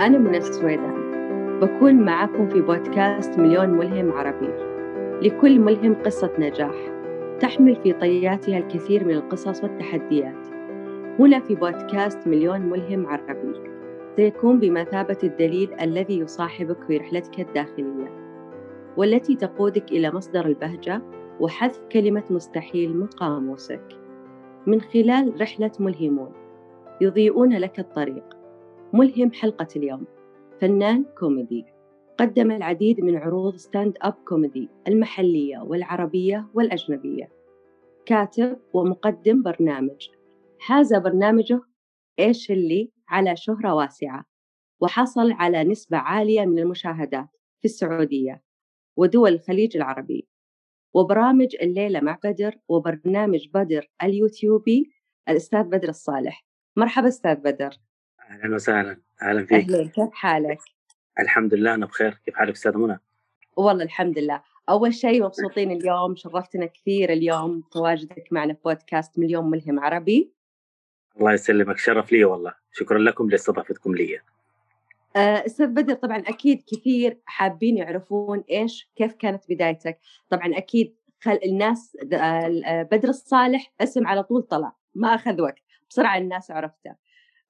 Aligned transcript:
أنا 0.00 0.18
منى 0.18 0.36
السويدان 0.36 1.60
بكون 1.60 1.94
معكم 1.94 2.48
في 2.48 2.60
بودكاست 2.60 3.38
مليون 3.38 3.68
ملهم 3.68 4.12
عربي. 4.12 4.52
لكل 5.28 5.60
ملهم 5.60 5.94
قصة 5.94 6.32
نجاح. 6.38 6.74
تحمل 7.40 7.76
في 7.76 7.92
طياتها 7.92 8.58
الكثير 8.58 9.04
من 9.04 9.14
القصص 9.14 9.62
والتحديات. 9.62 10.46
هنا 11.18 11.40
في 11.40 11.54
بودكاست 11.54 12.26
مليون 12.26 12.60
ملهم 12.60 13.06
عربي. 13.06 13.52
سيكون 14.16 14.60
بمثابة 14.60 15.18
الدليل 15.24 15.74
الذي 15.80 16.18
يصاحبك 16.18 16.84
في 16.84 16.96
رحلتك 16.96 17.40
الداخلية 17.40 18.20
والتي 18.96 19.36
تقودك 19.36 19.92
إلى 19.92 20.10
مصدر 20.10 20.46
البهجة 20.46 21.02
وحذف 21.40 21.80
كلمة 21.92 22.24
مستحيل 22.30 22.96
من 22.96 23.06
قاموسك 23.06 23.84
من 24.66 24.80
خلال 24.80 25.40
رحلة 25.40 25.72
ملهمون 25.80 26.32
يضيئون 27.00 27.52
لك 27.52 27.78
الطريق. 27.78 28.39
ملهم 28.92 29.32
حلقة 29.32 29.68
اليوم. 29.76 30.06
فنان 30.60 31.04
كوميدي. 31.18 31.64
قدم 32.18 32.50
العديد 32.50 33.00
من 33.00 33.16
عروض 33.16 33.56
stand-up 33.56 34.12
comedy 34.12 34.68
المحلية 34.88 35.58
والعربية 35.58 36.48
والأجنبية. 36.54 37.32
كاتب 38.06 38.58
ومقدم 38.74 39.42
برنامج. 39.42 40.08
حاز 40.58 40.94
برنامجه 40.94 41.60
إيش 42.18 42.50
اللي 42.50 42.90
على 43.08 43.36
شهرة 43.36 43.74
واسعة. 43.74 44.24
وحصل 44.80 45.32
على 45.32 45.64
نسبة 45.64 45.96
عالية 45.96 46.44
من 46.44 46.58
المشاهدات 46.58 47.28
في 47.60 47.64
السعودية 47.64 48.42
ودول 48.96 49.32
الخليج 49.32 49.76
العربي. 49.76 50.28
وبرامج 50.94 51.56
الليلة 51.62 52.00
مع 52.00 52.18
بدر 52.24 52.56
وبرنامج 52.68 53.48
بدر 53.54 53.90
اليوتيوبي 54.02 54.90
الأستاذ 55.28 55.62
بدر 55.62 55.88
الصالح. 55.88 56.46
مرحبا 56.76 57.08
أستاذ 57.08 57.34
بدر. 57.34 57.76
أهلا 58.30 58.54
وسهلا. 58.54 58.96
أهلا 59.22 59.44
فيك. 59.46 59.52
أهلين 59.70 59.88
كيف 59.88 60.08
حالك؟ 60.12 60.58
الحمد 61.20 61.54
لله 61.54 61.74
أنا 61.74 61.86
بخير. 61.86 62.14
كيف 62.24 62.34
حالك 62.34 62.52
أستاذ 62.54 62.76
منى؟ 62.76 63.00
والله 63.56 63.84
الحمد 63.84 64.18
لله. 64.18 64.42
أول 64.68 64.94
شيء 64.94 65.22
مبسوطين 65.24 65.70
اليوم 65.70 66.16
شرفتنا 66.16 66.66
كثير 66.66 67.12
اليوم 67.12 67.60
تواجدك 67.72 68.28
معنا 68.32 68.54
في 68.54 68.60
بودكاست 68.64 69.18
مليون 69.18 69.50
ملهم 69.50 69.80
عربي. 69.80 70.32
الله 71.20 71.32
يسلمك. 71.32 71.78
شرف 71.78 72.12
لي 72.12 72.24
والله. 72.24 72.54
شكرا 72.72 72.98
لكم 72.98 73.30
لاستضافتكم 73.30 73.94
لي. 73.94 74.20
آه، 75.16 75.46
أستاذ 75.46 75.66
بدر 75.66 75.94
طبعا 75.94 76.18
أكيد 76.18 76.62
كثير 76.72 77.18
حابين 77.26 77.76
يعرفون 77.76 78.44
إيش 78.50 78.90
كيف 78.96 79.14
كانت 79.14 79.44
بدايتك. 79.48 79.98
طبعا 80.28 80.56
أكيد 80.56 80.94
خل 81.20 81.38
الناس 81.44 81.96
د- 82.02 82.14
آه، 82.14 82.82
بدر 82.82 83.08
الصالح 83.08 83.72
اسم 83.80 84.06
على 84.06 84.22
طول 84.22 84.42
طلع 84.42 84.72
ما 84.94 85.14
أخذ 85.14 85.40
وقت. 85.42 85.58
بسرعة 85.90 86.18
الناس 86.18 86.50
عرفته. 86.50 86.94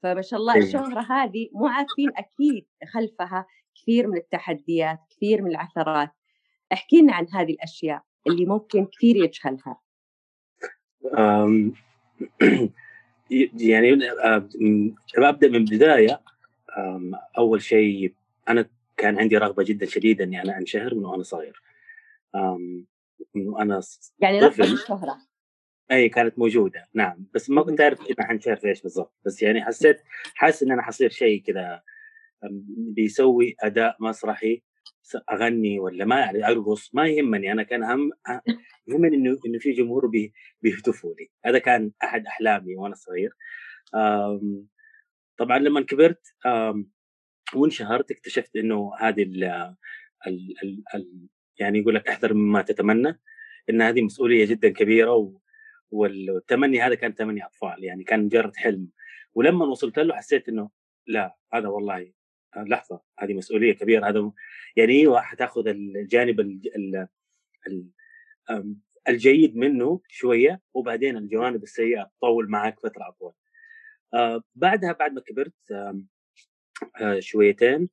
فما 0.03 0.23
شاء 0.23 0.41
الله 0.41 0.55
إيه. 0.55 0.63
الشهرة 0.63 1.01
هذه 1.01 1.49
مو 1.53 1.67
عارفين 1.67 2.11
أكيد 2.17 2.67
خلفها 2.93 3.47
كثير 3.75 4.07
من 4.07 4.17
التحديات 4.17 4.99
كثير 5.11 5.43
من 5.43 5.51
العثرات. 5.51 6.11
احكي 6.73 6.97
لنا 7.03 7.15
عن 7.15 7.27
هذه 7.33 7.53
الأشياء 7.53 8.03
اللي 8.27 8.47
ممكن 8.47 8.87
كثير 8.87 9.17
يجهلها 9.17 9.81
يعني 13.61 13.93
أم، 13.95 14.95
أبدأ 15.19 15.49
من 15.49 15.57
البداية. 15.57 16.21
أم، 16.79 17.13
أول 17.39 17.63
شيء 17.63 18.15
أنا 18.49 18.69
كان 18.97 19.19
عندي 19.19 19.37
رغبة 19.39 19.63
جدا 19.63 19.87
شديده 19.87 20.25
إني 20.25 20.43
أنا 20.43 20.59
أنشهر 20.59 20.95
من 20.95 21.05
وأنا 21.05 21.23
صغير. 21.23 21.63
من 23.35 23.49
وأنا 23.49 23.81
ص- 23.81 24.15
يعني 24.21 24.41
رغبة 24.41 24.53
طفل. 24.65 24.73
الشهرة. 24.73 25.19
اي 25.91 26.09
كانت 26.09 26.39
موجودة. 26.39 26.89
نعم. 26.95 27.27
بس 27.35 27.51
ما 27.51 27.63
كنت 27.63 27.81
أعرف 27.81 28.01
حنشهر 28.21 28.57
في 28.57 28.69
إيش 28.69 28.83
بالضبط. 28.83 29.15
بس 29.27 29.43
يعني 29.43 29.65
حسيت 29.65 30.01
حاسس 30.35 30.63
إن 30.63 30.73
أنا 30.73 30.83
حصير 30.83 31.11
شيء 31.11 31.43
كذا 31.43 31.83
بيسوي 32.77 33.57
أداء 33.61 33.97
مسرحي. 34.01 34.63
أغني 35.33 35.81
ولا 35.81 36.05
ما 36.05 36.31
أرقص 36.31 36.95
ما 36.95 37.07
يهمني. 37.07 37.53
أنا 37.53 37.63
كان 37.63 37.83
هم 37.83 38.11
يهمني 38.87 39.17
إنه 39.17 39.39
إنه 39.47 39.59
في 39.59 39.73
جمهور 39.73 40.07
بي 40.07 40.33
بيهتفوا 40.63 41.15
لي. 41.19 41.31
هذا 41.45 41.59
كان 41.59 41.93
أحد 42.05 42.27
أحلامي 42.27 42.77
وأنا 42.77 42.95
صغير. 42.95 43.31
طبعا 45.37 45.59
لما 45.59 45.81
كبرت 45.81 46.35
وانشهرت 47.55 48.11
اكتشفت 48.11 48.57
إنه 48.57 48.93
هذه 48.99 49.23
ال 49.23 49.77
يعني 51.59 51.79
يقول 51.79 51.95
لك 51.95 52.09
احذر 52.09 52.35
مما 52.35 52.63
تتمنى. 52.63 53.21
إن 53.71 53.83
هذه 53.83 54.03
مسؤولية 54.03 54.47
جدا 54.47 54.69
كبيرة 54.69 55.13
و 55.13 55.39
والتمني 55.91 56.81
هذا 56.83 56.95
كان 56.95 57.15
تمني 57.15 57.45
أطفال 57.47 57.85
يعني 57.85 58.05
كان 58.05 58.25
مجرد 58.25 58.57
حلم 58.57 58.89
ولما 59.35 59.67
وصلت 59.67 59.99
له 59.99 60.15
حسيت 60.17 60.49
إنه 60.49 60.71
لا 61.07 61.37
هذا 61.55 61.69
والله 61.69 62.13
لحظة 62.57 63.01
هذه 63.19 63.35
مسؤولية 63.35 63.73
كبيرة 63.73 64.09
هذا 64.09 64.33
يعني 64.77 64.93
أيوه 64.93 65.21
حتاخذ 65.21 65.69
الجانب 65.69 66.41
ال 66.41 66.61
ال 66.77 67.09
ال 67.67 67.87
أم، 68.51 68.81
الجيد 69.09 69.57
منه 69.57 70.01
شوية 70.09 70.61
وبعدين 70.75 71.17
الجوانب 71.17 71.63
السيئة 71.63 72.11
تطول 72.19 72.51
معك 72.51 72.81
فترة 72.81 73.09
أطول. 73.09 73.33
آه، 74.15 74.43
بعدها 74.55 74.93
بعد 74.93 75.13
ما 75.13 75.21
كبرت 75.21 75.55
آه، 77.01 77.21
شويتين 77.21 77.89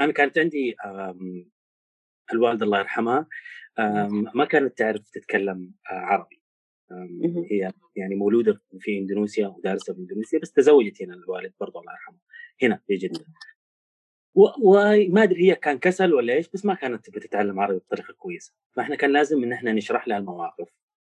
أنا 0.00 0.12
كانت 0.12 0.38
عندي 0.38 0.76
الوالده 2.32 2.64
الله 2.64 2.78
يرحمها 2.78 3.26
ما 4.34 4.44
كانت 4.44 4.78
تعرف 4.78 5.10
تتكلم 5.10 5.72
آه، 5.90 5.94
عربي. 5.94 6.40
هي 7.50 7.72
يعني 7.96 8.14
مولودة 8.14 8.60
في 8.80 8.98
إندونيسيا 8.98 9.46
ودارسة 9.46 9.94
في 9.94 10.00
إندونيسيا 10.00 10.38
بس 10.38 10.52
تزوجت 10.52 11.02
هنا 11.02 11.14
الوالد 11.14 11.52
برضه 11.60 11.80
الله 11.80 11.92
يرحمه 11.92 12.18
هنا 12.62 12.80
في 12.86 12.96
جدة. 12.96 13.24
وما 14.34 15.22
أدري 15.22 15.50
هي 15.50 15.54
كان 15.54 15.78
كسل 15.78 16.14
ولا 16.14 16.32
إيش 16.32 16.48
بس 16.48 16.64
ما 16.64 16.74
كانت 16.74 17.06
تبي 17.06 17.20
تتعلم 17.20 17.60
عربي 17.60 17.78
بطريقة 17.78 18.14
كويسة. 18.14 18.54
فاحنا 18.76 18.96
كان 18.96 19.12
لازم 19.12 19.42
إن 19.42 19.52
إحنا 19.52 19.72
نشرح 19.72 20.08
لها 20.08 20.18
المواقف. 20.18 20.68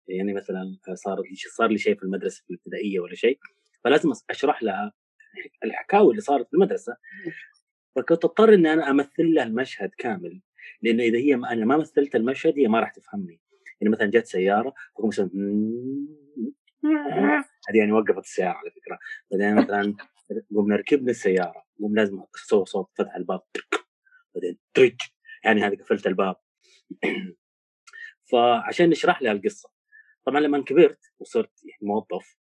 يعني 0.08 0.34
مثلا 0.34 0.78
صار 0.94 1.22
لي 1.22 1.36
صار 1.36 1.70
لي 1.70 1.78
شيء 1.78 1.96
في 1.96 2.04
المدرسة 2.04 2.44
في 2.44 2.50
الابتدائية 2.50 3.00
ولا 3.00 3.16
شيء 3.16 3.40
فلازم 3.84 4.12
أشرح 4.30 4.64
لها 4.64 4.94
الحكاوي 5.64 6.12
اللي 6.12 6.22
صارت 6.22 6.48
في 6.48 6.54
المدرسة. 6.54 6.98
فكنت 7.96 8.26
أضطر 8.26 8.54
إني 8.54 8.74
أنا 8.74 8.90
أمثل 8.90 9.34
لها 9.34 9.44
المشهد 9.44 9.92
كامل. 9.98 10.42
لأنه 10.82 11.04
إذا 11.04 11.18
هي 11.18 11.36
ما 11.36 11.52
أنا 11.52 11.66
ما 11.66 11.78
مثلت 11.78 12.16
المشهد 12.16 12.60
هي 12.60 12.68
ما 12.68 12.80
راح 12.80 12.90
تفهمني. 12.92 13.40
يعني 13.82 13.94
مثلا 13.94 14.08
جت 14.08 14.26
سيارة 14.26 14.74
فقوم 14.96 15.08
مثلا 15.08 15.30
هذه 17.70 17.78
يعني 17.78 17.92
وقفت 17.92 18.18
السياره 18.18 18.54
على 18.54 18.72
فكرة. 18.72 19.00
بعدين 19.32 19.56
مثلا 19.56 19.96
قمنا 20.56 20.76
ركبنا 20.76 21.12
السيارة 21.12 21.64
قوم 21.80 21.96
لازم 21.96 22.24
أسوي 22.36 22.66
صوت 22.66 22.90
فتح 22.96 23.16
الباب 23.16 23.42
بعدين 24.36 24.58
ترج 24.74 24.96
يعني 25.44 25.62
هذه 25.62 25.76
قفلت 25.76 26.08
الباب. 26.08 26.36
فعشان 28.32 28.90
نشرح 28.90 29.22
لها 29.22 29.32
القصة 29.32 29.70
طبعا 30.26 30.40
لما 30.40 30.64
كبرت 30.64 31.00
وصرت 31.20 31.64
يعني 31.66 31.80
موظف. 31.82 32.38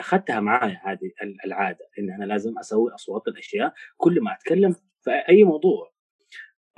أخذتها 0.00 0.40
معايا 0.40 0.80
هذه 0.84 1.12
ال- 1.22 1.44
العادة 1.44 1.88
إن 1.98 2.10
أنا 2.10 2.24
لازم 2.24 2.58
أسوي 2.58 2.94
أصوات 2.94 3.28
الأشياء 3.28 3.74
كل 3.96 4.20
ما 4.20 4.32
أتكلم 4.34 4.72
في 5.00 5.10
أي 5.28 5.44
موضوع. 5.44 5.91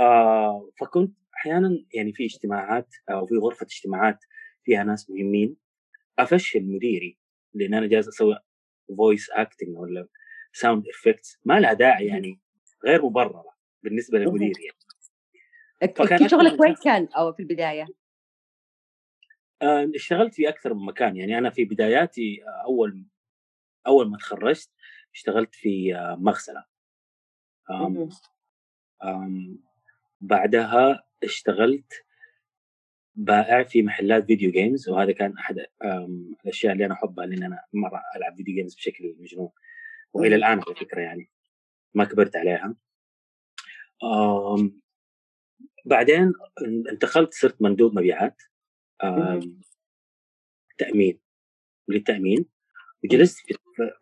آه 0.01 0.71
فكنت 0.81 1.17
أحيانا 1.35 1.85
يعني 1.95 2.13
في 2.13 2.25
اجتماعات 2.25 2.95
أو 3.11 3.27
في 3.27 3.35
غرفة 3.35 3.67
اجتماعات 3.67 4.19
فيها 4.65 4.85
ناس 4.85 5.11
مهمين 5.11 5.57
أفشل 6.19 6.63
مديري 6.65 7.19
لأن 7.55 7.75
أنا 7.75 7.87
جالس 7.87 8.09
أسوي 8.09 8.39
voice 8.97 9.31
acting 9.31 9.79
ولا 9.79 10.09
sound 10.53 10.85
effects 10.89 11.41
ما 11.45 11.61
لها 11.61 11.73
داعي 11.73 12.07
يعني 12.07 12.41
غير 12.87 13.05
مبررة 13.05 13.55
بالنسبة 13.83 14.19
للمدير 14.19 14.53
يعني 14.61 14.79
أكيد 15.83 16.27
شغلك 16.27 16.61
وين 16.61 16.75
كان 16.85 17.09
أو 17.17 17.33
في 17.33 17.41
البداية؟ 17.43 17.87
آه، 19.63 19.91
اشتغلت 19.95 20.35
في 20.35 20.49
أكثر 20.49 20.75
من 20.75 20.87
مكان 20.87 21.17
يعني 21.17 21.39
أنا 21.39 21.51
في 21.51 21.65
بداياتي 21.65 22.43
أول 22.65 23.07
أول 23.87 24.11
ما 24.11 24.19
تخرجت 24.19 24.71
اشتغلت 25.15 25.55
في 25.55 25.97
آه، 25.97 26.17
مغسلة 26.21 26.65
آم،. 27.71 28.09
آم، 29.05 29.59
بعدها 30.25 31.05
اشتغلت 31.25 31.93
بائع 33.15 33.63
في 33.63 33.83
محلات 33.83 34.27
video 34.27 34.51
games 34.51 34.89
وهذا 34.89 35.13
كان 35.13 35.39
أحد 35.39 35.67
الأشياء 36.45 36.73
اللي 36.73 36.87
أنا 36.87 36.95
أحبها 36.95 37.27
لأن 37.27 37.43
أنا 37.43 37.65
مرة 37.73 38.03
ألعب 38.17 38.37
video 38.37 38.55
games 38.55 38.75
بشكل 38.75 39.17
مجنون 39.19 39.51
وإلى. 40.13 40.37
الآن 40.37 40.61
على 40.67 40.75
فكرة 40.75 41.01
يعني 41.01 41.31
ما 41.95 42.05
كبرت 42.05 42.37
عليها 42.37 42.77
بعدين 45.85 46.33
انتقلت 46.93 47.35
صرت 47.35 47.63
مندوب 47.63 47.99
مبيعات. 47.99 48.43
تأمين 50.79 51.21
للتأمين 51.89 52.47
وجلست 53.05 53.39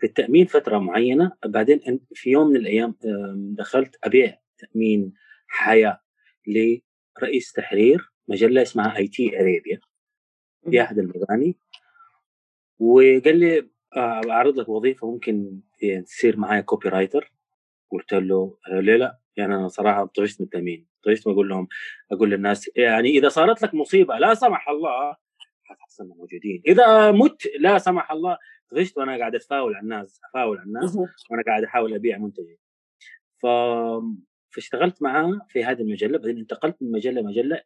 في 0.00 0.04
التأمين 0.04 0.46
فترة 0.46 0.78
معينة 0.78 1.32
بعدين 1.44 2.00
في 2.14 2.30
يوم 2.30 2.46
من 2.46 2.56
الأيام 2.56 2.94
دخلت 3.34 3.98
أبيع 4.04 4.38
تأمين 4.58 5.12
حياة 5.46 6.01
لرئيس 6.46 7.52
تحرير 7.52 8.12
مجلة 8.28 8.62
اسمها 8.62 8.96
IT 8.96 9.40
Arabia 9.40 9.80
في. 10.64 10.82
احد 10.82 10.98
المباني 10.98 11.56
وقال 12.78 13.36
لي 13.36 13.68
آه، 13.96 14.20
أعرض 14.30 14.60
لك 14.60 14.68
وظيفة 14.68 15.10
ممكن 15.10 15.60
يعني 15.82 16.02
تصير 16.02 16.36
معايا 16.36 16.60
copywriter 16.60 17.32
قلت 17.90 18.14
له 18.14 18.58
آه، 18.72 18.80
ليه 18.80 18.96
لا؟ 18.96 19.18
يعني 19.36 19.54
أنا 19.54 19.68
صراحة 19.68 20.04
طفشت 20.04 20.40
من 20.40 20.44
التأمين. 20.44 20.86
طفشت 21.02 21.26
وأقول 21.26 21.48
لهم 21.48 21.68
أقول 22.12 22.30
للناس 22.30 22.70
يعني 22.76 23.08
إذا 23.08 23.28
صارت 23.28 23.62
لك 23.62 23.74
مصيبة 23.74 24.18
لا 24.18 24.34
سمح 24.34 24.68
الله 24.68 25.16
حتحصلنا 25.64 26.14
موجودين. 26.14 26.62
إذا 26.66 27.10
مت 27.10 27.42
لا 27.60 27.78
سمح 27.78 28.12
الله 28.12 28.38
طفشت 28.70 28.98
وأنا 28.98 29.18
قاعد 29.18 29.34
أتفاول 29.34 29.74
على 29.74 29.82
الناس 29.82 30.20
افاول 30.30 30.58
على 30.58 30.66
الناس 30.66 30.96
وأنا 31.30 31.42
قاعد 31.46 31.64
أحاول 31.64 31.94
أبيع 31.94 32.18
منتجي. 32.18 32.58
ف 33.36 33.46
فاشتغلت 34.52 35.02
معاه 35.02 35.46
في 35.48 35.64
هذه 35.64 35.80
المجلة 35.80 36.18
بعدين 36.18 36.38
انتقلت 36.38 36.76
من 36.80 36.90
مجلة 36.92 37.20
لمجله 37.20 37.60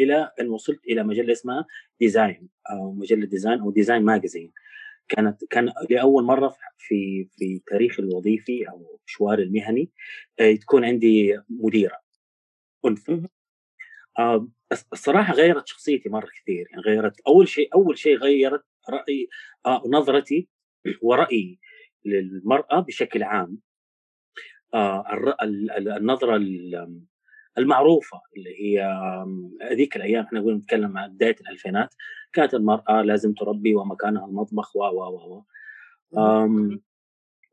إلى 0.00 0.30
أن 0.40 0.48
وصلت 0.48 0.80
إلى 0.86 1.02
مجلة 1.02 1.32
اسمها 1.32 1.66
Design 2.00 2.48
أو 2.70 2.92
مجلة 2.92 3.26
Design 3.26 3.60
أو 3.60 3.70
Design 3.70 4.02
Magazine 4.02 4.52
كانت 5.08 5.44
كان 5.44 5.72
لأول 5.90 6.24
مرة 6.24 6.56
في 6.78 7.28
في 7.30 7.62
تاريخي 7.66 8.02
الوظيفي 8.02 8.68
أو 8.68 9.00
مشواري 9.06 9.42
المهني 9.42 9.90
آه، 10.40 10.54
تكون 10.54 10.84
عندي 10.84 11.40
مديرة. 11.48 12.00
أنثى. 12.86 13.22
آه، 14.18 14.48
الصراحة 14.92 15.34
غيرت 15.34 15.66
شخصيتي 15.68 16.08
مرة 16.08 16.26
كثير 16.42 16.66
يعني 16.70 16.82
غيرت 16.82 17.20
أول 17.26 17.48
شيء 17.48 17.74
أول 17.74 17.98
شيء 17.98 18.16
غيرت 18.16 18.64
رأي 18.90 19.28
آه، 19.66 19.82
نظرتي 19.86 20.48
ورأيي 21.02 21.58
للمرأة 22.04 22.80
بشكل 22.80 23.22
عام. 23.22 23.58
النظرة 24.74 26.36
المعروفة 27.58 28.20
اللي 28.36 28.50
هي 28.60 28.82
هذيك 29.70 29.96
الأيام 29.96 30.24
إحنا 30.24 30.40
نقول 30.40 30.54
نتكلم 30.54 30.98
عن 30.98 31.12
بداية 31.12 31.36
الألفينات 31.40 31.94
كانت 32.32 32.54
المرأة 32.54 33.02
لازم 33.02 33.32
تربي 33.32 33.74
ومكانها 33.74 34.26
المطبخ 34.26 34.76
و 34.76 34.80
و 34.80 35.44
و 36.12 36.28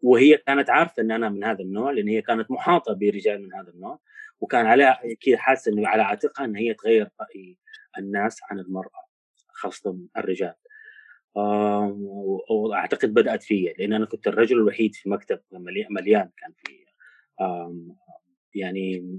وهي 0.01 0.37
كانت 0.37 0.69
عارفة 0.69 1.01
إن 1.03 1.11
أنا 1.11 1.29
من 1.29 1.43
هذا 1.43 1.61
النوع 1.61 1.91
لأن 1.91 2.07
هي 2.07 2.21
كانت 2.21 2.51
محاطة 2.51 2.93
برجال 2.93 3.41
من 3.41 3.53
هذا 3.53 3.69
النوع 3.69 3.99
وكان 4.39 4.65
عليها 4.65 4.99
كذا 5.21 5.37
حاسة 5.37 5.71
إنه 5.71 5.87
على 5.87 6.03
عاتقها 6.03 6.45
إن 6.45 6.55
هي 6.55 6.73
تغير 6.73 7.09
رأي 7.21 7.57
الناس 7.97 8.39
عن 8.49 8.59
المرأة 8.59 9.05
خاصة 9.47 9.97
الرجال. 10.17 10.53
وأعتقد 12.49 13.13
بدأت 13.13 13.43
فيا 13.43 13.73
لأن 13.73 13.93
أنا 13.93 14.05
كنت 14.05 14.27
الرجل 14.27 14.57
الوحيد 14.57 14.95
في 14.95 15.09
مكتب 15.09 15.39
مليان 15.89 16.29
كان 16.37 16.53
في 16.57 16.80
يعني 18.55 19.17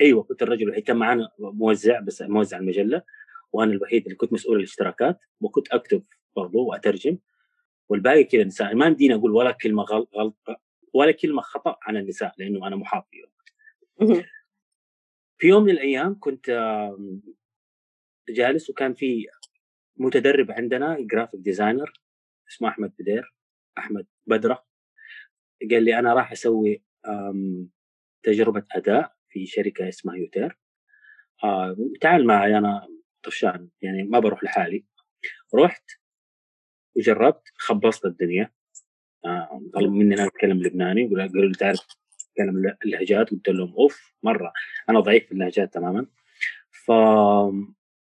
أيوه 0.00 0.22
كنت 0.22 0.42
الرجل 0.42 0.62
الوحيد. 0.62 0.84
كان 0.84 0.96
معنا 0.96 1.30
موزع 1.38 2.00
بس 2.00 2.22
موزع 2.22 2.58
المجلة 2.58 3.02
وأنا 3.52 3.72
الوحيد 3.72 4.02
اللي 4.04 4.14
كنت 4.16 4.32
مسؤول 4.32 4.56
الاشتراكات 4.56 5.18
وكنت 5.40 5.68
أكتب 5.68 6.04
برضو 6.36 6.66
وأترجم. 6.66 7.18
والباقي 7.88 8.24
كذا 8.24 8.44
نساء 8.44 8.74
ما 8.74 8.86
يمديني 8.86 9.14
أقول 9.14 9.30
ولا 9.30 9.50
كلمة 9.50 9.82
غلط 9.82 10.38
ولا 10.94 11.12
كلمة 11.12 11.42
خطأ 11.42 11.76
عن 11.82 11.96
النساء 11.96 12.34
لأنه 12.38 12.66
أنا 12.66 12.76
محاط 12.76 13.08
فيهم 13.10 13.28
في 15.38 15.46
يوم 15.46 15.62
من 15.64 15.70
الأيام 15.70 16.16
كنت 16.20 16.50
جالس 18.28 18.70
وكان 18.70 18.94
في 18.94 19.26
متدرب 19.96 20.50
عندنا 20.50 20.96
graphic 21.00 21.40
designer 21.40 21.92
اسمه 22.48 22.68
أحمد 22.68 22.92
بدير 22.98 23.34
أحمد 23.78 24.06
بدرة. 24.26 24.64
قال 25.70 25.82
لي 25.82 25.98
أنا 25.98 26.14
راح 26.14 26.32
أسوي 26.32 26.82
تجربة 28.22 28.64
أداء 28.72 29.12
في 29.28 29.46
شركة 29.46 29.88
اسمها 29.88 30.16
يوتير. 30.16 30.58
آه 31.44 31.76
تعال 32.00 32.26
معي 32.26 32.58
أنا 32.58 32.88
طفشان 33.22 33.68
يعني 33.82 34.02
ما 34.02 34.18
بروح 34.18 34.44
لحالي. 34.44 34.84
رحت 35.54 35.84
وجربت 36.96 37.42
خبصت 37.54 38.04
الدنيا. 38.04 38.50
آه 39.24 39.62
طلب 39.74 39.92
مني 39.92 40.14
أنا 40.14 40.26
أتكلم 40.26 40.62
لبناني 40.62 41.06
قالوا 41.06 41.46
لي 41.46 41.54
تعرف 41.54 41.80
تتكلم 42.18 42.74
اللهجات. 42.84 43.30
قلت 43.30 43.48
لهم 43.48 43.74
أوف 43.74 44.14
مرة. 44.22 44.52
أنا 44.88 45.00
ضعيف 45.00 45.26
في 45.26 45.32
اللهجات 45.32 45.74
تماما. 45.74 46.06
ف 46.70 46.92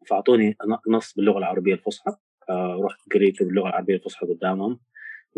فأعطوني 0.07 0.57
نص 0.87 1.13
باللغة 1.13 1.37
العربية 1.37 1.73
الفصحى. 1.73 2.15
آه 2.49 2.81
رحت 2.83 3.13
قريت 3.13 3.43
باللغة 3.43 3.69
العربية 3.69 3.95
الفصحى 3.95 4.27
قدامهم. 4.27 4.79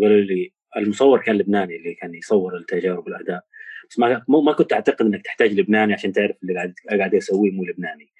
قالوا 0.02 0.22
لي 0.22 0.54
المصور 0.78 1.22
كان 1.22 1.36
لبناني 1.36 1.76
اللي 1.76 1.94
كان 1.96 2.16
يصور 2.16 2.58
التجارب 2.58 3.08
الاداء 3.08 3.46
بس 3.90 4.00
ما 4.00 4.26
ما 4.28 4.54
كنت 4.54 4.74
أعتقد 4.74 5.06
إنك 5.06 5.22
تحتاج 5.22 5.54
لبناني 5.60 5.94
عشان 5.94 6.12
تعرف 6.12 6.36
اللي 6.44 6.56
قاعد 6.56 6.74
قاعد 7.00 7.16
اسويه 7.16 7.52
مو 7.52 7.64
لبناني. 7.66 8.14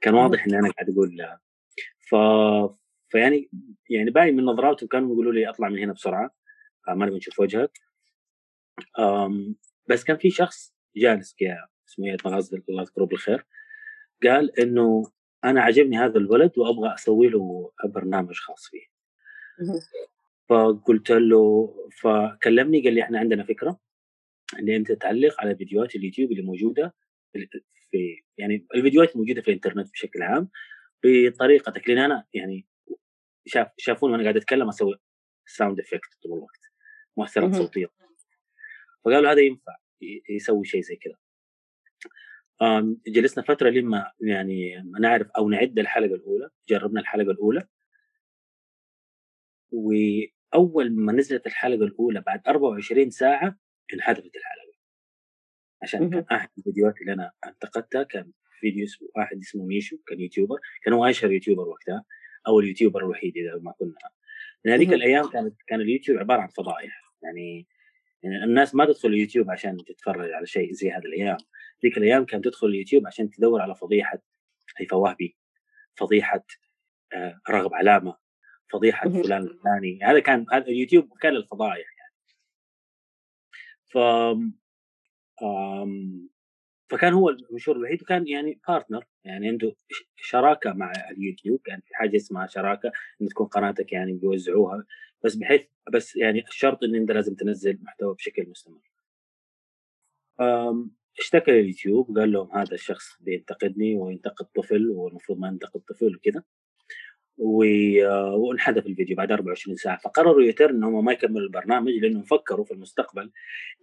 كان 0.00 0.14
واضح 0.14 0.44
إن 0.46 0.54
أنا 0.54 0.70
قاعد 0.70 0.90
أقول 0.90 1.16
لا. 1.16 1.40
ف 2.10 2.14
فيعني 3.08 3.50
يعني 3.90 4.10
باين 4.10 4.36
من 4.36 4.44
نظراتهم 4.44 4.88
كانوا 4.88 5.12
يقولوا 5.12 5.32
لي 5.32 5.48
أطلع 5.48 5.68
من 5.68 5.78
هنا 5.78 5.92
بسرعة. 5.92 6.30
آه، 6.88 6.94
ما 6.94 7.06
نبي 7.06 7.16
نشوف 7.16 7.40
وجهك. 7.40 7.78
بس 9.88 10.04
كان 10.04 10.16
في 10.16 10.30
شخص 10.30 10.74
جالس 10.96 11.36
اسمه 11.88 12.16
مغازل 12.24 12.62
الله 12.68 12.82
يذكره 12.82 13.04
بالخير 13.04 13.46
قال 14.22 14.60
إنه 14.60 15.04
أنا 15.44 15.62
عجبني 15.62 15.98
هذا 15.98 16.18
الولد 16.18 16.58
وأبغى 16.58 16.94
أسوي 16.94 17.28
له 17.28 17.72
برنامج 17.84 18.34
خاص 18.34 18.68
فيه. 18.70 18.86
فقلت 20.50 21.10
له 21.10 21.74
فكلمني 22.00 22.82
قال 22.82 22.94
لي 22.94 23.02
إحنا 23.02 23.18
عندنا 23.18 23.44
فكرة 23.44 23.80
إن 24.58 24.68
أنت 24.68 24.92
تعلق 24.92 25.40
على 25.40 25.56
فيديوهات 25.56 25.96
اليوتيوب 25.96 26.32
اللي 26.32 26.42
موجودة 26.42 26.94
في 27.90 28.22
يعني 28.38 28.66
الفيديوهات 28.74 29.14
الموجودة 29.14 29.42
في 29.42 29.48
الإنترنت 29.48 29.90
بشكل 29.92 30.22
عام 30.22 30.48
بطريقتك 31.04 31.88
لأن 31.88 31.98
أنا 31.98 32.24
يعني 32.34 32.66
شاف 33.46 33.68
شافوني 33.78 34.12
وأنا 34.12 34.22
قاعد 34.22 34.36
أتكلم 34.36 34.68
أسوي 34.68 34.96
sound 35.46 35.80
effect 35.80 36.14
طول 36.22 36.32
الوقت 36.38 36.60
مؤثرات 37.16 37.54
صوتية. 37.54 37.86
فقالوا 39.04 39.32
هذا 39.32 39.40
ينفع 39.40 39.76
يسوي 40.30 40.64
شيء 40.64 40.82
زي 40.82 40.96
كذا 40.96 41.16
جلسنا 43.06 43.44
فترة 43.44 43.70
لما 43.70 44.12
يعني 44.20 44.82
نعرف 45.00 45.30
أو 45.30 45.48
نعد 45.48 45.78
الحلقة 45.78 46.14
الأولى 46.14 46.50
جربنا 46.68 47.00
الحلقة 47.00 47.30
الأولى. 47.30 47.66
واول 50.54 50.92
ما 50.92 51.12
نزلت 51.12 51.46
الحلقة 51.46 51.84
الأولى 51.84 52.20
بعد 52.20 52.42
24 52.48 53.10
ساعة 53.10 53.56
انحذفت 53.94 54.36
الحلقة. 54.36 54.70
عشان 55.82 56.10
كان 56.10 56.24
أحد 56.32 56.48
الفيديوهات 56.58 57.00
اللي 57.00 57.12
أنا 57.12 57.32
أنتقدتها 57.46 58.02
كان 58.02 58.32
فيديو 58.60 58.84
اسمه 58.84 59.08
واحد 59.16 59.38
اسمه 59.38 59.64
ميشو 59.66 59.96
كان 60.06 60.20
YouTuber 60.20 60.58
كان 60.82 60.94
هو 60.94 61.04
أشهر 61.04 61.32
YouTuber 61.32 61.68
وقتها 61.68 62.04
أو 62.46 62.60
ال 62.60 62.64
YouTuber 62.64 63.00
الوحيد 63.00 63.36
إذا 63.36 63.58
ما 63.62 63.72
كنا. 63.72 63.94
من 64.64 64.72
هذيك 64.72 64.92
الأيام 64.92 65.28
كانت 65.28 65.62
كان 65.66 65.80
اليوتيوب 65.80 66.18
عبارة 66.18 66.40
عن 66.40 66.48
فضائح 66.48 67.14
يعني 67.22 67.66
يعني 68.22 68.44
الناس 68.44 68.74
ما 68.74 68.84
تدخل 68.84 69.08
اليوتيوب 69.08 69.50
عشان 69.50 69.76
تتفرج 69.76 70.32
على 70.32 70.46
شيء 70.46 70.72
زي 70.72 70.90
هذه 70.90 71.04
الأيام. 71.04 71.36
ذيك 71.82 71.98
الأيام 71.98 72.24
كانت 72.24 72.44
تدخل 72.44 72.66
اليوتيوب 72.66 73.06
عشان 73.06 73.30
تدور 73.30 73.60
على 73.60 73.74
فضيحة 73.74 74.22
هيفا 74.76 74.96
وهبي 74.96 75.36
فضيحة 75.96 76.44
آه 77.12 77.40
راغب 77.50 77.74
علامة 77.74 78.16
فضيحة 78.72 79.08
فلان 79.10 79.42
الفلاني. 79.42 79.98
هذا 80.02 80.20
كان 80.20 80.46
هذا 80.52 80.66
اليوتيوب 80.66 81.18
كان 81.20 81.36
الفضايح 81.36 81.86
يعني. 81.98 82.14
ف 83.86 83.98
فكان 86.90 87.12
هو 87.12 87.28
المشهور 87.28 87.76
الوحيد 87.76 88.02
وكان 88.02 88.28
يعني 88.28 88.60
partner 88.68 89.04
يعني 89.24 89.48
عنده 89.48 89.76
شراكة 90.16 90.72
مع 90.72 90.92
اليوتيوب 91.10 91.60
كان 91.64 91.80
في 91.80 91.94
حاجة 91.94 92.16
اسمها 92.16 92.46
شراكة 92.46 92.92
ان 93.22 93.28
تكون 93.28 93.46
قناتك 93.46 93.92
يعني 93.92 94.12
بيوزعوها. 94.12 94.84
بس 95.24 95.34
بحيث 95.34 95.66
بس 95.92 96.16
يعني 96.16 96.44
الشرط 96.48 96.84
إن 96.84 96.94
أنت 96.94 97.10
لازم 97.10 97.34
تنزل 97.34 97.78
محتوى 97.82 98.14
بشكل 98.14 98.48
مستمر. 98.48 98.80
اشتكى 101.18 101.60
اليوتيوب 101.60 102.18
قال 102.18 102.32
لهم 102.32 102.52
هذا 102.52 102.74
الشخص 102.74 103.22
بينتقدني 103.22 103.94
وينتقد 103.94 104.46
طفل 104.46 104.88
والمفروض 104.90 105.38
ما 105.38 105.48
ينتقد 105.48 105.80
طفل 105.80 106.16
وكذا. 106.16 106.42
وانحذف 107.42 108.86
الفيديو 108.86 109.16
بعد 109.16 109.32
24 109.32 109.76
ساعة. 109.76 109.98
فقرروا 109.98 110.42
يتر 110.42 110.70
إنهم 110.70 111.04
ما 111.04 111.12
يكملوا 111.12 111.40
البرنامج 111.40 111.92
لأنهم 111.92 112.22
فكروا 112.22 112.64
في 112.64 112.74
المستقبل. 112.74 113.30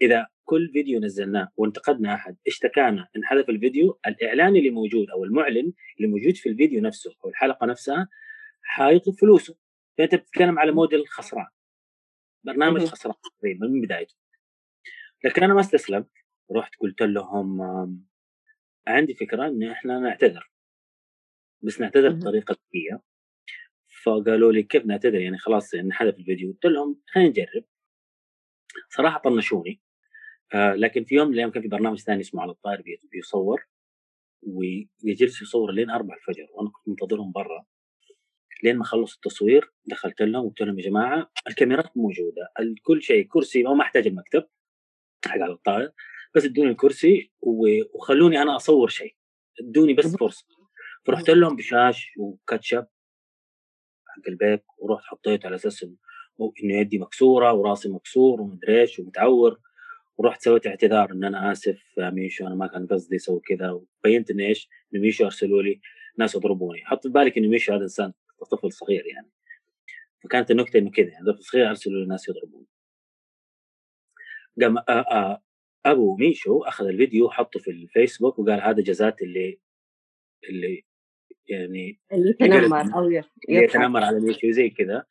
إذا 0.01 0.27
كل 0.45 0.69
فيديو 0.73 0.99
نزلناه 0.99 1.49
وانتقدنا 1.57 2.13
أحد 2.13 2.37
اشتكانا 2.47 3.07
انحذف 3.15 3.49
الفيديو 3.49 3.99
الاعلان 4.07 4.55
اللي 4.55 4.69
موجود 4.69 5.09
أو 5.09 5.23
المعلن 5.23 5.73
اللي 5.97 6.07
موجود 6.07 6.35
في 6.35 6.49
الفيديو 6.49 6.81
نفسه 6.81 7.15
أو 7.23 7.29
الحلقة 7.29 7.65
نفسها 7.65 8.07
حيطلب 8.61 9.15
فلوسه. 9.15 9.55
فأنت 9.97 10.15
بتتكلم 10.15 10.59
على 10.59 10.71
موديل 10.71 11.07
خسران. 11.07 11.47
برنامج 12.43 12.85
خسران 12.85 13.15
تقريبا 13.39 13.67
من 13.67 13.81
بدايته. 13.81 14.15
لكن 15.23 15.43
أنا 15.43 15.53
ما 15.53 15.59
استسلمت. 15.59 16.09
رحت 16.51 16.75
قلت 16.79 17.01
لهم 17.01 17.61
عندي 18.87 19.13
فكرة 19.13 19.47
إن 19.47 19.63
إحنا 19.63 19.99
نعتذر. 19.99 20.51
بس 21.61 21.81
نعتذر 21.81 22.09
بطريقة 22.09 22.51
ذكية. 22.51 23.01
فقالوا 24.07 24.51
لي 24.51 24.63
كيف 24.63 24.85
نعتذر 24.85 25.21
يعني 25.21 25.37
خلاص 25.37 25.73
انحذف 25.73 26.19
الفيديو. 26.19 26.51
قلت 26.51 26.65
لهم 26.65 26.99
خلينا 27.07 27.29
نجرب. 27.29 27.63
صراحة 28.89 29.19
طنشوني. 29.19 29.81
آه 30.53 30.73
لكن 30.73 31.03
في 31.03 31.15
يوم 31.15 31.27
من 31.27 31.33
الأيام 31.33 31.51
كان 31.51 31.61
في 31.61 31.67
برنامج 31.67 31.99
ثاني 31.99 32.21
اسمه 32.21 32.41
على 32.41 32.51
الطائر 32.51 32.83
بيصور 33.11 33.67
ويجلس 34.43 35.41
يصور 35.41 35.71
لين 35.71 35.89
4 35.89 36.15
الفجر 36.15 36.47
وأنا 36.53 36.69
كنت 36.69 36.87
منتظرهم 36.87 37.31
برا. 37.31 37.65
لين 38.63 38.77
ما 38.77 38.83
خلص 38.83 39.15
التصوير 39.15 39.71
دخلت 39.85 40.21
لهم 40.21 40.45
وقلت 40.45 40.61
لهم 40.61 40.79
يا 40.79 40.83
جماعة 40.83 41.31
الكاميرات 41.47 41.97
موجودة 41.97 42.51
كل 42.83 43.01
شيء 43.01 43.27
كرسي 43.27 43.63
ما 43.63 43.81
أحتاج 43.81 44.07
المكتب 44.07 44.47
حق 45.25 45.37
على 45.37 45.53
الطاوله 45.53 45.91
بس 46.35 46.45
ادوني 46.45 46.71
الكرسي 46.71 47.31
وخلوني 47.93 48.41
أنا 48.41 48.55
أصور 48.55 48.89
شيء. 48.89 49.15
ادوني 49.61 49.93
بس 49.93 50.15
فرصة. 50.15 50.45
فرحت 51.05 51.29
لهم 51.29 51.55
بشاش 51.55 52.11
وكاتشب 52.17 52.87
حق 54.17 54.27
البيك 54.27 54.63
ورحت 54.77 55.03
حطيته 55.05 55.47
على 55.47 55.55
أساس 55.55 55.83
إنه 56.63 56.75
يدي 56.79 56.97
مكسورة 56.99 57.53
وراسي 57.53 57.89
مكسور 57.89 58.41
ومدري 58.41 58.81
إيش 58.81 58.99
ومتعور. 58.99 59.59
ورحت 60.17 60.41
سويت 60.41 60.67
اعتذار 60.67 61.11
إن 61.11 61.23
أنا 61.23 61.51
آسف 61.51 61.97
يا 61.97 62.09
ميشو 62.09 62.47
أنا 62.47 62.55
ما 62.55 62.67
كان 62.67 62.87
قصدي 62.87 63.15
أسوي 63.15 63.39
كذا 63.39 63.71
وبينت 63.71 64.31
إن 64.31 64.39
إيش؟ 64.39 64.69
إن 64.95 64.99
ميشو 64.99 65.25
أرسلوا 65.25 65.61
لي 65.61 65.81
ناس 66.17 66.35
يضربوني. 66.35 66.85
حط 66.85 67.03
في 67.03 67.13
بالك 67.13 67.37
إن 67.37 67.47
ميشو 67.47 67.73
هذا 67.73 67.83
إنسان 67.83 68.13
طفل 68.51 68.71
صغير 68.71 69.05
يعني. 69.05 69.29
فكانت 70.23 70.51
النكتة 70.51 70.79
إنه 70.79 70.91
كذا 70.91 71.09
يعني 71.09 71.25
طفل 71.33 71.43
صغير 71.43 71.69
أرسلوا 71.69 71.99
لي 72.01 72.05
ناس 72.05 72.29
يضربوني. 72.29 72.67
قام 74.61 74.77
أبو 75.85 76.15
ميشو 76.15 76.61
أخذ 76.63 76.85
الفيديو 76.85 77.25
وحطه 77.25 77.59
في 77.59 77.71
الفيسبوك 77.71 78.39
وقال 78.39 78.61
هذا 78.61 78.81
جزات 78.81 79.21
اللي 79.21 79.59
اللي 80.49 80.83
يعني 81.49 81.99
يتنمر 82.11 82.95
أو 82.95 83.09
يتنمر 83.49 84.03
على 84.03 84.19
ميشو 84.19 84.51
زي 84.51 84.69
كذا. 84.69 85.05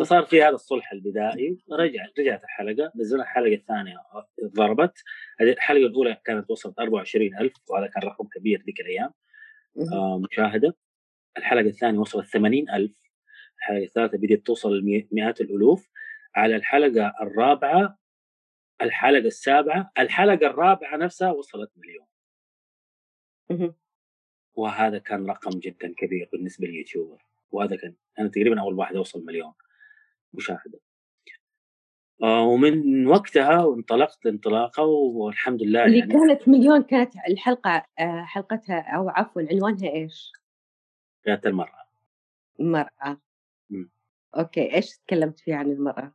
فصار 0.00 0.22
في 0.24 0.42
هذا 0.42 0.54
الصلح 0.54 0.92
البدائي 0.92 1.58
رجع 1.72 2.06
رجعت 2.18 2.44
الحلقة 2.44 2.92
نزلنا 2.96 3.22
الحلقة 3.22 3.54
الثانية 3.54 3.96
ضربت 4.44 5.02
الحلقة 5.40 5.86
الأولى 5.86 6.16
كانت 6.24 6.50
وصلت 6.50 6.78
24000 6.78 7.52
وهذا 7.68 7.86
كان 7.86 8.02
رقم 8.02 8.28
كبير 8.28 8.62
ذيك 8.66 8.80
الأيام. 8.80 9.10
آه 9.92 10.18
مشاهدة. 10.18 10.76
الحلقة 11.38 11.66
الثانية 11.66 11.98
وصلت 11.98 12.26
80000 12.26 12.90
الحلقة 13.58 13.82
الثالثة 13.84 14.18
بدأت 14.18 14.46
توصل 14.46 14.82
مئات 15.12 15.40
الألوف. 15.40 15.90
على 16.34 16.56
الحلقة 16.56 17.14
الرابعة 17.22 17.98
الحلقة 18.82 19.26
السابعة 19.26 19.92
الحلقة 19.98 20.46
الرابعة 20.46 20.96
نفسها 20.96 21.30
وصلت 21.30 21.70
مليون. 21.76 22.06
وهذا 24.54 24.98
كان 24.98 25.26
رقم 25.26 25.50
جدا 25.50 25.94
كبير 25.96 26.28
بالنسبة 26.32 26.66
لليوتيوبر 26.66 27.24
وهذا 27.50 27.76
كان 27.76 27.94
أنا 28.18 28.28
تقريبا 28.28 28.60
أول 28.60 28.74
واحد 28.74 28.96
أوصل 28.96 29.24
مليون 29.24 29.52
مشاهدة 30.34 30.80
آه 32.22 32.42
ومن 32.42 33.06
وقتها 33.06 33.74
انطلقت 33.74 34.26
انطلاقة 34.26 34.82
والحمد 34.84 35.62
لله 35.62 35.84
اللي 35.84 35.98
يعني 35.98 36.12
كانت 36.12 36.48
مليون 36.48 36.82
كانت 36.82 37.12
الحلقة 37.28 37.86
آه، 37.98 38.24
حلقتها 38.24 38.80
أو 38.80 39.08
عفوا 39.08 39.42
عنوانها 39.50 39.90
إيش؟ 39.90 40.32
ذات 41.26 41.46
المرأة 41.46 41.84
المرأة 42.60 43.20
م. 43.70 43.84
أوكي 44.36 44.74
إيش 44.74 44.98
تكلمت 44.98 45.40
فيه 45.40 45.54
عن 45.54 45.70
المرأة؟ 45.70 46.14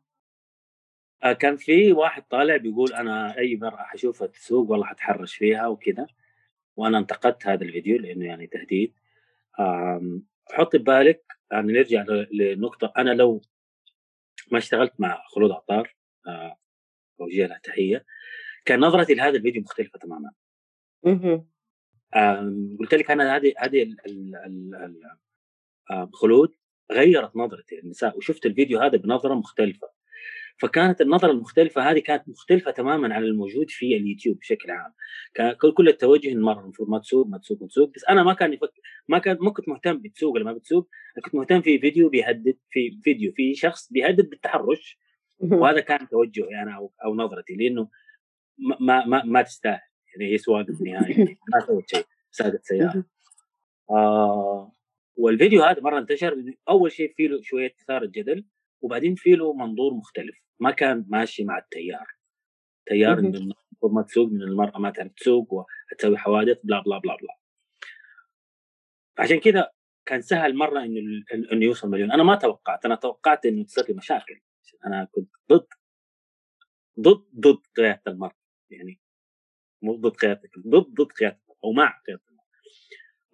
آه 1.23 1.33
كان 1.33 1.57
في 1.57 1.93
واحد 1.93 2.23
طالع 2.23 2.57
بيقول 2.57 2.93
أنا 2.93 3.37
أي 3.37 3.55
مرأة 3.55 3.83
حشوفها 3.83 4.27
تسوق 4.27 4.71
والله 4.71 4.85
حتحرش 4.85 5.35
فيها 5.35 5.67
وكذا 5.67 6.07
وأنا 6.75 6.97
انتقدت 6.97 7.47
هذا 7.47 7.63
الفيديو 7.63 7.97
لأنه 7.97 8.25
يعني 8.25 8.47
تهديد 8.47 8.93
حط 10.51 10.75
ببالك 10.75 11.25
يعني 11.51 11.73
نرجع 11.73 12.05
لنقطة 12.31 12.93
أنا 12.97 13.11
لو 13.11 13.41
ما 14.51 14.57
اشتغلت 14.57 14.93
مع 14.99 15.23
خلود 15.27 15.51
عطار 15.51 15.95
آه 16.27 16.57
وجه 17.17 17.47
لها 17.47 17.57
تحية 17.57 18.05
كان 18.65 18.79
نظرتي 18.79 19.13
لهذا 19.13 19.37
الفيديو 19.37 19.61
مختلفة 19.61 19.99
تماما. 19.99 20.31
قلت 22.79 22.93
لك 22.93 23.11
أنا 23.11 23.35
هذه 23.35 23.53
هذه 23.57 23.95
خلود 26.13 26.55
غيرت 26.91 27.35
نظرتي 27.35 27.75
للنساء 27.75 28.17
وشفت 28.17 28.45
الفيديو 28.45 28.79
هذا 28.79 28.97
بنظرة 28.97 29.33
مختلفة. 29.33 29.94
فكانت 30.57 31.01
النظرة 31.01 31.31
المختلفة 31.31 31.91
هذه 31.91 31.99
كانت 31.99 32.29
مختلفة 32.29 32.71
تماما 32.71 33.15
عن 33.15 33.23
الموجود 33.23 33.69
في 33.69 33.97
اليوتيوب 33.97 34.39
بشكل 34.39 34.71
عام. 34.71 34.93
كان 35.33 35.53
كل 35.53 35.87
التوجه 35.87 36.29
المره 36.29 36.59
المفروض 36.59 36.89
ما 36.89 36.99
تسوق 36.99 37.27
ما 37.27 37.37
تسوق 37.37 37.61
ما 37.61 37.67
تسوق. 37.67 37.93
بس 37.95 38.05
أنا 38.09 38.23
ما 38.23 38.33
كان 38.33 38.53
يفك... 38.53 38.71
ما 39.07 39.19
كان 39.19 39.37
ما 39.39 39.51
كنت 39.51 39.69
مهتم 39.69 39.97
بتسوق 39.97 40.33
ولا 40.33 40.43
ما 40.43 40.53
بتسوق. 40.53 40.89
كنت 41.25 41.35
مهتم 41.35 41.61
في 41.61 41.79
فيديو 41.79 42.09
بيهدد 42.09 42.57
في 42.69 42.99
فيديو 43.03 43.31
في 43.31 43.55
شخص 43.55 43.91
بيهدد 43.91 44.29
بالتحرش. 44.29 44.99
وهذا 45.39 45.79
كان 45.79 46.07
توجهي 46.09 46.47
يعني 46.47 46.69
أنا 46.69 46.77
أو, 46.77 46.93
أو 47.05 47.15
نظرتي 47.15 47.55
لأنه 47.55 47.89
ما 48.79 49.05
ما 49.05 49.23
ما 49.23 49.41
تستاهل. 49.41 49.79
يعني 50.15 50.33
هي 50.33 50.37
سواقة 50.37 50.73
في 50.73 50.81
النهاية. 50.81 51.37
ما 51.53 51.59
سوت 51.67 51.89
شيء. 51.89 52.05
ساقت 52.31 52.65
سيارة. 52.65 53.05
آه 53.89 54.71
والفيديو 55.17 55.63
هذا 55.63 55.81
مرة 55.81 55.99
انتشر. 55.99 56.53
أول 56.69 56.91
شيء 56.91 57.13
فيه 57.17 57.41
شوية 57.41 57.75
اثاره 57.81 58.05
جدل 58.05 58.45
وبعدين 58.85 59.15
في 59.15 59.35
له 59.35 59.53
منظور 59.53 59.93
مختلف. 59.93 60.35
ما 60.59 60.71
كان 60.71 61.05
ماشي 61.07 61.43
مع 61.43 61.57
التيار. 61.57 62.07
تيار 62.85 63.19
انه 63.19 63.53
ما 63.83 64.01
تسوق 64.01 64.29
من 64.31 64.41
المرأة 64.41 64.79
ما 64.79 64.89
تعرف 64.89 65.11
تسوق 65.13 65.53
وتسوي 65.53 66.17
حوادث 66.17 66.57
بلا 66.63 66.81
بلا 66.81 66.97
بلا 66.97 67.15
بلا. 67.15 67.37
عشان 69.17 69.39
كذا 69.39 69.71
كان 70.05 70.21
سهل 70.21 70.55
مرة 70.55 70.83
إنه 70.83 71.23
إنه 71.51 71.65
يوصل 71.65 71.89
مليون. 71.89 72.11
أنا 72.11 72.23
ما 72.23 72.35
توقعت. 72.35 72.85
أنا 72.85 72.95
توقعت 72.95 73.45
إنه 73.45 73.63
تصير 73.63 73.85
لي 73.89 73.93
مشاكل. 73.93 74.41
أنا 74.85 75.07
كنت 75.11 75.29
ضد 75.51 75.67
ضد 76.99 77.25
ضد 77.39 77.61
قيادة 77.77 78.01
المرأة. 78.07 78.39
يعني 78.69 78.99
مو 79.81 79.95
ضد 79.95 80.15
قيادتك 80.15 80.59
ضد 80.59 80.93
ضد 81.01 81.11
قيادتك 81.11 81.57
أو 81.63 81.71
مع 81.71 82.01
قياده 82.07 82.23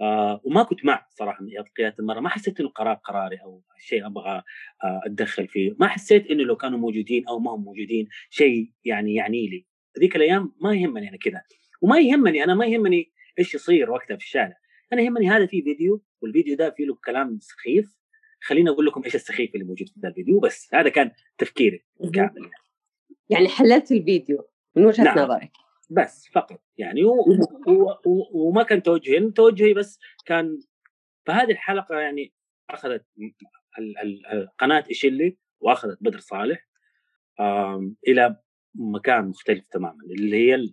آه 0.02 0.42
وما 0.44 0.64
كنت 0.64 0.86
مع 0.86 1.08
صراحة 1.10 1.44
من 1.44 1.50
قيادة 1.78 1.96
المرأة. 2.00 2.20
ما 2.20 2.30
حسيت 2.30 2.60
إنه 2.60 2.70
قرار 2.70 2.96
قراري 2.96 3.38
أو 3.38 3.64
شيء 3.80 4.06
أبغى 4.06 4.44
آه 4.84 5.02
أتدخل 5.06 5.48
فيه. 5.48 5.76
ما 5.80 5.88
حسيت 5.88 6.28
إنه 6.28 6.44
لو 6.44 6.56
كانوا 6.56 6.80
موجودين 6.80 7.28
أو 7.28 7.40
ما 7.40 7.52
هم 7.52 7.64
موجودين 7.64 8.08
شيء 8.30 8.72
يعني 8.86 9.16
يعني 9.16 9.48
لي. 9.48 9.66
ذيك 10.00 10.16
الأيام 10.16 10.54
ما 10.62 10.76
يهمني 10.76 11.10
أنا 11.10 11.18
كذا. 11.18 11.42
وما 11.82 12.00
يهمني 12.00 12.44
أنا 12.44 12.56
ما 12.56 12.66
يهمني 12.66 13.12
إيش 13.40 13.56
يصير 13.56 13.92
وقتها 13.92 14.18
في 14.18 14.24
الشارع. 14.24 14.58
أنا 14.94 15.02
يهمني 15.02 15.30
هذا 15.30 15.46
في 15.46 15.62
فيديو 15.62 16.04
والفيديو 16.22 16.56
ده 16.56 16.72
فيه 16.72 16.86
له 16.86 16.98
كلام 17.06 17.40
سخيف. 17.40 17.98
خليني 18.42 18.70
أقول 18.70 18.86
لكم 18.86 19.04
إيش 19.04 19.16
السخيف 19.16 19.54
اللي 19.56 19.66
موجود 19.66 19.88
في 19.88 20.00
هذا 20.00 20.10
الفيديو 20.10 20.40
بس. 20.40 20.70
هذا 20.74 20.90
كان 20.90 21.12
تفكيري 21.38 21.86
كامل 22.14 22.50
يعني 23.30 23.48
حللت 23.48 23.92
الفيديو 23.92 24.48
من 24.76 24.86
وجهة 24.86 25.04
نعم. 25.04 25.20
نظرك. 25.20 25.52
بس 25.92 26.30
فقط. 26.34 26.64
يعني 26.78 27.04
و... 27.04 27.14
و... 27.68 27.92
و... 28.06 28.48
وما 28.48 28.64
كان 28.64 28.84
توجهي 28.84 29.32
توجهي 29.32 29.74
بس 29.74 30.00
كان 30.26 30.60
فهذه 31.26 31.52
الحلقة 31.52 32.00
يعني 32.00 32.34
أخذت 32.70 33.06
قناه 34.60 34.84
ايشيلي 34.90 35.38
وأخذت 35.60 35.98
بدر 36.02 36.20
صالح 36.20 36.68
إلى 38.08 38.36
مكان 38.76 39.26
مختلف 39.26 39.66
تماما 39.68 40.04
اللي 40.04 40.38
هي 40.38 40.70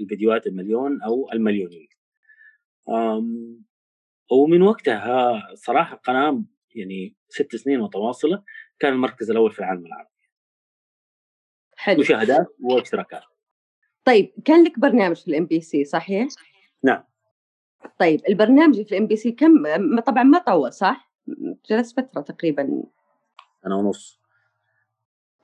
الفيديوهات 0.00 0.46
المليون 0.46 1.02
أو 1.02 1.32
المليونيه 1.32 1.88
ومن 4.30 4.62
وقتها 4.62 5.42
صراحة 5.54 5.96
قناة 5.96 6.44
يعني 6.74 7.16
ست 7.28 7.56
سنين 7.56 7.80
متواصلة 7.80 8.44
كان 8.78 8.92
المركز 8.92 9.30
الأول 9.30 9.52
في 9.52 9.58
العالم 9.58 9.86
العربي. 9.86 10.10
حلو. 11.76 12.00
مشاهدات 12.00 12.46
واشتراكات. 12.60 13.22
طيب 14.08 14.32
كان 14.44 14.64
لك 14.64 14.78
برنامج 14.78 15.16
في 15.16 15.28
ال 15.28 15.46
MBC 15.46 15.84
صحيح؟ 15.84 16.28
نعم. 16.82 17.04
طيب 17.98 18.20
البرنامج 18.28 18.82
في 18.82 18.92
ال 18.92 19.06
MBC 19.06 19.32
كم 19.32 19.64
طبعا 20.00 20.22
ما 20.22 20.38
طول 20.38 20.72
صح؟ 20.72 21.10
جلس 21.70 21.92
فترة 21.92 22.20
تقريبا. 22.20 22.82
سنة 23.62 23.76
ونص. 23.76 24.20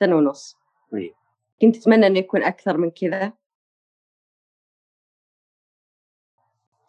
سنة 0.01 0.17
ونص. 0.17 0.57
إي. 0.95 1.15
كنت 1.61 1.77
تتمنى 1.77 2.07
إنه 2.07 2.19
يكون 2.19 2.43
أكثر 2.43 2.77
من 2.77 2.91
كذا؟ 2.91 3.33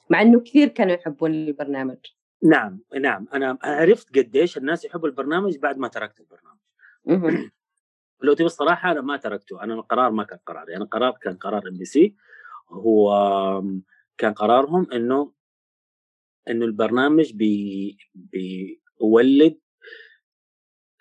مع 0.09 0.21
إنه 0.21 0.39
كثير 0.39 0.67
كانوا 0.67 0.93
يحبون 0.93 1.31
البرنامج. 1.31 1.97
نعم 2.43 2.79
نعم. 3.01 3.27
أنا 3.33 3.57
عرفت 3.63 4.17
قديش 4.17 4.57
الناس 4.57 4.85
يحبوا 4.85 5.07
البرنامج 5.07 5.57
بعد 5.57 5.77
ما 5.77 5.87
تركت 5.87 6.19
البرنامج. 6.19 7.49
لو 8.21 8.33
تبي 8.33 8.45
الصراحه 8.45 8.91
أنا 8.91 9.01
ما 9.01 9.17
تركته 9.17 9.63
أنا 9.63 9.73
القرار 9.73 10.11
ما 10.11 10.23
كان 10.23 10.39
قراري 10.45 10.75
أنا 10.75 10.85
قرار 10.85 11.11
كان 11.21 11.37
قرار 11.37 11.67
MBC 11.67 12.15
هو 12.69 13.11
كان 14.17 14.33
قرارهم 14.33 14.91
إنه 14.91 15.33
إنه 16.49 16.65
البرنامج 16.65 17.33
بي 17.33 17.97
بيولد 18.15 19.59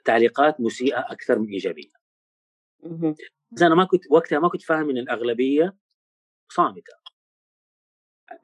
تعليقات 0.04 0.60
مسيئة 0.60 1.00
أكثر 1.00 1.38
من 1.38 1.48
إيجابية. 1.48 1.90
بس 3.50 3.62
أنا 3.62 3.74
ما 3.74 3.84
كنت 3.84 4.04
وقتها 4.10 4.38
ما 4.38 4.48
كنت 4.48 4.62
فاهم 4.62 4.90
إن 4.90 4.98
الأغلبية 4.98 5.76
صامتة. 6.48 6.92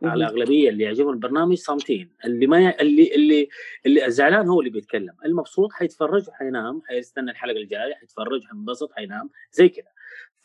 الأغلبية 0.03 0.69
اللي 0.71 0.85
يعجبهم 0.85 1.13
البرنامج 1.13 1.57
صامتين. 1.57 2.17
اللي 2.25 2.47
ما 2.47 2.61
ي... 2.61 2.81
اللي 2.81 3.15
اللي 3.15 3.49
اللي 3.87 4.07
الزعلان 4.07 4.49
هو 4.49 4.61
اللي 4.61 4.71
بيتكلم. 4.71 5.17
المبسوط 5.25 5.73
حيتفرج 5.73 6.29
وحينام 6.29 6.83
حيستنى 6.89 7.31
الحلقة 7.31 7.57
الجاية 7.57 7.95
حيتفرج 7.95 8.45
حينبسط 8.45 8.93
حينام 8.93 9.31
زي 9.53 9.69
كذا. 9.69 9.93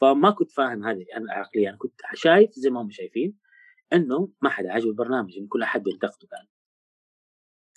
فما 0.02 0.30
كنت 0.30 0.52
فاهم 0.52 0.86
هذه 0.86 1.06
أنا 1.16 1.26
العقليه 1.26 1.70
أنا 1.70 1.78
كنت 1.78 2.02
شايف 2.14 2.52
زي 2.52 2.70
ما 2.70 2.82
هم 2.82 2.90
شايفين 2.92 3.34
إنه 3.94 4.30
ما 4.42 4.50
حدا 4.50 4.72
عاجبه 4.72 4.90
البرنامج 4.90 5.38
إن 5.38 5.48
كل 5.48 5.64
أحد 5.64 5.84
بينتقده 5.84 6.28
كان. 6.32 6.46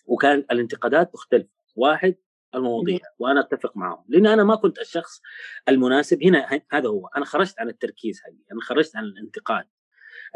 وكان 0.07 0.45
الانتقادات 0.51 1.11
مختلفة. 1.15 1.49
واحد 1.77 2.17
المواضيع 2.55 2.99
وأنا 3.19 3.41
أتفق 3.41 3.77
معهم. 3.77 4.05
لأن 4.09 4.27
أنا 4.27 4.45
ما 4.45 4.55
كنت 4.55 4.79
الشخص 4.79 5.21
المناسب. 5.69 6.23
هنا 6.23 6.63
هذا 6.73 6.89
هو. 6.89 7.07
أنا 7.17 7.25
خرجت 7.25 7.61
عن 7.61 7.69
التركيز 7.69 8.21
حقي 8.21 8.45
أنا 8.53 8.61
خرجت 8.61 8.97
عن 8.97 9.05
الانتقاد. 9.05 9.65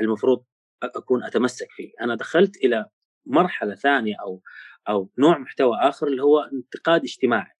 المفروض 0.00 0.45
أكون 0.85 1.25
أتمسك 1.25 1.69
فيه. 1.71 1.93
أنا 2.01 2.15
دخلت 2.15 2.57
إلى 2.57 2.87
مرحلة 3.27 3.75
ثانية 3.75 4.15
أو 4.21 4.43
أو 4.89 5.11
نوع 5.19 5.39
محتوى 5.39 5.77
آخر 5.81 6.07
اللي 6.07 6.23
هو 6.23 6.41
انتقاد 6.41 7.03
اجتماعي 7.03 7.53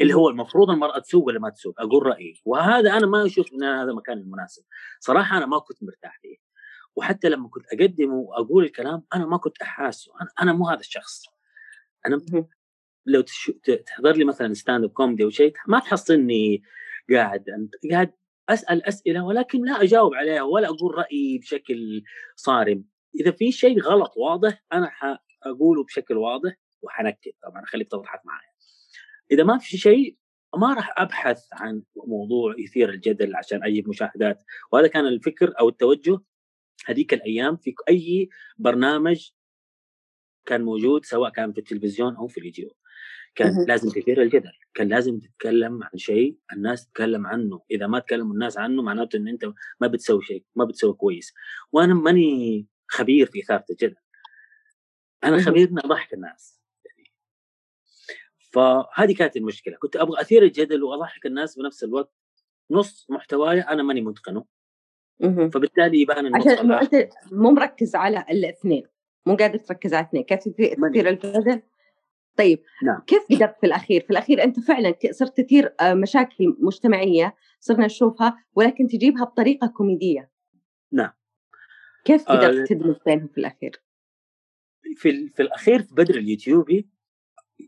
اللي 0.00 0.14
هو 0.14 0.28
المفروض 0.28 0.70
المرأة 0.70 0.98
تسوق 0.98 1.26
ولا 1.26 1.38
ما 1.38 1.50
تسوق؟ 1.50 1.80
أقول 1.80 2.06
رأيي. 2.06 2.40
وهذا 2.44 2.96
أنا 2.96 3.06
ما 3.06 3.26
أشوف 3.26 3.52
إن 3.52 3.62
هذا 3.62 3.90
المكان 3.90 4.18
المناسب. 4.18 4.62
صراحة 5.00 5.36
أنا 5.36 5.46
ما 5.46 5.58
كنت 5.58 5.82
مرتاح 5.82 6.18
فيه. 6.22 6.36
وحتى 6.96 7.28
لما 7.28 7.48
كنت 7.48 7.64
اقدم 7.72 8.12
وأقول 8.12 8.64
الكلام 8.64 9.02
أنا 9.14 9.26
ما 9.26 9.36
كنت 9.36 9.62
أحاسه. 9.62 10.12
أنا, 10.20 10.30
أنا 10.42 10.52
مو 10.52 10.68
هذا 10.68 10.80
الشخص. 10.80 11.24
أنا 12.06 12.20
لو 13.06 13.24
تحضر 13.86 14.16
لي 14.16 14.24
مثلا 14.24 14.54
stand-up 14.54 14.90
comedy 14.90 15.24
أو 15.24 15.30
شيء 15.30 15.52
ما 15.68 15.78
تحصلني 15.78 16.62
قاعد 17.10 17.44
قاعد 17.90 18.12
أسأل 18.50 18.86
أسئلة 18.86 19.24
ولكن 19.24 19.64
لا 19.64 19.82
أجاوب 19.82 20.14
عليها 20.14 20.42
ولا 20.42 20.68
أقول 20.68 20.94
رأيي 20.94 21.38
بشكل 21.38 22.02
صارم. 22.36 22.84
إذا 23.20 23.30
في 23.30 23.52
شيء 23.52 23.80
غلط 23.80 24.12
واضح 24.16 24.64
أنا 24.72 24.90
حأقوله 24.90 25.84
بشكل 25.84 26.16
واضح 26.16 26.54
وحنكد. 26.82 27.32
طبعا 27.42 27.62
اخليك 27.62 27.90
تضحك 27.90 28.20
معي 28.24 28.46
إذا 29.32 29.44
ما 29.44 29.58
في 29.58 29.76
شيء 29.76 30.16
ما 30.56 30.74
راح 30.74 31.00
أبحث 31.00 31.42
عن 31.52 31.82
موضوع 32.06 32.54
يثير 32.58 32.88
الجدل 32.90 33.36
عشان 33.36 33.64
أجيب 33.64 33.88
مشاهدات. 33.88 34.44
وهذا 34.72 34.86
كان 34.86 35.06
الفكر 35.06 35.54
أو 35.60 35.68
التوجه. 35.68 36.18
هذيك 36.86 37.14
الأيام 37.14 37.56
في 37.56 37.74
أي 37.88 38.28
برنامج 38.58 39.30
كان 40.46 40.62
موجود 40.62 41.04
سواء 41.04 41.30
كان 41.30 41.52
في 41.52 41.58
التلفزيون 41.58 42.16
أو 42.16 42.28
في 42.28 42.40
اليوتيوب 42.40 42.72
كان 43.34 43.64
لازم 43.68 43.88
تثير 43.88 44.22
الجدل 44.22 44.52
كان 44.74 44.88
لازم 44.88 45.18
تتكلم 45.18 45.82
عن 45.82 45.98
شيء 45.98 46.36
الناس 46.52 46.86
تتكلم 46.86 47.26
عنه 47.26 47.62
إذا 47.70 47.86
ما 47.86 47.98
تكلموا 47.98 48.32
الناس 48.32 48.58
عنه 48.58 48.82
معناته 48.82 49.16
إن 49.16 49.28
أنت 49.28 49.44
ما 49.80 49.86
بتسوي 49.86 50.22
شيء 50.22 50.44
ما 50.56 50.64
بتسوي 50.64 50.92
كويس. 50.92 51.34
وأنا 51.72 51.94
ماني 51.94 52.66
خبير 52.88 53.26
في 53.26 53.40
إثارة 53.40 53.64
الجدل. 53.70 53.96
أنا 55.24 55.42
خبير 55.42 55.68
إني 55.68 55.80
أضحك 55.84 56.14
الناس. 56.14 56.60
فهذه 58.52 59.14
كانت 59.14 59.36
المشكلة. 59.36 59.76
كنت 59.76 59.96
أبغى 59.96 60.20
أثير 60.20 60.42
الجدل 60.42 60.82
وأضحك 60.82 61.26
الناس 61.26 61.58
بنفس 61.58 61.84
الوقت. 61.84 62.12
نص 62.70 63.06
محتواي 63.10 63.60
أنا 63.60 63.82
ماني 63.82 64.00
متقنه. 64.00 64.44
فبالتالي 65.22 66.00
يبان 66.00 66.36
عشان 66.36 66.72
أنت 66.72 67.08
مو 67.32 67.50
مركز 67.50 67.94
على 67.94 68.24
الإثنين 68.30 68.86
مو 69.26 69.36
قادر 69.36 69.58
تركز 69.58 69.94
على 69.94 70.06
اثنين 70.06 70.24
كيف 70.24 70.38
تثير 70.38 71.08
الجدل؟ 71.08 71.62
طيب 72.40 72.62
نعم. 72.82 73.00
كيف 73.06 73.22
بدأت 73.30 73.56
في 73.60 73.66
الأخير؟ 73.66 74.00
في 74.00 74.10
الأخير 74.10 74.44
أنت 74.44 74.60
فعلا 74.60 74.94
صرت 75.10 75.40
تثير 75.40 75.74
آه، 75.80 75.94
مشاكل 75.94 76.56
مجتمعية 76.60 77.34
صرنا 77.60 77.86
نشوفها 77.86 78.44
ولكن 78.54 78.86
تجيبها 78.88 79.24
بطريقة 79.24 79.66
كوميدية 79.66 80.30
نعم 80.92 81.10
كيف 82.04 82.32
بدأت 82.32 82.54
آه 82.54 82.64
تدمج 82.64 82.96
بينهم 83.06 83.28
في 83.28 83.38
الأخير؟ 83.38 83.82
في, 84.96 85.28
في 85.28 85.42
الأخير 85.42 85.82
في 85.82 85.94
بدر 85.94 86.14
اليوتيوبي 86.14 86.88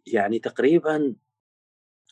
يعني 0.07 0.38
تقريبا 0.38 1.14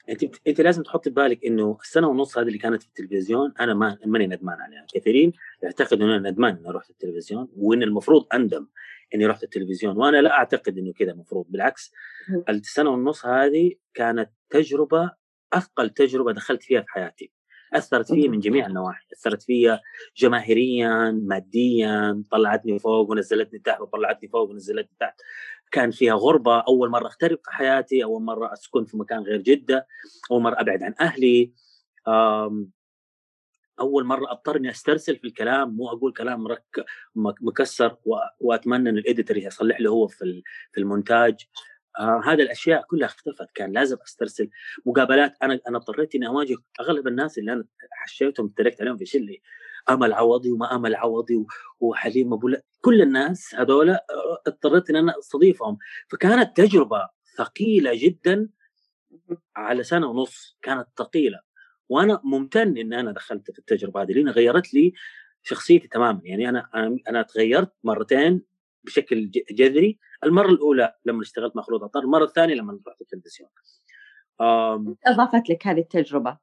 أنت 0.08 0.24
أنت 0.46 0.60
لازم 0.60 0.82
تحط 0.82 1.04
في 1.04 1.10
بالك 1.10 1.44
إنه 1.44 1.78
السنة 1.82 2.08
ونص 2.08 2.38
هذه 2.38 2.46
اللي 2.46 2.58
كانت 2.58 2.82
في 2.82 2.88
التلفزيون 2.88 3.52
أنا 3.60 3.74
ما 3.74 3.98
ماني 4.06 4.26
ندمان 4.26 4.60
عليها، 4.60 4.86
كثيرين 4.94 5.32
يعتقدوا 5.62 6.06
ان 6.06 6.10
أنا 6.12 6.30
ندمان 6.30 6.56
إني 6.56 6.70
رحت 6.70 6.90
التلفزيون 6.90 7.48
وإن 7.56 7.82
المفروض 7.82 8.26
أندم 8.34 8.66
إني 9.14 9.26
رحت 9.26 9.42
التلفزيون 9.42 9.96
وأنا 9.96 10.16
لا 10.16 10.30
أعتقد 10.30 10.78
إنه 10.78 10.92
كذا 10.92 11.12
المفروض 11.12 11.46
بالعكس 11.48 11.92
السنة 12.48 12.90
ونص 12.90 13.26
هذه 13.26 13.72
كانت 13.94 14.30
تجربة 14.50 15.10
أثقل 15.52 15.90
تجربة 15.90 16.32
دخلت 16.32 16.62
فيها 16.62 16.80
في 16.80 16.88
حياتي. 16.88 17.32
أثرت 17.74 18.12
فيا 18.12 18.28
من 18.28 18.40
جميع 18.40 18.66
النواحي 18.66 19.06
أثرت 19.12 19.42
فيا 19.42 19.80
جماهيريا 20.16 21.10
ماديا 21.10 22.24
طلعتني 22.30 22.78
فوق 22.78 23.10
ونزلتني 23.10 23.58
تحت 23.58 23.80
وطلعتني 23.80 24.28
فوق 24.28 24.50
ونزلتني 24.50 24.96
تحت. 25.00 25.20
كان 25.72 25.90
فيها 25.90 26.14
غربة 26.14 26.60
أول 26.60 26.90
مرة 26.90 27.06
اغترب 27.06 27.38
في 27.44 27.50
حياتي 27.50 28.04
أول 28.04 28.22
مرة 28.22 28.52
أسكن 28.52 28.84
في 28.84 28.96
مكان 28.96 29.22
غير 29.22 29.40
جدة 29.40 29.86
أول 30.30 30.42
مرة 30.42 30.60
أبعد 30.60 30.82
عن 30.82 30.94
أهلي. 31.00 31.52
أول 33.80 34.04
مرة 34.04 34.30
أضطر 34.32 34.56
إني 34.56 34.70
أسترسل 34.70 35.16
في 35.16 35.26
الكلام 35.26 35.76
مو 35.76 35.88
أقول 35.88 36.12
كلام 36.12 36.44
مرك 36.44 36.84
مكسر 37.16 37.96
وأتمنى 38.40 38.90
إن 38.90 38.98
الاديتور 38.98 39.36
يصلح 39.36 39.80
له 39.80 39.90
هو 39.90 40.06
في 40.06 40.42
في 40.72 40.80
المونتاج. 40.80 41.34
آه 41.98 42.22
هذه 42.24 42.42
الأشياء 42.42 42.82
كلها 42.82 43.06
اختفت 43.06 43.50
كان 43.54 43.72
لازم 43.72 43.96
أسترسل. 44.06 44.50
مقابلات 44.86 45.34
أنا 45.42 45.60
أنا 45.68 45.78
اضطريت 45.78 46.14
إني 46.14 46.26
أواجه 46.26 46.56
أغلب 46.80 47.08
الناس 47.08 47.38
اللي 47.38 47.52
أنا 47.52 47.64
حشيتهم 47.92 48.52
اتركت 48.54 48.80
عليهم 48.80 48.96
في 48.96 49.06
شلي. 49.06 49.42
امل 49.90 50.12
عوضي 50.12 50.50
وما 50.50 50.74
امل 50.74 50.94
عوضي 50.94 51.46
وحليم 51.80 52.32
أبو 52.32 52.50
كل 52.80 53.02
الناس 53.02 53.54
هذول 53.54 53.90
آه، 53.90 53.98
اضطريت 54.46 54.90
إن 54.90 54.96
أنا 54.96 55.18
أستضيفهم. 55.18 55.78
فكانت 56.08 56.56
تجربة 56.56 57.08
ثقيلة 57.38 57.90
جدا 57.94 58.48
على 59.56 59.82
سنة 59.82 60.06
ونص 60.10 60.56
كانت 60.62 60.86
ثقيلة. 60.98 61.40
وأنا 61.90 62.20
ممتن 62.24 62.78
إن 62.78 62.92
أنا 62.92 63.12
دخلت 63.12 63.50
في 63.50 63.58
التجربة 63.58 64.02
هذه 64.02 64.12
لأن 64.12 64.28
غيرت 64.28 64.74
لي 64.74 64.92
شخصيتي 65.42 65.88
تماما. 65.88 66.20
يعني 66.24 66.48
أنا 66.48 66.70
أنا 67.08 67.22
تغيرت 67.22 67.72
مرتين 67.84 68.42
بشكل 68.84 69.30
جذري. 69.30 69.98
المرة 70.24 70.50
الأولى 70.50 70.94
لما 71.04 71.22
اشتغلت 71.22 71.56
مع 71.56 71.62
خلود 71.62 71.82
عطار 71.82 72.02
المرة 72.02 72.24
الثانية 72.24 72.54
لما 72.54 72.80
رحت 72.88 73.00
التلفزيون. 73.00 73.50
أضافت 75.06 75.50
لك 75.50 75.66
هذه 75.66 75.80
التجربة. 75.80 76.38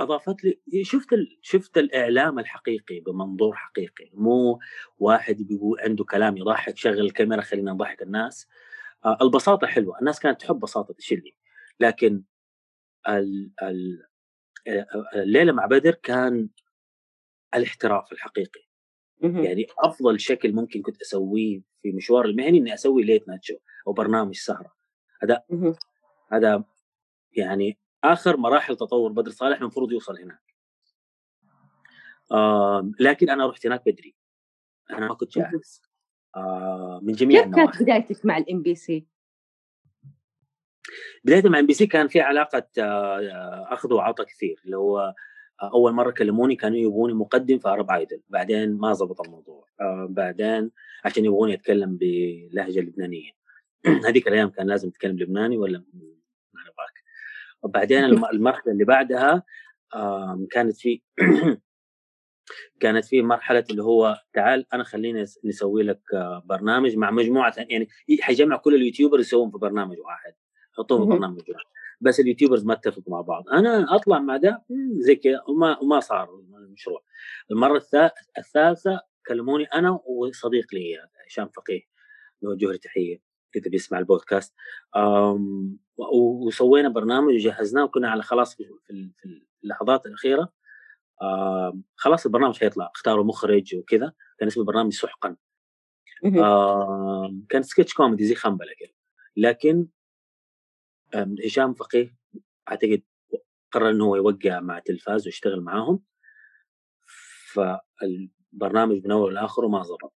أضافت 0.00 0.36
لي 0.44 0.84
شفت 0.84 1.12
ال... 1.12 1.38
شفت 1.42 1.78
الإعلام 1.78 2.38
الحقيقي 2.38 3.00
بمنظور 3.00 3.56
حقيقي. 3.56 4.10
مو 4.12 4.58
واحد 4.98 5.36
بيقول 5.36 5.80
عنده 5.80 6.04
كلام 6.04 6.36
يضحك 6.36 6.76
شغل 6.76 7.00
الكاميرا 7.00 7.40
خلينا 7.40 7.72
نضحك 7.72 8.02
الناس. 8.02 8.48
آه 9.04 9.18
البساطة 9.22 9.66
حلوة. 9.66 9.98
الناس 9.98 10.20
كانت 10.20 10.40
تحب 10.40 10.58
بساطة 10.60 10.94
الشلي 10.98 11.34
لكن 11.80 12.22
ال... 13.08 13.50
ال... 13.62 14.07
الليلة 15.14 15.52
مع 15.52 15.66
بدر 15.66 15.94
كان 15.94 16.48
الاحتراف 17.54 18.12
الحقيقي. 18.12 18.60
يعني 19.44 19.66
أفضل 19.78 20.20
شكل 20.20 20.52
ممكن 20.52 20.82
كنت 20.82 21.00
أسويه 21.00 21.60
في 21.82 21.92
مشوار 21.92 22.24
المهني 22.24 22.58
إني 22.58 22.74
أسوي 22.74 23.02
ليت 23.02 23.28
نايت 23.28 23.44
شو 23.44 23.54
أو 23.86 23.92
برنامج 23.92 24.34
سهرة. 24.34 24.72
هذا 25.22 25.42
هذا 26.32 26.64
يعني 27.32 27.78
آخر 28.04 28.36
مراحل 28.36 28.76
تطور 28.76 29.12
بدر 29.12 29.30
صالح 29.30 29.60
المفروض 29.60 29.92
يوصل 29.92 30.18
هناك. 30.18 30.54
آه 32.32 32.90
لكن 33.00 33.30
أنا 33.30 33.46
رحت 33.46 33.66
هناك 33.66 33.82
بدري. 33.86 34.14
أنا 34.90 35.08
ما 35.08 35.14
كنت 35.14 35.38
جاهز. 35.38 35.82
آه 36.36 37.00
من 37.02 37.12
جميع 37.12 37.42
كيف 37.42 37.54
كانت 37.54 37.82
بدايتك 37.82 38.26
مع 38.26 38.38
ال 38.38 38.62
MBC؟ 38.62 39.06
بدايتي 41.24 41.48
مع 41.48 41.58
MBC 41.58 41.86
كان 41.86 42.08
في 42.08 42.20
علاقة 42.20 42.66
آه، 42.78 43.66
أخذ 43.72 43.92
وعطاء 43.92 44.26
كثير 44.26 44.60
اللي 44.64 44.76
هو 44.76 45.14
آه، 45.62 45.70
أول 45.74 45.92
مرة 45.92 46.10
كلموني 46.10 46.56
كانوا 46.56 46.78
يبغوني 46.78 47.14
مقدم 47.14 47.58
في 47.58 47.68
Arab 47.68 47.90
Idol 47.90 48.20
بعدين 48.28 48.78
ما 48.78 48.92
زبط 48.92 49.20
الموضوع. 49.20 49.66
آه، 49.80 50.06
بعدين 50.10 50.70
عشان 51.04 51.24
يبغوني 51.24 51.54
أتكلم 51.54 51.98
بلهجة 52.00 52.80
لبنانية. 52.80 53.30
هذيك 54.08 54.28
الأيام 54.28 54.50
كان 54.50 54.66
لازم 54.66 54.90
تتكلم 54.90 55.18
لبناني 55.18 55.58
ولا؟ 55.58 55.78
ما 56.54 56.60
نبغاك 56.62 57.04
وبعدين 57.62 58.04
المرحلة 58.04 58.72
اللي 58.72 58.84
بعدها 58.84 59.42
كانت 60.50 60.76
في 60.76 61.02
كانت 62.80 63.04
في 63.04 63.22
مرحلة 63.22 63.64
اللي 63.70 63.82
هو 63.82 64.16
تعال 64.32 64.66
أنا 64.72 64.84
خليني 64.84 65.24
نسوي 65.44 65.82
لك 65.82 66.00
برنامج 66.44 66.96
مع 66.96 67.10
مجموعة 67.10 67.54
يعني 67.56 67.88
حيجمع 68.20 68.56
كل 68.56 68.74
اليوتيوبر 68.74 69.20
يسوون 69.20 69.50
في 69.50 69.58
برنامج 69.58 69.98
واحد. 69.98 70.34
حطوهم 70.78 71.02
في 71.02 71.08
برنامج 71.08 71.40
بس 72.00 72.20
اليوتيوبرز 72.20 72.64
ما 72.64 72.72
اتفقوا 72.72 73.12
مع 73.12 73.20
بعض. 73.20 73.48
أنا 73.48 73.94
أطلع 73.94 74.18
مع 74.18 74.36
ده 74.36 74.64
زي 74.98 75.16
كذا 75.16 75.42
وما 75.48 75.78
وما 75.78 76.00
صار 76.00 76.34
المشروع. 76.34 77.02
المرة 77.50 77.82
الثالثة 78.38 79.00
كلموني 79.26 79.64
أنا 79.64 80.00
وصديق 80.06 80.74
لي 80.74 80.96
هشام 81.26 81.48
فقيه 81.48 81.82
نوجه 82.42 82.66
له 82.66 82.76
تحية 82.76 83.20
إذا 83.56 83.70
بيسمع 83.70 83.98
البودكاست. 83.98 84.54
وسوينا 85.96 86.88
برنامج 86.88 87.34
وجهزناه 87.34 87.84
وكنا 87.84 88.10
على 88.10 88.22
خلاص 88.22 88.54
في 88.54 89.12
اللحظات 89.64 90.06
الأخيرة. 90.06 90.52
خلاص 91.96 92.26
البرنامج 92.26 92.58
حيطلع. 92.58 92.90
اختاروا 92.94 93.24
مخرج 93.24 93.76
وكذا. 93.76 94.12
كان 94.38 94.48
اسمه 94.48 94.60
البرنامج 94.60 94.92
سحقا. 94.92 95.36
كان 97.48 97.62
سكتش 97.62 97.94
كوميدي 97.94 98.24
زي 98.24 98.34
خنبلة 98.34 98.72
كذا 98.78 98.92
لكن 99.36 99.86
هشام 101.44 101.74
فقيه 101.74 102.16
أعتقد 102.70 103.02
قرر 103.72 103.90
إنه 103.90 104.04
هو 104.04 104.16
يوقع 104.16 104.60
مع 104.60 104.78
التلفاز 104.78 105.26
ويشتغل 105.26 105.60
معاهم. 105.60 106.02
فالبرنامج 107.52 109.04
من 109.04 109.12
اول 109.12 109.34
لآخره 109.34 109.68
ما 109.68 109.82
ظبط. 109.82 110.14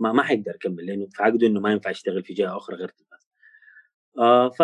ما 0.00 0.12
ما 0.12 0.22
حيقدر 0.22 0.54
يكمل 0.54 0.86
لأنه 0.86 1.06
في 1.06 1.22
عقده 1.22 1.46
إنه 1.46 1.60
ما 1.60 1.72
ينفع 1.72 1.90
يشتغل 1.90 2.24
في 2.24 2.34
جهة 2.34 2.56
أخرى 2.56 2.76
غير 2.76 2.88
التلفاز 2.88 3.28
آه 4.18 4.48
ف 4.50 4.62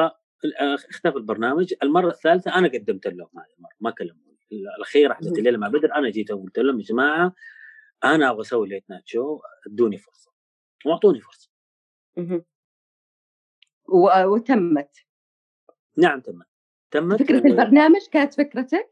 اختفى 0.90 1.16
البرنامج. 1.16 1.74
المرة 1.82 2.08
الثالثة 2.08 2.54
أنا 2.58 2.68
قدمت 2.68 3.06
لهم 3.06 3.28
هذه 3.38 3.54
المرة 3.58 3.72
ما 3.80 3.90
كلموني. 3.90 4.38
الأخيرة 4.78 5.14
حقت 5.14 5.38
الليلة 5.38 5.58
مع 5.58 5.68
بدر 5.68 5.94
أنا 5.94 6.10
جيت 6.10 6.30
وقلت 6.30 6.58
لهم 6.58 6.80
يا 6.80 6.84
جماعة 6.84 7.34
أنا 8.04 8.30
أبغى 8.30 8.40
أسوي 8.42 8.68
late 8.68 8.84
night 8.90 9.02
show 9.08 9.40
ادوني 9.66 9.98
فرصة. 9.98 10.32
وأعطوني 10.86 11.20
فرصة. 11.20 11.50
وتمت. 14.24 14.96
نعم 15.96 16.20
تمت. 16.20 16.46
تمت 16.90 17.22
فكرة 17.22 17.42
و... 17.42 17.46
البرنامج 17.46 18.00
كانت 18.12 18.34
فكرتك؟ 18.34 18.90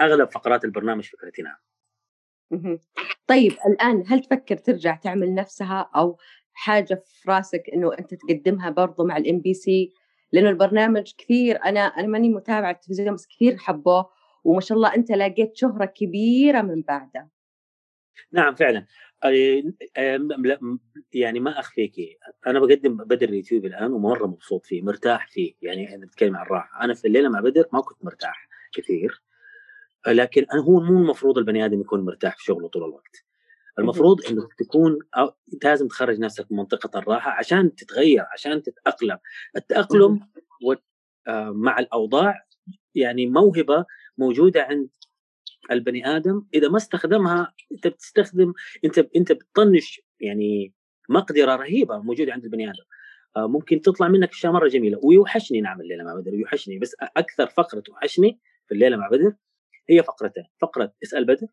أغلب 0.00 0.30
فقرات 0.30 0.64
البرنامج 0.64 1.04
فكرتي 1.04 1.42
نعم. 1.42 1.56
طيب 3.26 3.52
الآن 3.66 4.04
هل 4.06 4.20
تفكر 4.20 4.56
ترجع 4.56 4.96
تعمل 4.96 5.34
نفسها 5.34 5.90
أو 5.96 6.18
حاجة 6.52 7.02
في 7.06 7.30
راسك 7.30 7.62
إنه 7.74 7.94
أنت 7.98 8.14
تقدمها 8.14 8.70
برضو 8.70 9.04
مع 9.04 9.16
ال 9.16 9.40
MBC 9.40 9.92
لأنه 10.32 10.48
البرنامج 10.48 11.12
كثير 11.18 11.64
أنا 11.64 11.80
أنا 11.80 12.06
ماني 12.06 12.28
متابعة 12.28 12.70
التلفزيون 12.70 13.14
بس 13.14 13.26
كثير 13.26 13.56
حبوه 13.56 14.10
وما 14.44 14.60
شاء 14.60 14.78
الله 14.78 14.94
أنت 14.94 15.10
لقيت 15.10 15.56
شهرة 15.56 15.84
كبيرة 15.84 16.62
من 16.62 16.82
بعده. 16.82 17.28
نعم 18.32 18.54
فعلا. 18.54 18.86
يعني 21.12 21.40
ما 21.40 21.60
أخفيك. 21.60 22.18
أنا 22.46 22.60
بقدم 22.60 22.96
بدر 22.96 23.28
اليوتيوب 23.28 23.64
الآن 23.64 23.92
ومرة 23.92 24.26
مبسوط 24.26 24.66
فيه 24.66 24.82
مرتاح 24.82 25.28
فيه. 25.30 25.54
يعني 25.62 25.94
أنا 25.94 26.06
بتكلم 26.06 26.36
عن 26.36 26.46
الراحة. 26.46 26.84
أنا 26.84 26.94
في 26.94 27.08
الليلة 27.08 27.28
مع 27.28 27.40
بدر 27.40 27.64
ما 27.72 27.80
كنت 27.80 28.04
مرتاح 28.04 28.48
كثير. 28.74 29.22
لكن 30.06 30.46
هو 30.52 30.80
مو 30.80 30.98
المفروض 30.98 31.38
البني 31.38 31.64
آدم 31.64 31.80
يكون 31.80 32.04
مرتاح 32.04 32.36
في 32.36 32.44
شغله 32.44 32.68
طول 32.68 32.84
الوقت. 32.84 33.24
المفروض 33.78 34.26
إنك 34.30 34.54
تكون 34.54 34.98
أو 35.16 35.32
لازم 35.64 35.88
تخرج 35.88 36.18
نفسك 36.18 36.46
من 36.50 36.58
منطقة 36.58 36.98
الراحة 36.98 37.30
عشان 37.30 37.74
تتغير 37.74 38.24
عشان 38.32 38.62
تتأقلم. 38.62 39.18
التأقلم 39.56 40.20
آه، 41.28 41.50
مع 41.50 41.78
الأوضاع 41.78 42.44
يعني 42.94 43.26
موهبة 43.26 43.84
موجودة 44.18 44.62
عند 44.62 44.88
البني 45.70 46.16
آدم 46.16 46.44
إذا 46.54 46.68
ما 46.68 46.76
استخدمها 46.76 47.54
أنت 47.72 47.86
بتستخدم 47.86 48.52
أنت 48.84 48.98
أنت 48.98 49.32
بتطنش 49.32 50.00
يعني 50.20 50.72
مقدرة 51.08 51.56
رهيبة 51.56 51.98
موجودة 51.98 52.32
عند 52.32 52.44
البني 52.44 52.70
آدم. 52.70 52.84
آه، 53.36 53.46
ممكن 53.46 53.80
تطلع 53.80 54.08
منك 54.08 54.30
أشياء 54.30 54.52
مرة 54.52 54.68
جميلة 54.68 55.00
ويوحشني 55.02 55.60
نعم 55.60 55.80
الليلة 55.80 56.04
مع 56.04 56.14
بدر 56.14 56.34
يوحشني. 56.34 56.78
بس 56.78 56.96
أكثر 57.16 57.46
فقرة 57.46 57.80
توحشني 57.80 58.40
في 58.66 58.74
الليلة 58.74 58.96
مع 58.96 59.08
بدر 59.08 59.34
هي 59.88 60.02
فقرتين. 60.02 60.44
فقرة 60.58 60.92
اسأل 61.02 61.24
بدر 61.24 61.46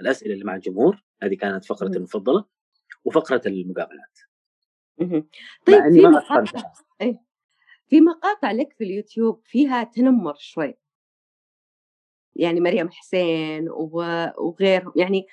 الأسئلة 0.00 0.34
اللي 0.34 0.44
مع 0.44 0.54
الجمهور 0.54 1.04
هذه 1.22 1.34
كانت 1.34 1.64
فقرتي 1.64 1.98
المفضلة 1.98 2.44
وفقرة 3.04 3.42
المقابلات. 3.46 4.18
طيب 5.66 5.92
في 5.92 6.00
مقاطع 6.00 6.62
إيه. 7.00 7.20
في 7.88 8.00
مقاطع 8.00 8.52
لك 8.52 8.72
في 8.72 8.84
اليوتيوب 8.84 9.42
فيها 9.44 9.84
تنمر 9.84 10.34
شوي. 10.38 10.74
يعني 12.38 12.60
مريم 12.60 12.88
حسين 12.90 13.68
وغيرهم 13.70 14.92
يعني 14.96 15.26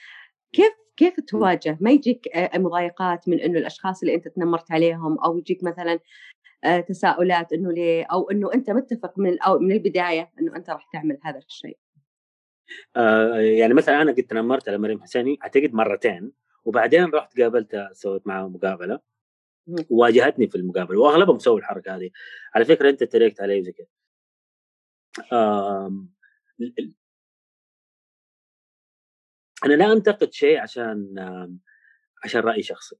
كيف 0.53 0.73
كيف 0.97 1.19
تواجه؟ 1.19 1.77
ما 1.81 1.91
يجيك 1.91 2.27
مضايقات 2.55 3.29
من 3.29 3.39
إنه 3.39 3.59
الأشخاص 3.59 4.01
اللي 4.01 4.15
أنت 4.15 4.27
تنمرت 4.27 4.71
عليهم 4.71 5.19
أو 5.19 5.37
يجيك 5.37 5.63
مثلا 5.63 5.99
تساؤلات 6.87 7.53
إنه 7.53 7.71
ليه؟ 7.71 8.05
أو 8.11 8.31
إنه 8.31 8.53
أنت 8.53 8.69
متفق 8.69 9.19
من 9.19 9.41
أو 9.41 9.59
من 9.59 9.71
البداية 9.71 10.31
إنه 10.39 10.55
أنت 10.55 10.69
راح 10.69 10.89
تعمل 10.93 11.17
هذا 11.23 11.37
الشيء. 11.37 11.77
آه 12.95 13.35
يعني 13.39 13.73
مثلا 13.73 14.01
أنا 14.01 14.11
قد 14.11 14.23
تنمرت 14.23 14.69
على 14.69 14.77
مريم 14.77 15.01
حسيني 15.01 15.37
أعتقد 15.43 15.73
مرتين 15.73 16.31
وبعدين 16.65 17.05
رحت 17.05 17.41
قابلتها 17.41 17.89
سويت 17.93 18.27
معها 18.27 18.47
مقابلة. 18.47 18.99
واجهتني 19.89 20.47
في 20.47 20.55
المقابلة 20.55 20.99
وأغلبهم 20.99 21.39
سووا 21.39 21.59
الحركة 21.59 21.95
هذه. 21.95 22.09
على 22.55 22.65
فكرة 22.65 22.89
أنت 22.89 23.03
تريقت 23.03 23.41
علي 23.41 23.63
زي 23.63 23.71
كذا 23.71 23.87
أنا 29.65 29.73
لا 29.73 29.91
أنتقد 29.91 30.33
شيء 30.33 30.57
عشان 30.59 31.15
عشان 32.23 32.41
راي 32.41 32.63
شخصي. 32.63 32.95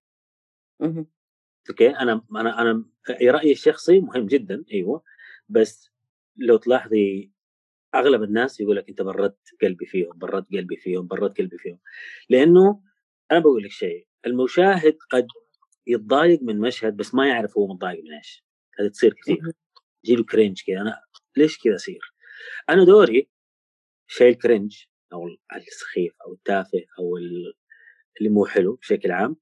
أوكي؟ 1.69 1.89
أنا 1.89 2.21
أنا 2.31 2.61
أنا 2.61 2.85
رأيي 3.21 3.51
الشخصي 3.51 3.99
مهم 3.99 4.25
جدا 4.27 4.63
أيوه. 4.73 5.03
بس 5.49 5.91
لو 6.37 6.57
تلاحظي 6.57 7.31
أغلب 7.95 8.23
الناس 8.23 8.59
يقول 8.59 8.75
لك 8.75 8.89
أنت 8.89 9.01
بردت 9.01 9.37
قلبي 9.61 9.85
فيهم 9.85 10.17
بردت 10.17 10.51
قلبي 10.51 10.77
فيهم 10.77 11.07
بردت 11.07 11.37
قلبي 11.37 11.57
فيهم. 11.57 11.79
لأنه 12.29 12.81
أنا 13.31 13.39
بقول 13.39 13.63
لك 13.63 13.71
شيء 13.71 14.07
المشاهد 14.25 14.97
قد 15.11 15.27
يتضايق 15.87 16.41
من 16.41 16.59
مشهد 16.59 16.97
بس 16.97 17.15
ما 17.15 17.27
يعرف 17.27 17.57
هو 17.57 17.67
متضايق 17.67 18.03
من 18.03 18.13
إيش. 18.13 18.45
هذه 18.79 18.87
تصير 18.87 19.13
كثير. 19.13 19.41
يجي 20.03 20.15
له 20.15 20.23
cringe 20.23 20.61
كذا 20.67 20.81
أنا 20.81 21.01
ليش 21.37 21.59
كذا 21.59 21.75
أصير؟ 21.75 22.13
أنا 22.69 22.83
دوري 22.83 23.29
شيء 24.07 24.29
ال 24.29 24.37
cringe 24.37 24.83
أو 25.13 25.27
السخيف 25.55 26.13
أو 26.25 26.33
التافه 26.33 26.85
أو 26.99 27.17
اللي 27.17 28.29
مو 28.29 28.45
حلو 28.45 28.75
بشكل 28.75 29.11
عام. 29.11 29.35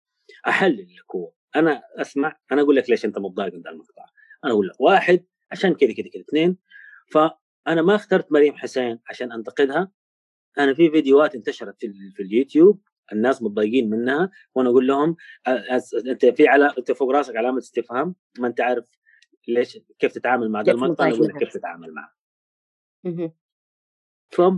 أحلل 0.47 0.95
لك 0.95 1.15
هو 1.15 1.33
أنا 1.55 1.83
أسمع 1.97 2.39
أنا 2.51 2.61
أقول 2.61 2.75
لك 2.75 2.89
ليش 2.89 3.05
أنت 3.05 3.19
متضايق 3.19 3.53
من 3.53 3.67
المقطع. 3.67 4.05
أنا 4.45 4.53
أقول 4.53 4.67
لك 4.67 4.81
واحد 4.81 5.25
عشان 5.51 5.73
كذا 5.73 5.93
كذا 5.93 6.09
كذا. 6.13 6.21
اثنين 6.21 6.57
فأنا 7.11 7.81
ما 7.81 7.95
اخترت 7.95 8.31
مريم 8.31 8.55
حسين 8.55 8.99
عشان 9.09 9.31
أنتقدها. 9.31 9.91
أنا 10.59 10.73
في 10.73 10.91
فيديوهات 10.91 11.35
انتشرت 11.35 11.79
في, 11.79 12.11
في 12.15 12.23
اليوتيوب 12.23 12.81
الناس 13.13 13.43
متضايقين 13.43 13.89
منها. 13.89 14.31
وأنا 14.55 14.69
أقول 14.69 14.87
لهم 14.87 15.15
أنت 16.07 16.25
في 16.25 16.47
على 16.47 16.73
أنت 16.77 16.91
فوق 16.91 17.11
راسك 17.11 17.35
علامة 17.35 17.57
استفهام. 17.57 18.15
ما 18.39 18.47
أنت 18.47 18.61
عارف 18.61 18.89
ليش 19.47 19.79
كيف 19.99 20.11
تتعامل 20.11 20.51
مع 20.51 20.61
هذا 20.61 20.71
المقطع. 20.71 21.07
أقول 21.07 21.27
لك 21.27 21.37
كيف 21.37 21.53
تتعامل 21.53 21.93
معه. 21.93 22.13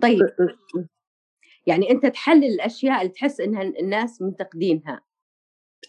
طيب. 0.01 0.21
يعني 1.67 1.91
أنت 1.91 2.05
تحلل 2.05 2.45
الأشياء 2.45 3.01
اللي 3.01 3.11
تحس 3.11 3.39
إنها 3.39 3.61
الناس 3.61 4.21
منتقدينها 4.21 5.01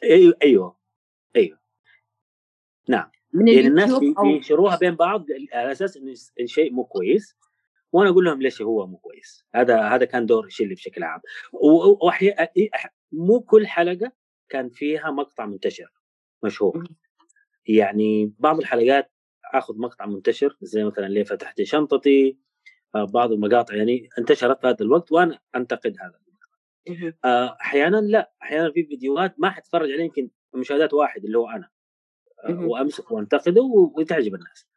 أيوه 0.02 0.34
أيوه 0.42 0.76
أيوه. 1.36 1.58
نعم. 2.88 3.10
من 3.32 3.48
يعني 3.48 3.66
الناس 3.66 3.90
ينشروها 4.24 4.76
بين 4.76 4.94
بعض 4.94 5.26
على 5.52 5.72
أساس 5.72 5.96
انه 5.96 6.14
الشيء 6.40 6.72
مو 6.72 6.84
كويس 6.84 7.36
وأنا 7.92 8.10
أقول 8.10 8.24
لهم 8.24 8.42
ليش 8.42 8.62
هو 8.62 8.86
مو 8.86 8.96
كويس. 8.96 9.46
هذا 9.54 9.80
هذا 9.82 10.04
كان 10.04 10.26
دور 10.26 10.48
شيلي 10.48 10.74
بشكل 10.74 11.02
عام. 11.04 11.20
مو 13.12 13.40
كل 13.40 13.66
حلقة 13.66 14.12
كان 14.48 14.68
فيها 14.68 15.10
مقطع 15.10 15.46
منتشر 15.46 15.92
مشهور. 16.42 16.84
يعني 17.66 18.32
بعض 18.38 18.58
الحلقات 18.58 19.12
آخذ 19.54 19.78
مقطع 19.78 20.06
منتشر 20.06 20.56
زي 20.60 20.84
مثلا 20.84 21.06
ليه 21.06 21.24
فتحت 21.24 21.62
شنطتي 21.62 22.38
بعض 22.94 23.32
المقاطع 23.32 23.74
يعني 23.74 24.08
انتشرت 24.18 24.60
في 24.60 24.66
هذا 24.66 24.76
الوقت 24.80 25.12
وأنا 25.12 25.38
أنتقد 25.56 25.96
هذا. 26.00 26.26
آه، 27.24 27.56
أحيانا 27.60 27.96
لا 27.96 28.32
أحيانا 28.42 28.72
في 28.72 28.84
فيديوهات 28.84 29.34
ما 29.38 29.50
حتفرج 29.50 29.90
عليه 29.90 30.04
يمكن 30.04 30.30
مشاهدات 30.54 30.94
واحد 30.94 31.24
اللي 31.24 31.38
هو 31.38 31.48
أنا. 31.48 31.70
آه، 32.44 32.60
وامسك 32.60 33.10
وأنتقده 33.10 33.62
وتعجب 33.96 34.34
الناس. 34.34 34.68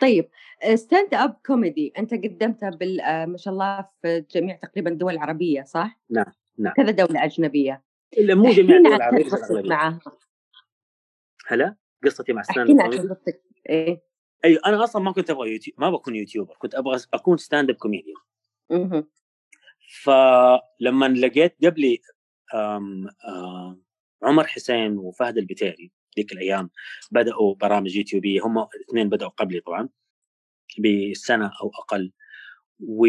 طيب 0.00 0.28
stand-up 0.74 1.36
comedy 1.46 1.92
أنت 1.98 2.14
قدمتها 2.14 2.70
بال 2.70 2.96
ما 3.26 3.36
شاء 3.36 3.54
الله 3.54 3.86
في 4.02 4.24
جميع 4.30 4.56
تقريبا 4.56 4.90
الدول 4.90 5.12
العربية 5.12 5.62
صح؟ 5.62 6.00
نعم 6.10 6.32
نعم. 6.58 6.74
كذا 6.74 6.90
دولة 6.90 7.24
أجنبية. 7.24 7.82
إلا 8.18 8.34
مو 8.34 8.50
جميع 8.50 8.76
الدول 8.76 8.94
العربية 8.94 9.24
هلا؟ 11.46 11.76
قصتي 12.04 12.32
مع 12.32 12.42
stand-up 12.42 12.90
comedy 12.90 13.14
إيه. 13.68 14.09
أيوه 14.44 14.60
أنا 14.66 14.84
أصلا 14.84 15.02
ما 15.02 15.12
كنت 15.12 15.30
أبغى 15.30 15.52
يوتيوب 15.52 15.80
ما 15.80 15.90
بكون 15.90 16.16
YouTuber 16.16 16.56
كنت 16.58 16.74
أبغى 16.74 17.00
أكون 17.14 17.36
stand-up 17.36 17.76
comedian 17.76 18.16
فلما 20.02 21.08
لقيت 21.08 21.56
قبلي 21.64 22.00
آم 22.54 23.08
آم 23.28 23.82
عمر 24.22 24.46
حسين 24.46 24.98
وفهد 24.98 25.38
البتيري 25.38 25.92
ذيك 26.18 26.32
الأيام 26.32 26.70
بدأوا 27.10 27.54
برامج 27.54 27.96
يوتيوبية 27.96 28.40
هم 28.44 28.58
الاثنين 28.58 29.08
بدأوا 29.08 29.30
قبلي 29.30 29.60
طبعا 29.60 29.88
بسنة 30.78 31.52
أو 31.62 31.70
أقل 31.78 32.12
و 32.80 33.06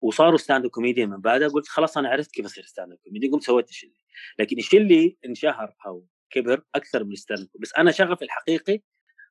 وصاروا 0.00 0.38
stand-up 0.38 0.70
comedian 0.70 1.10
من 1.10 1.20
بعدها 1.20 1.48
قلت 1.48 1.68
خلاص 1.68 1.98
أنا 1.98 2.08
عرفت 2.08 2.30
كيف 2.30 2.46
أصير 2.46 2.64
stand-up 2.64 2.98
comedian 2.98 3.32
قمت 3.32 3.42
سويت 3.42 3.68
الشيء 3.68 3.92
لكن 4.38 4.58
الشيء 4.58 4.80
اللي 4.80 5.16
انشهر 5.26 5.74
أو 5.86 6.06
كبر 6.30 6.64
أكثر 6.74 7.04
من 7.04 7.12
ال 7.12 7.18
stand 7.18 7.48
بس 7.60 7.72
أنا 7.78 7.90
شغفي 7.90 8.24
الحقيقي 8.24 8.82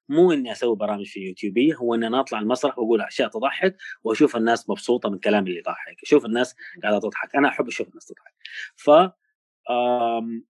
مو 0.10 0.32
إني 0.32 0.52
أسوي 0.52 0.76
برامج 0.76 1.06
في 1.06 1.20
يوتيوبيه 1.20 1.76
هو 1.76 1.96
إني 1.96 2.08
أنا 2.08 2.20
أطلع 2.20 2.39
المسرح 2.39 2.80
وأقول 2.80 3.02
أشياء 3.02 3.30
تضحك 3.30 3.78
وأشوف 4.04 4.36
الناس 4.36 4.70
مبسوطة 4.70 5.10
من 5.10 5.20
كلامي 5.20 5.50
اللي 5.50 5.60
يضحك 5.60 6.04
أشوف 6.04 6.26
الناس 6.26 6.56
قاعدة 6.84 7.00
تضحك 7.00 7.36
أنا 7.36 7.48
أحب 7.48 7.67
أشوف 7.67 7.88
الناس 7.88 8.06
تضحك. 8.06 8.34
ف 8.76 8.89
آم 9.72 10.46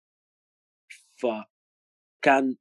كان 2.21 2.55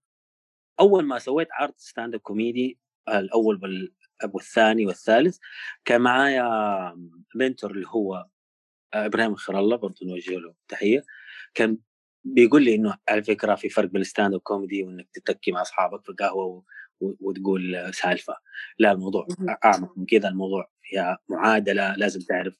أول 0.80 1.04
ما 1.04 1.18
سويت 1.18 1.48
عرض 1.52 1.74
stand-up 1.76 2.20
comedy 2.20 2.78
الأول 3.08 3.90
والثاني 4.34 4.86
والثالث 4.86 5.38
كان 5.84 6.00
معايا 6.00 6.96
mentor 7.34 7.70
اللي 7.70 7.86
هو 7.88 8.26
إبراهيم 8.94 9.34
خير 9.34 9.58
الله 9.58 9.76
برضه 9.76 10.06
نوجه 10.06 10.38
له 10.38 10.54
تحية. 10.68 11.04
كان 11.54 11.78
بيقول 12.24 12.64
لي 12.64 12.74
إنه 12.74 12.98
على 13.08 13.22
فكرة 13.22 13.54
في 13.54 13.68
فرق 13.68 13.88
بين 13.88 14.00
ال 14.00 14.34
stand-up 14.34 14.40
comedy 14.40 14.82
وإنك 14.82 15.08
تتكي 15.12 15.52
مع 15.52 15.62
أصحابك 15.62 16.04
في 16.04 16.12
قهوه 16.12 16.64
وتقول 17.00 17.94
سالفة. 17.94 18.36
لا 18.78 18.92
الموضوع 18.92 19.26
أعمق 19.64 19.98
من 19.98 20.06
كذا 20.06 20.28
الموضوع 20.28 20.70
فيها 20.82 21.18
معادلة 21.28 21.94
لازم 21.96 22.20
تعرف 22.20 22.56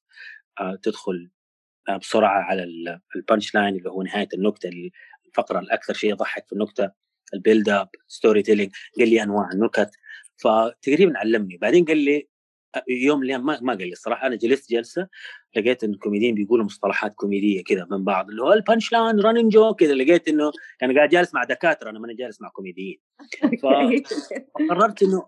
آه، 0.61 0.79
تدخل 0.83 1.31
آه، 1.89 1.97
بسرعة 1.97 2.43
على 2.43 2.65
ال 3.17 3.55
punchline 3.55 3.77
اللي 3.77 3.91
هو 3.91 4.03
نهاية 4.03 4.29
النكتة 4.35 4.71
الفقرة 5.27 5.59
الأكثر 5.59 5.95
شيء 5.95 6.11
يضحك 6.11 6.47
في 6.47 6.53
النكتة 6.53 6.91
ال 7.35 7.38
build-up 7.38 7.69
storytelling 7.69 8.73
قال 8.99 9.09
لي 9.09 9.23
أنواع 9.23 9.51
النكت. 9.53 9.91
فتقريبا 10.37 11.19
علمني. 11.19 11.57
بعدين 11.57 11.85
قال 11.85 11.99
لي 11.99 12.29
يوم 12.89 13.23
اللي 13.23 13.39
ما 13.39 13.59
ما 13.63 13.73
قال 13.73 13.87
لي 13.87 13.93
الصراحه 13.93 14.27
أنا 14.27 14.37
جلست 14.37 14.71
جلسة 14.71 15.09
لقيت 15.57 15.85
إن 15.85 15.91
الكوميديين 15.91 16.35
بيقولوا 16.35 16.65
مصطلحات 16.65 17.15
كوميدية 17.15 17.65
كذا 17.65 17.87
من 17.91 18.05
بعض 18.05 18.29
اللي 18.31 18.43
هو 18.43 18.53
ال 18.53 18.93
punchline 18.93 19.21
running 19.21 19.53
joke 19.53 19.75
كذا 19.75 19.95
لقيت 19.95 20.29
إنه 20.29 20.53
كان 20.79 20.97
قاعد 20.97 21.09
جالس 21.09 21.35
مع 21.35 21.45
دكاترة 21.45 21.91
أنا 21.91 21.99
ماني 21.99 22.15
جالس 22.15 22.41
مع 22.41 22.49
كوميديين. 22.49 23.01
فقررت 23.63 25.03
إنه 25.05 25.27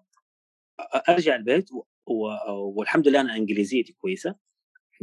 أرجع 1.08 1.36
البيت 1.36 1.70
والحمد 2.76 3.08
لله 3.08 3.20
أنا 3.20 3.36
إنجليزيتي 3.36 3.92
كويسة 3.92 4.34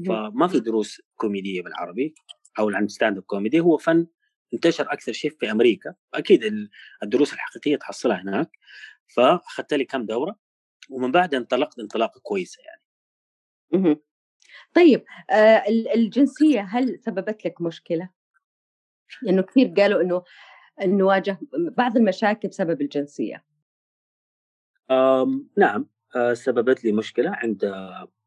فما 0.07 0.47
في 0.47 0.59
دروس 0.59 1.01
كوميدية 1.15 1.61
بالعربي 1.61 2.15
أو 2.59 2.69
عن 2.69 2.87
stand-up 2.87 3.23
comedy 3.23 3.59
هو 3.59 3.77
فن 3.77 4.07
انتشر 4.53 4.93
أكثر 4.93 5.11
شيء 5.11 5.31
في 5.31 5.51
أمريكا 5.51 5.95
أكيد 6.13 6.69
الدروس 7.03 7.33
الحقيقية 7.33 7.75
تحصلها 7.75 8.21
هناك 8.21 8.49
فأخذت 9.15 9.73
لي 9.73 9.85
كم 9.85 10.05
دورة. 10.05 10.44
ومن 10.89 11.11
بعدها 11.11 11.39
انطلقت 11.39 11.79
انطلاقة 11.79 12.19
كويسة 12.19 12.63
يعني. 12.63 12.81
طيب 14.73 15.03
آه 15.29 15.63
الجنسية 15.95 16.61
هل 16.61 16.99
سببت 16.99 17.45
لك 17.45 17.61
مشكلة؟ 17.61 18.09
لأنه 19.21 19.41
كثير 19.41 19.73
قالوا 19.77 20.01
إنه 20.01 20.23
إنه 20.81 21.05
واجه 21.05 21.39
بعض 21.77 21.97
المشاكل 21.97 22.47
بسبب 22.47 22.81
الجنسية. 22.81 23.45
آم 24.91 25.49
نعم 25.57 25.89
آه 26.15 26.33
سببت 26.33 26.83
لي 26.83 26.91
مشكلة 26.91 27.31
عند 27.33 27.73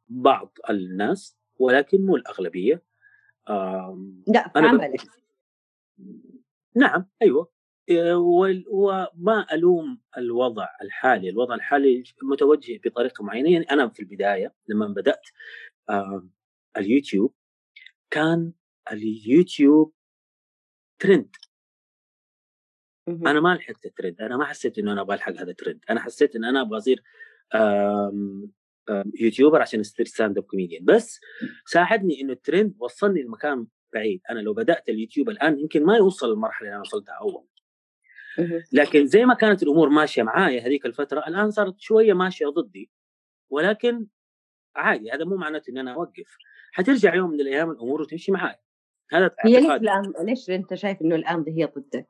بعض 0.08 0.58
الناس 0.70 1.38
ولكن 1.58 2.06
مو 2.06 2.16
الأغلبية. 2.16 2.82
آم 3.48 4.22
لا 4.26 4.48
في 4.48 4.58
عملك. 4.58 5.00
نعم 6.74 7.08
أيوه 7.22 7.57
وما 7.90 9.46
ألوم 9.52 10.00
الوضع 10.16 10.66
الحالي، 10.82 11.28
الوضع 11.28 11.54
الحالي 11.54 12.02
متوجه 12.22 12.80
بطريقة 12.84 13.24
معينة، 13.24 13.52
يعني 13.52 13.64
أنا 13.70 13.88
في 13.88 14.00
البداية 14.00 14.54
لما 14.68 14.86
بدأت 14.86 15.26
اليوتيوب 16.76 17.34
كان 18.10 18.52
اليوتيوب 18.92 19.92
ترند. 20.98 21.36
أنا 23.08 23.40
ما 23.40 23.54
لحقت 23.54 23.86
الترند. 23.86 24.20
أنا 24.20 24.36
ما 24.36 24.44
حسيت 24.44 24.78
إنه 24.78 24.92
أنا 24.92 25.00
أبغى 25.00 25.16
الحق 25.16 25.32
هذا 25.32 25.50
الترند. 25.50 25.84
أنا 25.90 26.00
حسيت 26.00 26.36
إن 26.36 26.44
أنا 26.44 26.60
أبغى 26.60 26.78
أصير 26.78 27.02
YouTuber 29.20 29.62
عشان 29.62 29.80
أصير 29.80 30.06
stand-up 30.06 30.44
comedian 30.44 30.84
بس 30.84 31.20
ساعدني 31.66 32.20
إنه 32.20 32.32
الترند 32.32 32.74
وصلني 32.78 33.22
لمكان 33.22 33.66
بعيد. 33.92 34.20
أنا 34.30 34.40
لو 34.40 34.54
بدأت 34.54 34.88
اليوتيوب 34.88 35.28
الآن 35.28 35.58
يمكن 35.58 35.84
ما 35.84 35.96
يوصل 35.96 36.30
للمرحلة 36.30 36.68
اللي 36.68 36.74
أنا 36.74 36.80
وصلتها 36.80 37.12
أول. 37.12 37.44
لكن 38.72 39.06
زي 39.06 39.24
ما 39.24 39.34
كانت 39.34 39.62
الأمور 39.62 39.88
ماشية 39.88 40.22
معايا 40.22 40.60
هذيك 40.60 40.86
الفترة 40.86 41.20
الآن 41.26 41.50
صارت 41.50 41.80
شوية 41.80 42.12
ماشية 42.12 42.46
ضدي. 42.46 42.90
ولكن 43.50 44.06
عادي 44.76 45.10
هذا 45.10 45.24
مو 45.24 45.36
معناته 45.36 45.70
إني 45.70 45.80
أنا 45.80 45.94
أوقف. 45.94 46.36
حترجع 46.72 47.14
يوم 47.14 47.30
من 47.30 47.40
الأيام 47.40 47.70
الأمور 47.70 48.00
وتمشي 48.00 48.32
معايا 48.32 48.60
هذا 49.10 49.34
هي 49.40 49.60
ليش 49.60 49.70
الآن 49.70 50.12
ليش 50.20 50.50
أنت 50.50 50.74
شايف 50.74 51.02
إنه 51.02 51.14
الآن 51.14 51.44
هي 51.48 51.64
ضدك؟ 51.64 52.08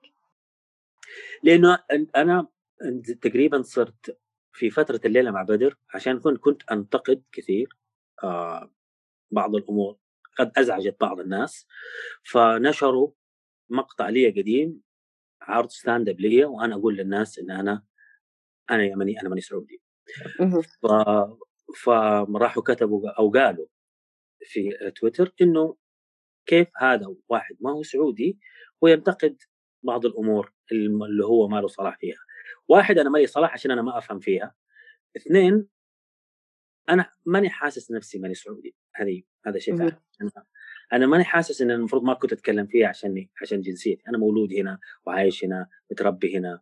لأنه 1.42 1.78
أنا 2.16 2.46
تقريبا 3.22 3.62
صرت 3.62 4.18
في 4.52 4.70
فترة 4.70 5.00
الليلة 5.04 5.31
مع 5.31 5.42
بدر 5.42 5.76
عشان 5.94 6.20
كنت 6.20 6.38
كنت 6.38 6.62
أنتقد 6.72 7.22
كثير 7.33 7.76
آه 8.24 8.72
بعض 9.31 9.54
الأمور. 9.54 9.98
قد 10.38 10.52
أزعجت 10.57 10.96
بعض 11.00 11.20
الناس. 11.20 11.66
فنشروا 12.22 13.11
مقطع 13.68 14.09
لي 14.09 14.31
قديم 14.31 14.81
عرض 15.42 15.70
stand 15.70 16.09
up 16.09 16.20
لي 16.20 16.44
وأنا 16.44 16.74
أقول 16.74 16.96
للناس 16.96 17.38
إن 17.38 17.51
أنا 17.51 17.83
أنا 18.70 18.85
يمني 18.85 19.20
أنا 19.20 19.29
ماني 19.29 19.40
سعودي 19.40 19.83
ف 20.83 20.87
فراحوا 21.85 22.62
كتبوا 22.62 23.11
أو 23.18 23.31
قالوا 23.31 23.66
في 24.42 24.92
تويتر 24.96 25.35
إنه 25.40 25.77
كيف 26.46 26.68
هذا 26.77 27.14
واحد 27.29 27.57
ما 27.61 27.70
هو 27.70 27.83
سعودي 27.83 28.38
وينتقد 28.81 29.42
بعض 29.83 30.07
الأمور 30.07 30.53
اللي 30.72 31.24
هو 31.24 31.48
ما 31.48 31.61
له 31.61 31.68
صلاح 31.68 31.98
فيها. 31.98 32.18
واحد 32.68 32.98
أنا 32.98 33.11
مالي 33.11 33.27
صلاح 33.27 33.53
عشان 33.53 33.70
أنا 33.70 33.83
ما 33.83 33.98
أفهم 33.98 34.20
فيها. 34.20 34.55
اثنين 35.16 35.68
أنا 36.88 37.11
ماني 37.27 37.51
حاسس 37.51 37.90
نفسي 37.90 38.18
ماني 38.18 38.35
سعودي. 38.35 38.77
هذه 38.94 39.22
هذا 39.46 39.59
شيء 39.59 39.77
فعلا. 39.77 40.01
أنا 40.22 40.31
ماني 40.92 41.24
حاسس 41.24 41.62
إن 41.62 41.70
المفروض 41.70 42.03
ما 42.03 42.14
كنت 42.14 42.33
أتكلم 42.33 42.66
فيها 42.66 42.88
عشان 42.88 43.27
عشان 43.42 43.61
جنسيتي. 43.61 44.03
أنا 44.09 44.18
مولود 44.18 44.53
هنا 44.53 44.79
وعايش 45.07 45.44
هنا 45.44 45.68
متربي 45.90 46.37
هنا 46.38 46.61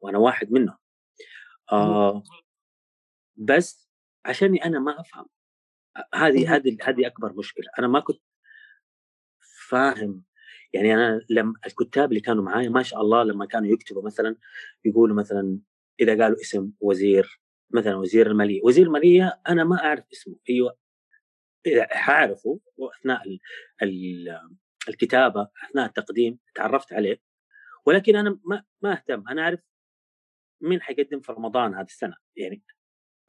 وأنا 0.00 0.18
واحد 0.18 0.52
منهم 0.52 0.76
آه 1.72 2.22
بس 3.36 3.88
عشاني 4.24 4.64
أنا 4.64 4.78
ما 4.78 5.00
أفهم. 5.00 5.26
هذه 6.14 6.56
هذه 6.56 6.76
هذه 6.82 7.06
أكبر 7.06 7.32
مشكلة. 7.32 7.64
أنا 7.78 7.88
ما 7.88 8.00
كنت 8.00 8.20
فاهم. 9.68 10.24
يعني 10.72 10.94
أنا 10.94 11.20
لما 11.30 11.54
الكتاب 11.66 12.08
اللي 12.08 12.20
كانوا 12.20 12.44
معايا 12.44 12.68
ما 12.68 12.82
شاء 12.82 13.00
الله 13.00 13.22
لما 13.22 13.46
كانوا 13.46 13.68
يكتبوا 13.68 14.02
مثلا 14.02 14.36
يقولوا 14.84 15.16
مثلا 15.16 15.58
إذا 16.00 16.22
قالوا 16.22 16.40
اسم 16.40 16.72
وزير 16.80 17.40
مثلا 17.70 17.96
وزير 17.96 18.26
المالية. 18.26 18.60
وزير 18.64 18.86
المالية 18.86 19.40
أنا 19.48 19.64
ما 19.64 19.84
أعرف 19.84 20.04
اسمه. 20.12 20.36
أيوه. 20.50 20.76
حاعرفه 21.90 22.60
واثناء 22.76 23.22
الكتابة 24.88 25.48
أثناء 25.70 25.86
التقديم 25.86 26.38
تعرفت 26.54 26.92
عليه 26.92 27.20
ولكن 27.86 28.16
أنا 28.16 28.40
ما 28.44 28.64
ما 28.82 28.92
أهتم. 28.92 29.28
أنا 29.28 29.42
أعرف 29.42 29.60
مين 30.60 30.82
حيقدم 30.82 31.20
في 31.20 31.32
رمضان 31.32 31.74
هذه 31.74 31.84
السنة 31.84 32.16
يعني 32.36 32.62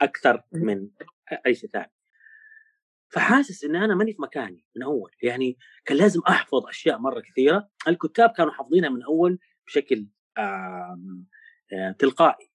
أكثر 0.01 0.43
من 0.51 0.89
أي 1.45 1.55
شيء 1.55 1.69
ثاني. 1.69 1.91
فحاسس 3.09 3.63
إن 3.63 3.75
أنا 3.75 3.95
ماني 3.95 4.13
في 4.13 4.21
مكاني 4.21 4.65
من 4.75 4.83
أول. 4.83 5.11
يعني 5.23 5.57
كان 5.85 5.97
لازم 5.97 6.21
أحفظ 6.29 6.67
أشياء 6.67 6.97
مرة 6.97 7.19
كثيرة. 7.19 7.69
الكتاب 7.87 8.29
كانوا 8.29 8.51
حافظينها 8.51 8.89
من 8.89 9.03
أول 9.03 9.39
بشكل 9.67 10.07
آم 10.37 11.27
آم 11.73 11.93
تلقائي. 11.99 12.51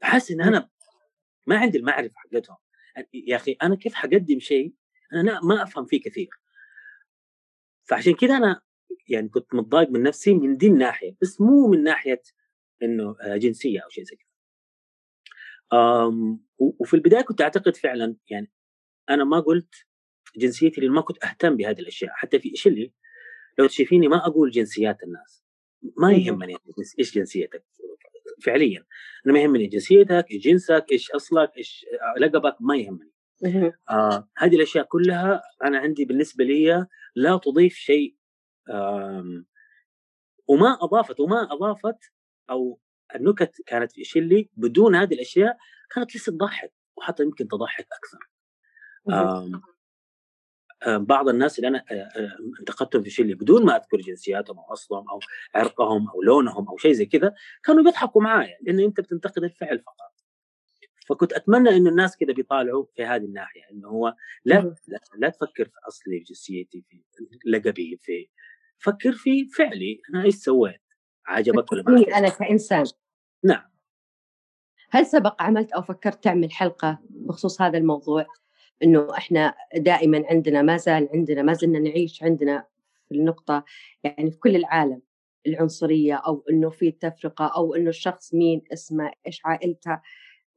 فحاسس 0.00 0.30
إن 0.30 0.40
أنا 0.40 0.68
ما 1.46 1.58
عندي 1.58 1.78
المعرفة 1.78 2.14
حقتهم. 2.16 2.56
يا 3.14 3.36
أخي 3.36 3.56
أنا 3.62 3.76
كيف 3.76 3.94
حقدم 3.94 4.38
شيء 4.38 4.74
أنا 5.12 5.40
ما 5.42 5.62
أفهم 5.62 5.84
فيه 5.84 6.00
كثير. 6.00 6.30
فعشان 7.84 8.14
كذا 8.14 8.36
أنا 8.36 8.60
يعني 9.08 9.28
كنت 9.28 9.54
متضايق 9.54 9.90
من 9.90 10.02
نفسي 10.02 10.34
من 10.34 10.56
دي 10.56 10.66
الناحية 10.66 11.16
بس 11.22 11.40
مو 11.40 11.68
من 11.68 11.82
ناحية 11.82 12.22
إنه 12.82 13.16
آه، 13.20 13.36
جنسية 13.36 13.80
أو 13.80 13.88
شيء 13.88 14.04
زي 14.04 14.16
كذا. 14.16 14.32
وفي 16.58 16.94
البداية 16.94 17.22
كنت 17.22 17.40
أعتقد 17.40 17.76
فعلا 17.76 18.16
يعني 18.30 18.50
أنا 19.10 19.24
ما 19.24 19.40
قلت 19.40 19.74
جنسيتي 20.36 20.80
لأن 20.80 20.90
ما 20.90 21.00
كنت 21.00 21.24
أهتم 21.24 21.56
بهذه 21.56 21.80
الأشياء 21.80 22.12
حتى 22.14 22.38
في 22.38 22.68
اللي؟ 22.68 22.92
لو 23.58 23.66
تشوفيني 23.66 24.08
ما 24.08 24.26
أقول 24.26 24.50
جنسيات 24.50 25.02
الناس. 25.02 25.44
ما 25.96 26.12
يهمني 26.12 26.56
إيش 26.98 27.14
جنسيتك 27.14 27.64
فعليا. 28.42 28.84
أنا 29.26 29.32
ما 29.34 29.40
يهمني 29.40 29.66
جنسيتك 29.66 30.26
إيش 30.30 30.42
جنسك 30.42 30.86
إيش 30.92 31.10
أصلك 31.10 31.56
إيش 31.56 31.86
آه، 32.16 32.20
لقبك 32.20 32.56
ما 32.60 32.76
يهمني. 32.76 33.11
آه 33.90 34.28
هذه 34.38 34.56
الأشياء 34.56 34.84
كلها 34.84 35.42
أنا 35.64 35.78
عندي 35.78 36.04
بالنسبة 36.04 36.44
لي 36.44 36.86
لا 37.14 37.36
تضيف 37.36 37.74
شيء 37.74 38.16
وما 40.48 40.78
أضافت 40.82 41.20
وما 41.20 41.52
أضافت 41.52 41.98
أو 42.50 42.80
النكت 43.14 43.62
كانت 43.66 43.92
في 43.92 44.04
شلي 44.04 44.50
بدون 44.56 44.96
هذه 44.96 45.14
الأشياء 45.14 45.56
كانت 45.94 46.16
لسه 46.16 46.32
تضحك 46.32 46.72
وحتى 46.96 47.22
يمكن 47.22 47.48
تضحك 47.48 47.86
أكثر. 47.92 48.30
آم 49.10 49.62
بعض 50.86 51.28
الناس 51.28 51.58
اللي 51.58 51.68
أنا 51.68 51.84
انتقدتهم 52.60 53.02
في 53.02 53.10
شلي 53.10 53.34
بدون 53.34 53.66
ما 53.66 53.76
أذكر 53.76 53.96
جنسياتهم 54.00 54.58
أو 54.58 54.72
أصلهم 54.72 55.10
أو 55.10 55.20
عرقهم 55.54 56.08
أو 56.10 56.22
لونهم 56.22 56.68
أو 56.68 56.76
شيء 56.76 56.92
زي 56.92 57.06
كذا 57.06 57.34
كانوا 57.64 57.84
بيضحكوا 57.84 58.22
معايا 58.22 58.58
لأن 58.62 58.80
أنت 58.80 59.00
بتنتقد 59.00 59.44
الفعل 59.44 59.78
فقط. 59.78 60.11
فكنت 61.12 61.32
أتمنى 61.32 61.68
إنه 61.68 61.90
الناس 61.90 62.16
كذا 62.16 62.32
بيطالعوا 62.32 62.84
في 62.96 63.04
هذه 63.04 63.24
الناحية 63.24 63.62
إنه 63.70 63.88
هو 63.88 64.14
لا 64.44 64.74
لا, 64.88 65.00
لا 65.18 65.28
تفكر 65.28 65.64
في 65.64 65.76
اصلي 65.88 66.18
في 66.18 66.24
جنسيتي 66.24 66.84
في 66.88 67.02
لقبي 67.46 67.98
في 68.00 68.28
فكر 68.78 69.12
في 69.12 69.44
فعلي 69.44 70.00
أنا 70.14 70.24
إيش 70.24 70.34
سويت؟ 70.34 70.80
عجبك 71.26 71.72
ولا 71.72 71.82
ما 71.82 72.18
أنا 72.18 72.28
كإنسان. 72.28 72.84
نعم. 73.44 73.72
هل 74.90 75.06
سبق 75.06 75.42
عملت 75.42 75.72
أو 75.72 75.82
فكرت 75.82 76.24
تعمل 76.24 76.52
حلقة 76.52 76.98
بخصوص 77.10 77.62
هذا 77.62 77.78
الموضوع؟ 77.78 78.26
إنه 78.82 79.16
إحنا 79.16 79.54
دائما 79.76 80.24
عندنا 80.30 80.62
ما 80.62 80.76
زال 80.76 81.08
عندنا 81.14 81.42
ما 81.42 81.52
زلنا 81.52 81.78
نعيش 81.78 82.22
عندنا 82.22 82.66
في 83.08 83.14
النقطة 83.14 83.64
يعني 84.04 84.30
في 84.30 84.38
كل 84.38 84.56
العالم 84.56 85.02
العنصرية 85.46 86.14
أو 86.14 86.44
إنه 86.50 86.70
في 86.70 86.90
تفرقة 86.90 87.46
أو 87.56 87.74
إنه 87.74 87.88
الشخص 87.88 88.34
مين 88.34 88.62
اسمه 88.72 89.12
إيش 89.26 89.40
عائلته. 89.44 90.00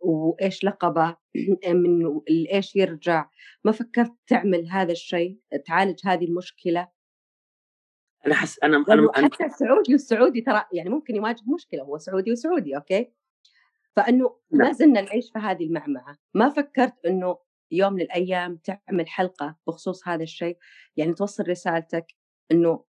وإيش 0.06 0.64
لقبه؟ 0.64 1.16
من 1.82 2.22
إيش 2.30 2.76
يرجع؟ 2.76 3.30
ما 3.64 3.72
فكرت 3.72 4.14
تعمل 4.28 4.68
هذا 4.72 4.92
الشيء؟ 4.92 5.40
تعالج 5.66 6.00
هذه 6.06 6.26
المشكلة؟ 6.26 6.88
أنا 8.26 8.36
حس 8.36 8.60
أنا 8.64 8.86
أنا 8.90 9.12
حتى 9.26 9.46
السعودي 9.46 9.92
والسعودي 9.92 10.42
ترى 10.42 10.64
يعني 10.74 10.90
ممكن 10.90 11.16
يواجه 11.16 11.44
مشكلة 11.56 11.84
هو 11.84 11.98
سعودي 11.98 12.32
وسعودي 12.32 12.76
أوكي؟ 12.76 13.12
فأنه 13.96 14.36
ما 14.52 14.72
زلنا 14.72 15.02
نعيش 15.02 15.32
في 15.32 15.40
هذه 15.40 15.64
المعمعة. 15.64 16.18
ما 16.34 16.50
فكرت 16.50 17.06
إنه 17.06 17.38
يوم 17.72 17.94
من 17.94 18.02
الأيام 18.02 18.58
تعمل 18.58 19.08
حلقة 19.08 19.56
بخصوص 19.68 20.08
هذا 20.08 20.24
الشيء؟ 20.24 20.58
يعني 20.98 21.14
توصل 21.14 21.48
رسالتك 21.48 22.06
إنه 22.52 22.84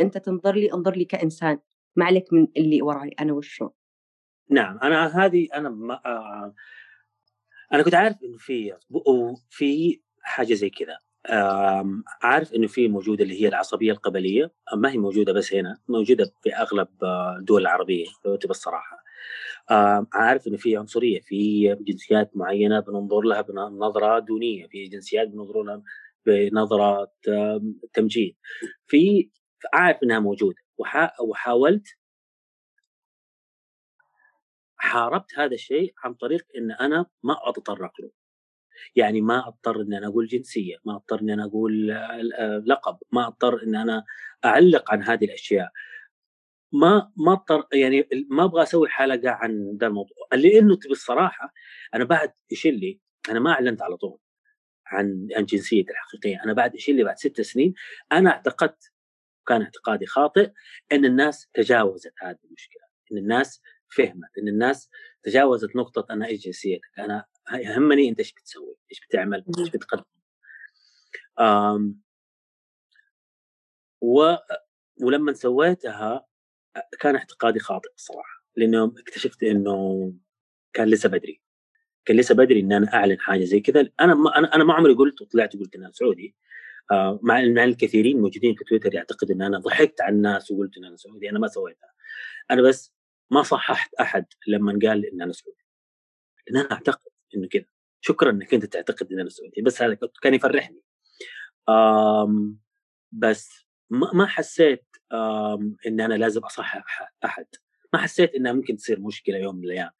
أنت 0.00 0.18
تنظر 0.18 0.54
لي 0.54 0.72
أنظر 0.72 0.96
لي 0.96 1.04
كإنسان 1.04 1.58
ما 1.96 2.04
عليك 2.04 2.32
من 2.32 2.48
اللي 2.56 2.82
وراي 2.82 3.10
أنا 3.20 3.32
وشو؟ 3.32 3.70
نعم 4.50 4.78
أنا 4.78 5.24
هذه 5.24 5.48
أنا 5.54 5.68
ما 5.68 6.00
آه 6.06 6.54
أنا 7.72 7.82
كنت 7.82 7.94
عارف 7.94 8.16
إنه 8.24 8.38
في 8.38 8.72
في 9.50 10.00
حاجة 10.22 10.54
زي 10.54 10.70
كذا. 10.70 10.98
عارف 12.22 12.54
إنه 12.54 12.66
في 12.66 12.88
موجودة 12.88 13.22
اللي 13.24 13.42
هي 13.42 13.48
العصبية 13.48 13.92
القبلية 13.92 14.52
ما 14.76 14.90
هي 14.92 14.98
موجودة 14.98 15.32
بس 15.32 15.54
هنا 15.54 15.78
موجودة 15.88 16.32
في 16.42 16.54
أغلب 16.54 16.88
آه، 17.02 17.36
الدول 17.38 17.62
العربية 17.62 18.06
بالصراحه 18.24 19.04
عارف 20.12 20.46
إنه 20.46 20.56
في 20.56 20.76
عنصرية 20.76 21.20
في 21.20 21.68
جنسيات 21.80 22.30
معينة 22.36 22.80
بننظر 22.80 23.20
لها 23.20 23.40
بنظرة 23.40 24.18
دونية 24.18 24.66
في 24.66 24.84
جنسيات 24.84 25.28
بننظر 25.28 25.62
لها 25.62 25.82
بنظرة 26.26 27.12
تمجيد. 27.92 28.36
في 28.86 29.30
عارف 29.72 30.02
إنها 30.02 30.18
موجودة 30.18 30.56
وحاولت 31.20 31.86
حاربت 34.76 35.38
هذا 35.38 35.54
الشيء 35.54 35.94
عن 36.04 36.14
طريق 36.14 36.46
إن 36.56 36.72
أنا 36.72 37.06
ما 37.22 37.48
أتطرق 37.48 37.92
له. 38.00 38.10
يعني 38.96 39.20
ما 39.20 39.48
أضطر 39.48 39.80
ان 39.80 39.94
أنا 39.94 40.06
أقول 40.06 40.26
جنسية 40.26 40.76
ما 40.84 40.94
أضطر 40.96 41.20
ان 41.20 41.30
أنا 41.30 41.44
أقول 41.44 41.90
آه، 41.90 42.62
لقب 42.66 42.98
ما 43.12 43.26
أضطر 43.26 43.62
ان 43.62 43.76
أنا 43.76 44.04
أعلق 44.44 44.92
عن 44.92 45.02
هذه 45.02 45.24
الأشياء. 45.24 45.70
ما 46.72 47.12
ما 47.16 47.32
أضطر 47.32 47.66
يعني 47.72 48.08
ما 48.30 48.44
أبغى 48.44 48.62
أسوي 48.62 48.88
حلقه 48.88 49.30
عن 49.30 49.76
ذا 49.80 49.86
الموضوع. 49.86 50.16
لأنه 50.32 50.78
بالصراحه 50.88 51.52
أنا 51.94 52.04
بعد 52.04 52.32
إيش 52.52 52.66
اللي 52.66 53.00
أنا 53.30 53.40
ما 53.40 53.50
أعلنت 53.52 53.82
على 53.82 53.96
طول 53.96 54.18
عن 54.86 55.28
عن 55.36 55.44
جنسيتي 55.44 55.92
الحقيقية. 55.92 56.42
أنا 56.44 56.52
بعد 56.52 56.74
إيش 56.74 56.88
اللي 56.88 57.04
بعد 57.04 57.18
ست 57.18 57.40
سنين 57.40 57.74
أنا 58.12 58.30
اعتقدت 58.30 58.92
كان 59.46 59.62
اعتقادي 59.62 60.06
خاطئ 60.06 60.52
إن 60.92 61.04
الناس 61.04 61.48
تجاوزت 61.54 62.12
هذه 62.22 62.38
المشكلة. 62.44 62.82
إن 63.12 63.18
الناس 63.18 63.62
فهمت 63.96 64.38
إن 64.38 64.48
الناس 64.48 64.90
تجاوزت 65.22 65.76
نقطة 65.76 66.06
أنا 66.10 66.26
إيش 66.26 66.44
جنسيتك 66.44 66.90
أنا 66.98 67.24
يهمني 67.52 68.08
أنت 68.08 68.18
إيش 68.18 68.32
بتسوي 68.32 68.76
إيش 68.90 69.00
بتعمل 69.08 69.44
إيش 69.58 69.70
بتقدم. 69.70 70.04
آم 71.40 72.00
و 74.02 74.36
ولما 75.02 75.32
سويتها 75.32 76.26
كان 77.00 77.16
اعتقادي 77.16 77.58
خاطئ 77.60 77.90
الصراحه 77.96 78.44
لأنه 78.56 78.84
اكتشفت 78.98 79.42
إنه 79.42 80.12
كان 80.72 80.88
لسه 80.88 81.08
بدري. 81.08 81.40
كان 82.04 82.16
لسه 82.16 82.34
بدري 82.34 82.60
إن 82.60 82.72
أنا 82.72 82.94
أعلن 82.94 83.20
حاجة 83.20 83.44
زي 83.44 83.60
كذا. 83.60 83.90
أنا 84.00 84.14
ما 84.14 84.38
أنا 84.38 84.54
أنا 84.54 84.64
ما 84.64 84.74
عمري 84.74 84.94
قلت 84.94 85.22
وطلعت 85.22 85.54
وقلت 85.54 85.76
ان 85.76 85.82
أنا 85.82 85.92
سعودي. 85.92 86.36
آه 86.92 87.20
مع 87.22 87.42
مع 87.42 87.64
الكثيرين 87.64 88.20
موجودين 88.20 88.54
في 88.54 88.64
تويتر 88.64 88.94
يعتقد 88.94 89.30
إن 89.30 89.42
أنا 89.42 89.58
ضحكت 89.58 90.00
على 90.00 90.16
الناس 90.16 90.50
وقلت 90.50 90.78
إن 90.78 90.84
أنا 90.84 90.96
سعودي 90.96 91.30
أنا 91.30 91.38
ما 91.38 91.48
سويتها. 91.48 91.90
أنا 92.50 92.62
بس 92.62 92.93
ما 93.30 93.42
صححت 93.42 93.94
أحد 93.94 94.26
لما 94.46 94.78
قال 94.82 95.06
ان 95.06 95.22
أنا 95.22 95.32
سعودي. 95.32 95.64
أنا 96.50 96.72
أعتقد 96.72 97.10
إنه 97.34 97.48
كذا 97.48 97.64
شكرا 98.00 98.30
إنك 98.30 98.54
أنت 98.54 98.64
تعتقد 98.64 99.12
ان 99.12 99.20
أنا 99.20 99.28
سعودي 99.28 99.62
بس 99.62 99.82
هذا 99.82 99.98
كان 100.22 100.34
يفرحني. 100.34 100.82
آم 101.68 102.58
بس 103.12 103.66
ما 103.90 104.26
حسيت 104.26 104.86
ان 105.86 106.00
أنا 106.00 106.14
لازم 106.14 106.40
أصحح 106.40 107.12
أحد. 107.24 107.46
ما 107.92 107.98
حسيت 107.98 108.34
إنها 108.34 108.52
ممكن 108.52 108.76
تصير 108.76 109.00
مشكلة 109.00 109.38
يوم 109.38 109.56
من 109.56 109.64
الأيام. 109.64 109.90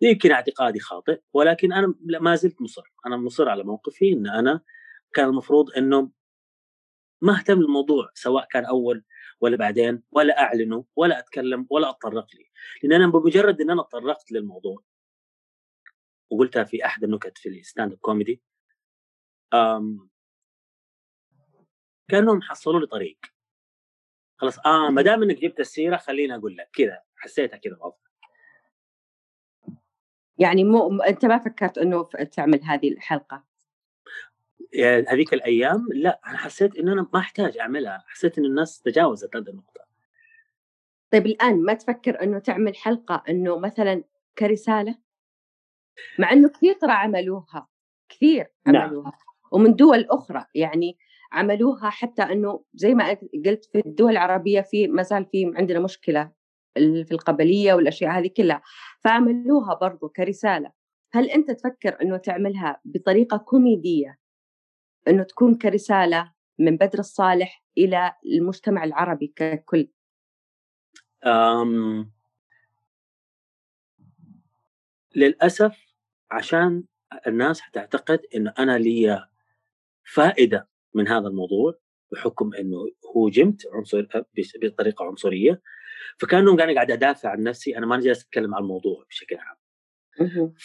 يمكن 0.00 0.30
اعتقادي 0.30 0.80
خاطئ 0.80 1.20
ولكن 1.32 1.72
أنا 1.72 1.94
ما 2.20 2.34
زلت 2.34 2.62
مصر. 2.62 2.92
أنا 3.06 3.16
مصر 3.16 3.48
على 3.48 3.64
موقفي 3.64 4.12
إن 4.12 4.26
أنا 4.26 4.60
كان 5.12 5.28
المفروض 5.28 5.70
إنه 5.76 6.10
ما 7.22 7.38
أهتم 7.38 7.54
بالموضوع 7.54 8.10
سواء 8.14 8.46
كان 8.50 8.64
أول 8.64 9.04
ولا 9.40 9.56
بعدين 9.56 10.02
ولا 10.10 10.42
أعلنه 10.42 10.84
ولا 10.96 11.18
أتكلم 11.18 11.66
ولا 11.70 11.90
أتطرق 11.90 12.26
له. 12.34 12.50
لأن 12.82 13.02
أنا 13.02 13.12
بمجرد 13.12 13.60
إن 13.60 13.70
أنا 13.70 13.82
تطرقت 13.82 14.32
للموضوع 14.32 14.82
وقلتها 16.30 16.64
في 16.64 16.84
أحد 16.84 17.04
النكت 17.04 17.38
في 17.38 17.48
ال 17.48 17.55
stand 17.55 17.92
up 17.92 17.98
comedy 17.98 18.42
كأنهم 22.08 22.42
حصلوا 22.42 22.80
لي 22.80 22.86
طريق. 22.86 23.18
خلاص 24.36 24.58
آه 24.66 24.90
ما 24.90 25.02
دام 25.02 25.22
إنك 25.22 25.36
جبت 25.36 25.60
السيرة 25.60 25.96
خليني 25.96 26.34
أقول 26.34 26.56
لك 26.56 26.70
كذا 26.72 27.02
حسيتها 27.16 27.56
كذا 27.56 27.78
افضل 27.80 28.08
يعني 30.38 30.64
مو 30.64 31.02
أنت 31.02 31.24
ما 31.24 31.38
فكرت 31.38 31.78
إنه 31.78 32.02
تعمل 32.32 32.62
هذه 32.62 32.92
الحلقة؟ 32.92 33.44
هذيك 35.08 35.34
الأيام 35.34 35.86
لا 35.94 36.20
أنا 36.26 36.36
حسيت 36.36 36.76
انه 36.76 36.92
أنا 36.92 37.08
ما 37.12 37.20
أحتاج 37.20 37.58
أعملها 37.58 38.04
حسيت 38.06 38.38
إن 38.38 38.44
الناس 38.44 38.80
تجاوزت 38.80 39.36
هذه 39.36 39.48
النقطة 39.48 39.80
طيب 41.10 41.26
الآن 41.26 41.64
ما 41.64 41.74
تفكر 41.74 42.22
إنه 42.22 42.38
تعمل 42.38 42.76
حلقة 42.76 43.22
إنه 43.28 43.58
مثلا 43.58 44.04
كرسالة 44.38 44.98
مع 46.18 46.32
إنه 46.32 46.48
كثير 46.48 46.74
ترى 46.74 46.92
عملوها 46.92 47.68
كثير 48.08 48.46
نعم. 48.66 48.76
عملوها 48.76 49.10
نعم. 49.10 49.20
ومن 49.52 49.74
دول 49.74 50.06
أخرى 50.10 50.44
يعني 50.54 50.98
عملوها 51.32 51.90
حتى 51.90 52.22
إنه 52.22 52.64
زي 52.74 52.94
ما 52.94 53.18
قلت 53.46 53.64
في 53.64 53.82
الدول 53.86 54.12
العربية 54.12 54.60
في 54.60 54.86
ما 54.86 55.02
زال 55.02 55.26
في 55.32 55.52
عندنا 55.56 55.80
مشكلة 55.80 56.32
في 56.74 57.12
القبلية 57.12 57.74
والأشياء 57.74 58.10
هذه 58.10 58.30
كلها 58.36 58.62
فعملوها 59.00 59.74
برضو 59.74 60.08
كرسالة 60.08 60.72
هل 61.12 61.30
أنت 61.30 61.50
تفكر 61.50 62.02
إنه 62.02 62.16
تعملها 62.16 62.80
بطريقة 62.84 63.36
كوميدية 63.36 64.17
إنه 65.08 65.22
تكون 65.22 65.54
كرسالة 65.54 66.32
من 66.58 66.76
بدر 66.76 66.98
الصالح 66.98 67.64
إلى 67.78 68.12
المجتمع 68.26 68.84
العربي 68.84 69.32
ككل. 69.36 69.88
أم... 71.26 72.12
للأسف 75.16 75.76
عشان 76.30 76.84
الناس 77.26 77.60
حتعتقد 77.60 78.20
إنه 78.34 78.54
أنا 78.58 78.78
لي 78.78 79.28
فائدة 80.04 80.68
من 80.94 81.08
هذا 81.08 81.28
الموضوع 81.28 81.78
بحكم 82.12 82.54
إنه 82.54 82.86
هوجمت 83.16 83.66
عنصر 83.72 84.06
بطريقة 84.62 85.04
عنصرية. 85.04 85.62
فكانه 86.18 86.56
قاعد 86.56 86.74
قاعد 86.74 86.90
أدافع 86.90 87.30
عن 87.30 87.42
نفسي 87.42 87.78
أنا 87.78 87.86
ماني 87.86 88.04
جالس 88.04 88.24
أتكلم 88.24 88.54
عن 88.54 88.62
الموضوع 88.62 89.04
بشكل 89.08 89.36
عام. 89.36 89.56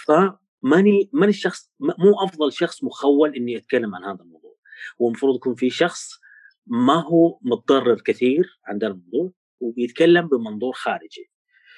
فماني 0.05 0.42
ماني 0.63 1.09
الشخص 1.23 1.71
مو 1.79 2.23
أفضل 2.23 2.53
شخص 2.53 2.83
مخول 2.83 3.35
إني 3.35 3.57
أتكلم 3.57 3.95
عن 3.95 4.03
هذا 4.03 4.23
الموضوع. 4.23 4.55
هو 5.01 5.07
المفروض 5.07 5.35
يكون 5.35 5.55
في 5.55 5.69
شخص 5.69 6.19
ما 6.67 7.03
هو 7.03 7.39
متضرر 7.41 8.01
كثير 8.01 8.59
عن 8.65 8.75
هذا 8.75 8.87
الموضوع 8.87 9.31
وبيتكلم 9.59 10.27
بمنظور 10.27 10.73
خارجي. 10.73 11.31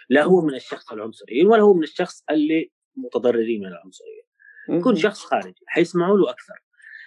لا 0.10 0.24
هو 0.24 0.42
من 0.42 0.56
الشخص 0.56 0.92
العنصريين 0.92 1.48
ولا 1.48 1.62
هو 1.62 1.74
من 1.74 1.84
الشخص 1.84 2.24
اللي 2.30 2.72
متضررين 2.96 3.62
من 3.62 3.68
العنصرية. 3.68 4.26
يكون 4.70 4.96
شخص 4.96 5.26
خارجي 5.26 5.64
حيسمعوا 5.68 6.18
له 6.18 6.30
أكثر. 6.30 6.64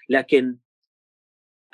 لكن 0.09 0.59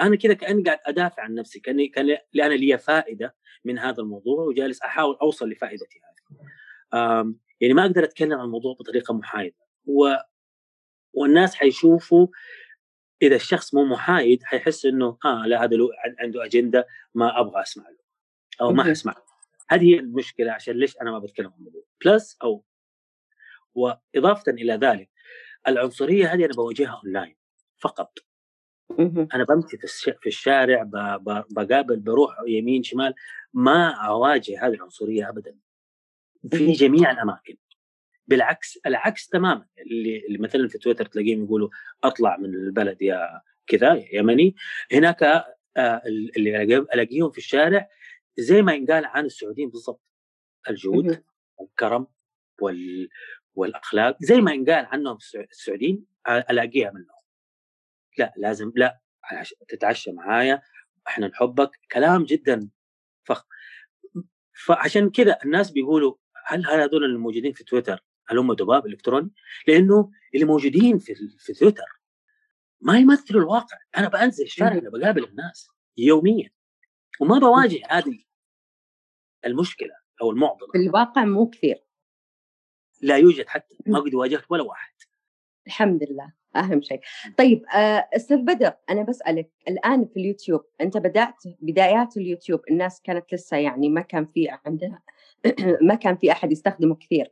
أنا 0.01 0.17
كذا 0.17 0.35
كأني 0.35 0.63
قاعد 0.63 0.79
أدافع 0.87 1.23
عن 1.23 1.35
نفسي 1.35 1.61
كأني 1.61 1.89
كأن 1.89 2.19
أنا 2.35 2.55
لي 2.55 2.79
فائدة 2.79 3.37
من 3.65 3.79
هذا 3.79 4.03
الموضوع 4.03 4.45
وجالس 4.45 4.83
أحاول 4.83 5.17
أوصل 5.23 5.49
لفائدتي 5.49 6.01
هذه. 6.01 7.35
يعني 7.61 7.75
ما 7.75 7.87
أقدر 7.87 8.05
أتكلم 8.05 8.39
عن 8.39 8.45
الموضوع 8.45 8.75
بطريقة 8.75 9.15
محايدة. 9.15 9.64
و 9.87 10.15
والناس 11.13 11.55
حيشوفوا 11.55 12.27
إذا 13.23 13.37
الشخص 13.37 13.75
مو 13.75 13.85
محايد 13.85 14.43
حيحس 14.43 14.87
إنه 14.87 15.19
آه 15.25 15.47
لا 15.47 15.65
هذا 15.65 15.77
عنده 16.19 16.45
أجندة 16.45 16.87
ما 17.15 17.41
أبغى 17.41 17.63
أسمع 17.63 17.89
له 17.89 17.99
أو 18.61 18.73
ما 18.73 18.93
اسمع 18.93 19.13
له. 19.13 19.25
هذه 19.69 19.85
هي 19.85 19.99
المشكلة 19.99 20.53
عشان 20.53 20.75
ليش 20.75 20.97
أنا 20.97 21.11
ما 21.11 21.19
بتكلم 21.19 21.47
عن 21.47 21.59
الموضوع؟ 21.59 21.83
بلس 22.05 22.39
أو 22.43 22.65
واضافه 23.75 24.53
إلى 24.53 24.75
ذلك 24.75 25.11
العنصرية 25.69 26.35
هذه 26.35 26.45
أنا 26.45 26.55
بواجهها 26.55 27.01
اونلاين 27.05 27.37
فقط. 27.79 28.19
أنا 29.35 29.45
بمشي 29.45 29.79
في 30.21 30.27
الشارع 30.27 30.83
بقابل 31.51 31.97
بروح 31.97 32.37
يمين 32.47 32.83
شمال 32.83 33.15
ما 33.53 33.91
أواجه 33.91 34.67
هذه 34.67 34.75
العنصرية 34.75 35.29
ابدا. 35.29 35.57
في 36.51 36.73
جميع 36.73 37.11
الأماكن. 37.11 37.57
بالعكس 38.27 38.79
العكس 38.87 39.29
تماما. 39.29 39.67
اللي, 39.79 40.27
اللي 40.27 40.39
مثلا 40.39 40.69
في 40.69 40.79
تويتر 40.79 41.07
تلاقيهم 41.07 41.45
يقولوا 41.45 41.69
أطلع 42.05 42.37
من 42.37 42.55
البلد 42.55 43.03
يا 43.03 43.41
كذا 43.67 43.95
يا 43.95 44.19
يمني. 44.19 44.57
هناك 44.93 45.23
آه 45.23 46.03
اللي 46.37 46.65
ألاقيهم 46.95 47.31
في 47.31 47.39
الشارع 47.39 47.89
زي 48.39 48.63
ما 48.63 48.73
ينقال 48.75 49.05
عن 49.05 49.25
السعوديين 49.25 49.71
بالضبط. 49.71 50.03
الجود 50.71 51.25
والكرم 51.57 52.07
وال 52.61 53.09
والأخلاق 53.55 54.17
زي 54.21 54.41
ما 54.41 54.53
ينقال 54.53 54.87
عنهم 54.87 55.19
السعوديين 55.51 56.07
ألاقيها 56.29 56.91
منهم. 56.91 57.21
لا 58.19 58.35
لازم 58.37 58.73
لا 58.77 59.01
تتعشى 59.69 60.13
معايا 60.13 60.63
إحنا 61.07 61.29
نحبك. 61.29 61.71
كلام 61.93 62.25
جدا 62.25 62.69
فخم 63.25 63.47
فعشان 64.67 65.11
كذا 65.11 65.39
الناس 65.45 65.71
بيقولوا 65.71 66.15
هل 66.47 66.67
هذول 66.67 67.05
الموجودين 67.05 67.53
في 67.53 67.65
تويتر 67.65 68.05
هل 68.29 68.39
هم 68.39 68.53
دباب 68.53 68.87
إلكتروني؟ 68.87 69.31
لأنه 69.69 70.11
اللي 70.35 70.45
موجودين 70.45 70.99
في 70.99 71.15
في 71.39 71.53
تويتر 71.53 72.01
ما 72.81 72.99
يمثلوا 72.99 73.41
الواقع، 73.41 73.79
أنا 73.97 74.09
بنزل 74.09 74.45
الشارع 74.45 74.73
أنا 74.73 74.91
بقابل 74.91 75.25
الناس 75.25 75.69
يوميا 75.97 76.51
وما 77.21 77.39
بواجه 77.39 77.81
هذه 77.89 78.25
المشكلة 79.47 79.95
أو 80.23 80.31
المعضلة. 80.31 80.69
في 80.73 80.79
الواقع 80.79 81.25
مو 81.25 81.51
كثير. 81.51 81.85
لا 83.03 83.17
يوجد 83.17 83.49
حتى 83.49 83.77
ما 83.87 83.99
قد 83.99 84.15
واجهت 84.15 84.45
ولا 84.51 84.63
واحد. 84.63 84.93
الحمد 85.67 86.03
لله 86.11 86.33
أهم 86.57 86.83
شيء. 86.83 87.01
طيب 87.39 87.65
آه، 87.67 88.09
أستاذ 88.17 88.37
بدر 88.37 88.73
أنا 88.91 89.03
بسألك 89.03 89.51
الآن 89.69 90.05
في 90.05 90.17
اليوتيوب 90.21 90.65
أنت 90.81 90.97
بدأت 90.97 91.43
بدايات 91.61 92.17
اليوتيوب 92.17 92.61
الناس 92.71 93.01
كانت 93.03 93.35
لسه 93.35 93.57
يعني 93.57 93.89
ما 93.89 94.01
كان 94.01 94.27
في 94.27 94.49
عندها 94.67 95.03
ما 95.89 95.95
كان 95.95 96.17
في 96.17 96.33
أحد 96.33 96.53
يستخدمه 96.53 96.95
كثير. 96.95 97.31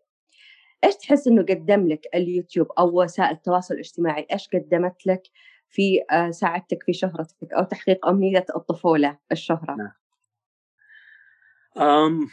إيش 0.85 0.95
تحس 0.95 1.29
إنه 1.29 1.43
قدم 1.43 1.89
لك 1.89 2.07
اليوتيوب 2.15 2.73
أو 2.79 3.03
وسائل 3.03 3.31
التواصل 3.31 3.75
الاجتماعي؟ 3.75 4.27
إيش 4.33 4.49
قدمت 4.49 5.07
لك 5.07 5.23
في 5.69 6.05
آه، 6.11 6.31
ساعدتك 6.31 6.83
في 6.83 6.93
شهرتك 6.93 7.53
أو 7.53 7.65
تحقيق 7.65 8.07
أمنية 8.07 8.45
الطفولة 8.57 9.19
الشهرة؟ 9.33 9.77
نعم. 9.77 9.93
أم 11.87 12.29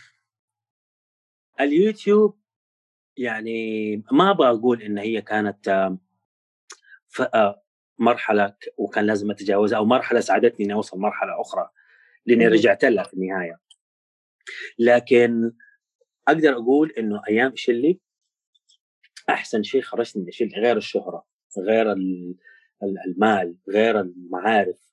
اليوتيوب 1.60 2.40
يعني 3.18 3.96
ما 4.12 4.32
أبغى 4.32 4.50
أقول 4.50 4.82
إن 4.82 4.98
هي 4.98 5.22
كانت 5.22 5.98
آه، 7.34 7.64
مرحلة 8.00 8.56
وكان 8.78 9.06
لازم 9.06 9.32
أتجاوزها 9.32 9.78
أو 9.78 9.86
مرحلة 9.86 10.20
ساعدتني 10.20 10.66
إني 10.66 10.74
أوصل 10.74 11.00
مرحلة 11.00 11.42
أخرى 11.42 11.70
لأني 12.26 12.48
رجعت 12.48 12.86
لها 12.86 13.04
في 13.04 13.14
النهاية. 13.14 13.60
لكن 14.80 15.52
أقدر 16.28 16.54
أقول 16.54 16.92
إنه 16.92 17.22
أيام 17.30 17.56
شلي 17.56 18.00
أحسن 19.30 19.64
شيء 19.64 19.82
خرجت 19.82 20.18
من 20.18 20.32
شلي 20.32 20.56
غير 20.56 20.78
الشهرة 20.78 21.26
غير 21.60 21.92
المال 23.08 23.58
غير 23.70 24.00
المعارف. 24.00 24.90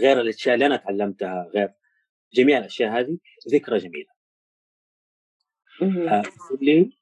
غير 0.00 0.20
الأشياء 0.20 0.54
اللي 0.54 0.66
أنا 0.66 0.76
تعلمتها 0.76 1.50
غير 1.54 1.72
جميع 2.34 2.58
الأشياء 2.58 3.00
هذه 3.00 3.18
ذكرى 3.52 3.78
جميلة. 3.78 4.12
آه 5.82 6.22
اللي 6.60 6.98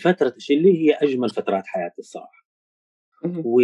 فترة 0.00 0.34
شلي 0.38 0.78
هي 0.78 0.94
أجمل 0.94 1.30
فترات 1.30 1.66
حياتي 1.66 1.98
الصراحة. 1.98 2.46
و... 3.24 3.60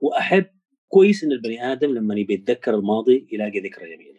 وأحب 0.00 0.50
كويس 0.88 1.24
إن 1.24 1.32
البني 1.32 1.72
آدم 1.72 1.94
لما 1.94 2.14
يبي 2.14 2.34
يتذكر 2.34 2.74
الماضي 2.74 3.28
يلاقي 3.32 3.60
ذكرى 3.60 3.96
جميلة. 3.96 4.17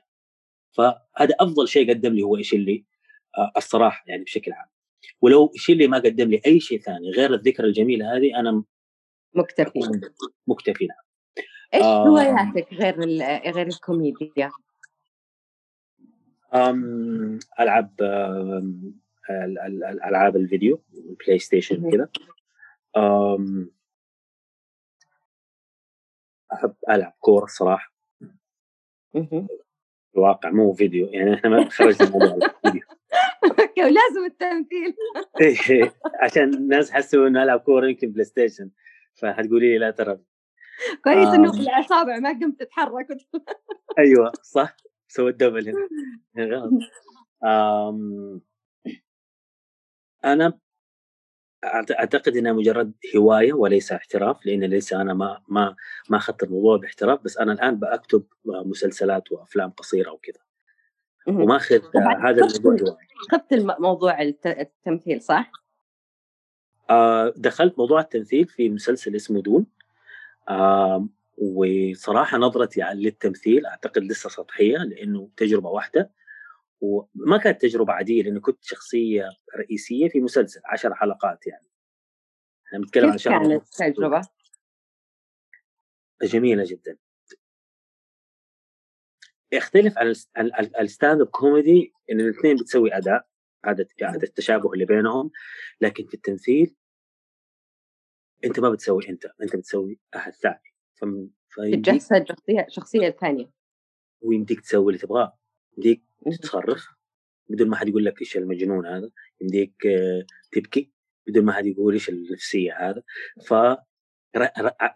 فهذا 0.80 1.36
أفضل 1.40 1.68
شيء 1.68 1.90
قدم 1.90 2.14
لي 2.14 2.22
هو 2.22 2.38
إيش 2.38 2.54
اللي 2.54 2.86
آه 3.38 3.52
الصراحة 3.58 4.04
يعني 4.08 4.24
بشكل 4.24 4.52
عام. 4.52 4.68
ولو 5.22 5.52
إيش 5.56 5.70
اللي 5.70 5.88
ما 5.88 5.98
قدم 5.98 6.30
لي 6.30 6.42
أي 6.46 6.60
شيء 6.60 6.80
ثاني 6.80 7.12
غير 7.12 7.34
الذكرى 7.34 7.68
الجميلة 7.68 8.18
هذه 8.18 8.40
أنا 8.40 8.64
مكتفي. 9.34 9.80
مكتفي 10.48 10.86
نعم. 10.86 10.98
إيش 11.74 11.84
آه 11.84 12.08
هواياتك 12.08 12.74
غير 12.74 13.00
غير 13.56 13.68
الكوميديا؟ 13.68 14.52
أمم 16.54 17.40
العب 17.60 17.94
الالعاب 19.30 20.36
الفيديو 20.36 20.84
PlayStation 21.26 21.92
كذا 21.92 22.10
أحب 26.54 26.76
ألعب 26.90 27.14
كورة 27.20 27.46
الصراحة. 27.46 27.94
الواقع 30.16 30.50
مو 30.50 30.74
فيديو 30.74 31.06
يعني 31.08 31.34
إحنا 31.34 31.50
ما 31.50 31.70
خرجنا 31.70 32.10
موضوع 32.10 32.48
الفيديو. 32.66 32.82
لازم 33.78 34.26
التمثيل؟ 34.26 34.96
إيه 35.42 35.94
عشان 36.20 36.54
الناس 36.54 36.92
حسوا 36.92 37.28
إنه 37.28 37.44
ألعب 37.44 37.60
كورة 37.60 37.88
يمكن 37.88 38.12
PlayStation 38.12 38.70
فحتقولي 39.16 39.70
لي 39.72 39.78
لا 39.78 39.92
ترى. 39.92 40.20
كويس 41.04 41.28
إنه 41.28 41.52
في 41.52 41.60
الاصابع 41.60 42.20
ما 42.20 42.30
قمت 42.30 42.60
تتحرك 42.60 43.08
أيوه 44.00 44.32
صح. 44.42 44.76
سويت 45.08 45.36
double 45.36 45.70
هنا. 45.70 45.88
غلط. 46.58 46.72
أنا 50.26 50.60
أعتقد 51.64 52.38
إنها 52.38 52.54
مجرد 52.54 52.94
هواية 53.16 53.54
وليس 53.54 53.92
احتراف 53.92 54.46
لأن 54.46 54.64
ليس 54.64 54.94
أنا 54.94 55.14
ما 55.14 55.42
ما 55.48 55.76
ما 56.10 56.18
أخذت 56.18 56.44
الموضوع 56.44 56.78
باحتراف 56.78 57.24
بس 57.24 57.38
أنا 57.38 57.52
الآن 57.54 57.76
بكتب 57.76 58.24
مسلسلات 58.46 59.32
وأفلام 59.32 59.70
قصيرة 59.70 60.12
وكذا. 60.12 60.40
وما 61.28 61.56
اخذ 61.56 61.82
هذا 62.24 62.46
الموضوع. 62.46 62.90
هوايه 62.90 63.08
اخذت 63.30 63.80
موضوع 63.80 64.22
التمثيل 64.46 65.22
صح؟ 65.22 65.52
آه 66.90 67.34
دخلت 67.38 67.80
موضوع 67.80 68.02
التمثيل 68.02 68.48
في 68.48 68.70
مسلسل 68.70 69.16
اسمه 69.16 69.42
دون. 69.42 69.66
آه 70.50 71.08
وصراحة 71.38 72.38
نظرتي 72.38 72.82
للتمثيل 72.94 73.66
أعتقد 73.66 74.04
لسه 74.04 74.30
سطحية 74.30 74.78
لأنه 74.78 75.30
تجربة 75.38 75.70
واحدة. 75.70 76.12
وما 76.82 77.38
كانت 77.38 77.62
تجربة 77.62 77.94
عادية 77.94 78.24
لأني 78.24 78.40
كنت 78.40 78.64
شخصية 78.64 79.30
رئيسية 79.58 80.10
في 80.10 80.20
مسلسل 80.22 80.62
عشر 80.66 80.96
حلقات 80.96 81.48
يعني. 81.48 81.68
إحنا 82.68 82.80
بنتكلم 82.80 83.12
عن 83.12 83.18
شهر 83.18 83.48
كانت 83.48 83.96
تجربه؟ 83.96 84.22
جميلة 86.22 86.64
جدا. 86.68 86.98
يختلف 89.52 89.98
عن 89.98 90.08
ال 90.80 90.87
stand 90.87 91.22
up 91.22 91.28
comedy 91.28 91.94
إن 92.12 92.20
الاثنين 92.20 92.56
بتسوي 92.56 92.98
أداء 92.98 93.28
هذا 93.66 93.86
هذا 94.04 94.24
التشابه 94.24 94.74
اللي 94.74 94.86
بينهم. 94.86 95.32
لكن 95.82 96.06
في 96.08 96.14
التمثيل 96.14 96.76
أنت 98.46 98.60
ما 98.60 98.70
بتسوي 98.70 99.10
أنت 99.10 99.26
أنت 99.42 99.56
بتسوي 99.56 100.00
أحد 100.16 100.34
ثاني. 100.34 100.74
تتجسد 101.58 102.26
شخصية 102.28 102.66
شخصية 102.70 103.10
ثانية. 103.10 103.52
ويمديك 104.22 104.62
تسوي 104.62 104.94
اللي 104.94 104.98
تبغاه. 104.98 105.40
يمديك 105.78 106.09
تتصرف 106.26 106.88
بدون 107.50 107.70
ما 107.70 107.76
حد 107.76 107.88
يقول 107.88 108.06
لك 108.06 108.22
إيش 108.22 108.38
المجنون 108.38 108.86
هذا 108.86 109.10
يمديك 109.42 109.86
آه، 109.88 110.26
تبكي. 110.52 110.92
بدون 111.28 111.46
ما 111.46 111.54
حد 111.54 111.66
يقول 111.66 111.94
إيش 111.94 112.10
النفسية 112.10 112.90
هذا. 112.90 113.04
ف 113.48 113.54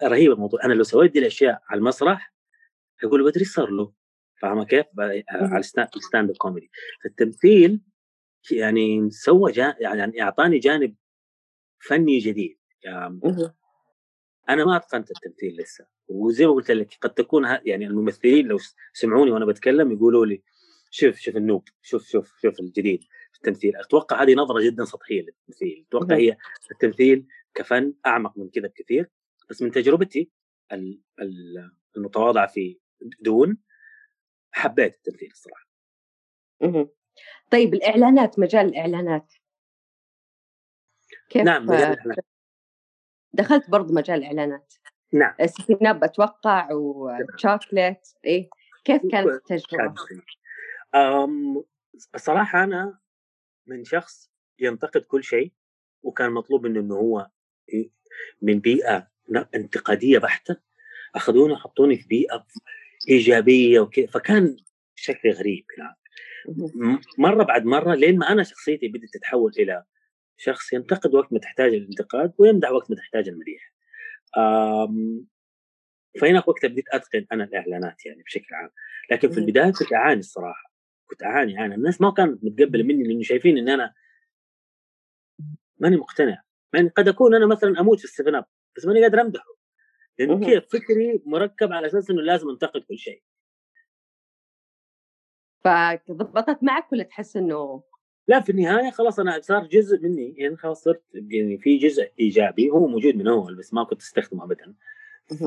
رهيب 0.03 0.31
الموضوع. 0.31 0.59
أنا 0.65 0.73
لو 0.73 0.83
سويت 0.83 1.11
دي 1.11 1.19
الأشياء 1.19 1.61
على 1.69 1.79
المسرح 1.79 2.33
يقول 3.03 3.23
بدر 3.23 3.34
إيش 3.34 3.45
صار 3.45 3.69
له؟ 3.69 3.93
فاهمه 4.41 4.65
كيف؟ 4.65 4.85
على 5.29 5.59
ال 5.95 6.01
stand 6.01 6.29
up 6.29 6.35
comedy. 6.37 6.71
فالتمثيل 7.03 7.81
يعني 8.51 9.09
سوى 9.09 9.51
جا 9.51 9.75
يعني 9.79 10.21
أعطاني 10.21 10.59
جانب 10.59 10.95
فني 11.87 12.17
جديد 12.17 12.57
يعني 12.83 13.19
أنا 14.49 14.65
ما 14.65 14.75
أتقنت 14.75 15.11
التمثيل 15.11 15.57
لسه. 15.61 15.85
وزي 16.07 16.45
ما 16.45 16.51
قلت 16.51 16.71
لك 16.71 16.97
قد 17.01 17.13
تكون 17.13 17.45
يعني 17.65 17.87
الممثلين 17.87 18.47
لو 18.47 18.57
سمعوني 18.93 19.31
وأنا 19.31 19.45
بتكلم 19.45 19.91
يقولوا 19.91 20.25
لي 20.25 20.43
شوف 20.93 21.15
شوف 21.15 21.37
النوب 21.37 21.67
شوف 21.81 22.07
شوف 22.07 22.39
شوف 22.41 22.59
الجديد 22.59 23.03
في 23.31 23.37
التمثيل. 23.37 23.75
أتوقع 23.75 24.23
هذه 24.23 24.33
نظرة 24.33 24.61
جدا 24.65 24.85
سطحية 24.85 25.21
للتمثيل. 25.21 25.85
أتوقع 25.87 26.15
هي 26.15 26.37
التمثيل 26.71 27.27
كفن 27.53 27.93
أعمق 28.05 28.37
من 28.37 28.49
كذا 28.49 28.67
بكثير. 28.67 29.09
بس 29.49 29.61
من 29.61 29.71
تجربتي 29.71 30.31
المتواضعة 31.97 32.47
في 32.47 32.79
دون 33.19 33.57
حبيت 34.51 34.95
التمثيل 34.95 35.31
الصراحة. 35.31 35.67
طيب 37.51 37.73
الإعلانات 37.73 38.39
مجال 38.39 38.65
الإعلانات. 38.65 39.33
كيف 41.29 41.41
نعم 41.41 41.63
مجال 41.63 41.91
الإعلانات. 41.91 42.25
دخلت 43.33 43.69
برضو 43.69 43.93
مجال 43.93 44.19
الإعلانات. 44.19 44.73
نعم. 45.13 45.35
سكيناب 45.45 46.03
أتوقع 46.03 46.69
وشوكليت 46.73 48.07
إيه. 48.25 48.49
كيف 48.83 49.01
كانت 49.11 49.27
التجربة؟ 49.27 49.95
صراحة 52.15 52.63
أنا 52.63 52.99
من 53.67 53.83
شخص 53.83 54.31
ينتقد 54.59 55.01
كل 55.01 55.23
شيء 55.23 55.51
وكان 56.03 56.31
مطلوب 56.31 56.67
منه 56.67 56.79
إنه 56.79 56.95
هو 56.95 57.29
من 58.41 58.59
بيئة 58.59 59.07
انتقادية 59.55 60.19
بحتة 60.19 60.57
اخذوني 61.15 61.53
وحطوني 61.53 61.97
في 61.97 62.07
بيئة 62.07 62.45
إيجابية 63.09 63.79
وكذا 63.79 64.07
فكان 64.07 64.57
شكلي 64.95 65.31
غريب 65.31 65.65
يعني 65.77 65.97
مرة 67.17 67.43
بعد 67.43 67.65
مرة 67.65 67.95
لين 67.95 68.17
ما 68.17 68.31
أنا 68.31 68.43
شخصيتي 68.43 68.87
بدأت 68.87 69.09
تتحول 69.13 69.51
إلى 69.59 69.83
شخص 70.37 70.73
ينتقد 70.73 71.15
وقت 71.15 71.33
ما 71.33 71.39
تحتاج 71.39 71.73
الانتقاد 71.73 72.33
ويمدح 72.37 72.71
وقت 72.71 72.89
ما 72.89 72.95
تحتاج 72.95 73.29
المديح. 73.29 73.73
فهنا 76.21 76.43
وقتها 76.47 76.67
بديت 76.67 76.85
أتقن 76.89 77.25
أنا 77.31 77.43
الإعلانات 77.43 78.05
يعني 78.05 78.23
بشكل 78.23 78.55
عام 78.55 78.69
لكن 79.11 79.29
في 79.31 79.37
البداية 79.37 79.71
كنت 79.71 79.93
أعاني 79.93 80.19
الصراحة. 80.19 80.72
كنت 81.07 81.23
أعاني 81.23 81.59
اعاني 81.59 81.75
الناس 81.75 82.01
ما 82.01 82.11
كانت 82.11 82.43
متقبلة 82.43 82.83
مني 82.83 83.03
لأنه 83.03 83.21
شايفين 83.21 83.57
إن 83.57 83.69
أنا 83.69 83.93
ماني 85.77 85.97
مقتنع. 85.97 86.43
يعني 86.73 86.87
قد 86.87 87.07
أكون 87.07 87.35
أنا 87.35 87.45
مثلا 87.45 87.79
أموت 87.79 87.99
في 87.99 88.05
السفن 88.05 88.35
أب 88.35 88.45
بس 88.77 88.85
ماني 88.85 89.01
قادر 89.01 89.21
أمدحه. 89.21 89.53
لأن 90.19 90.45
كيف؟ 90.45 90.65
فكري 90.65 91.21
مركب 91.25 91.71
على 91.71 91.87
أساس 91.87 92.09
إنه 92.09 92.21
لازم 92.21 92.49
أنتقد 92.49 92.81
كل 92.81 92.97
شيء. 92.97 93.23
فضبطت 95.63 96.63
معك 96.63 96.91
ولا 96.91 97.03
تحس 97.03 97.37
إنه 97.37 97.83
لا 98.27 98.39
في 98.39 98.51
النهاية 98.51 98.91
خلاص 98.91 99.19
أنا 99.19 99.41
صار 99.41 99.67
جزء 99.67 99.99
مني. 100.01 100.35
يعني 100.37 100.55
خلاص 100.55 100.83
صرت 100.83 101.03
يعني 101.13 101.57
في 101.57 101.77
جزء 101.77 102.11
إيجابي 102.19 102.69
هو 102.69 102.87
موجود 102.87 103.15
من 103.15 103.27
أول 103.27 103.55
بس 103.55 103.73
ما 103.73 103.83
كنت 103.83 104.01
أستخدمه 104.01 104.43
ابدا. 104.43 104.75
ف 105.27 105.43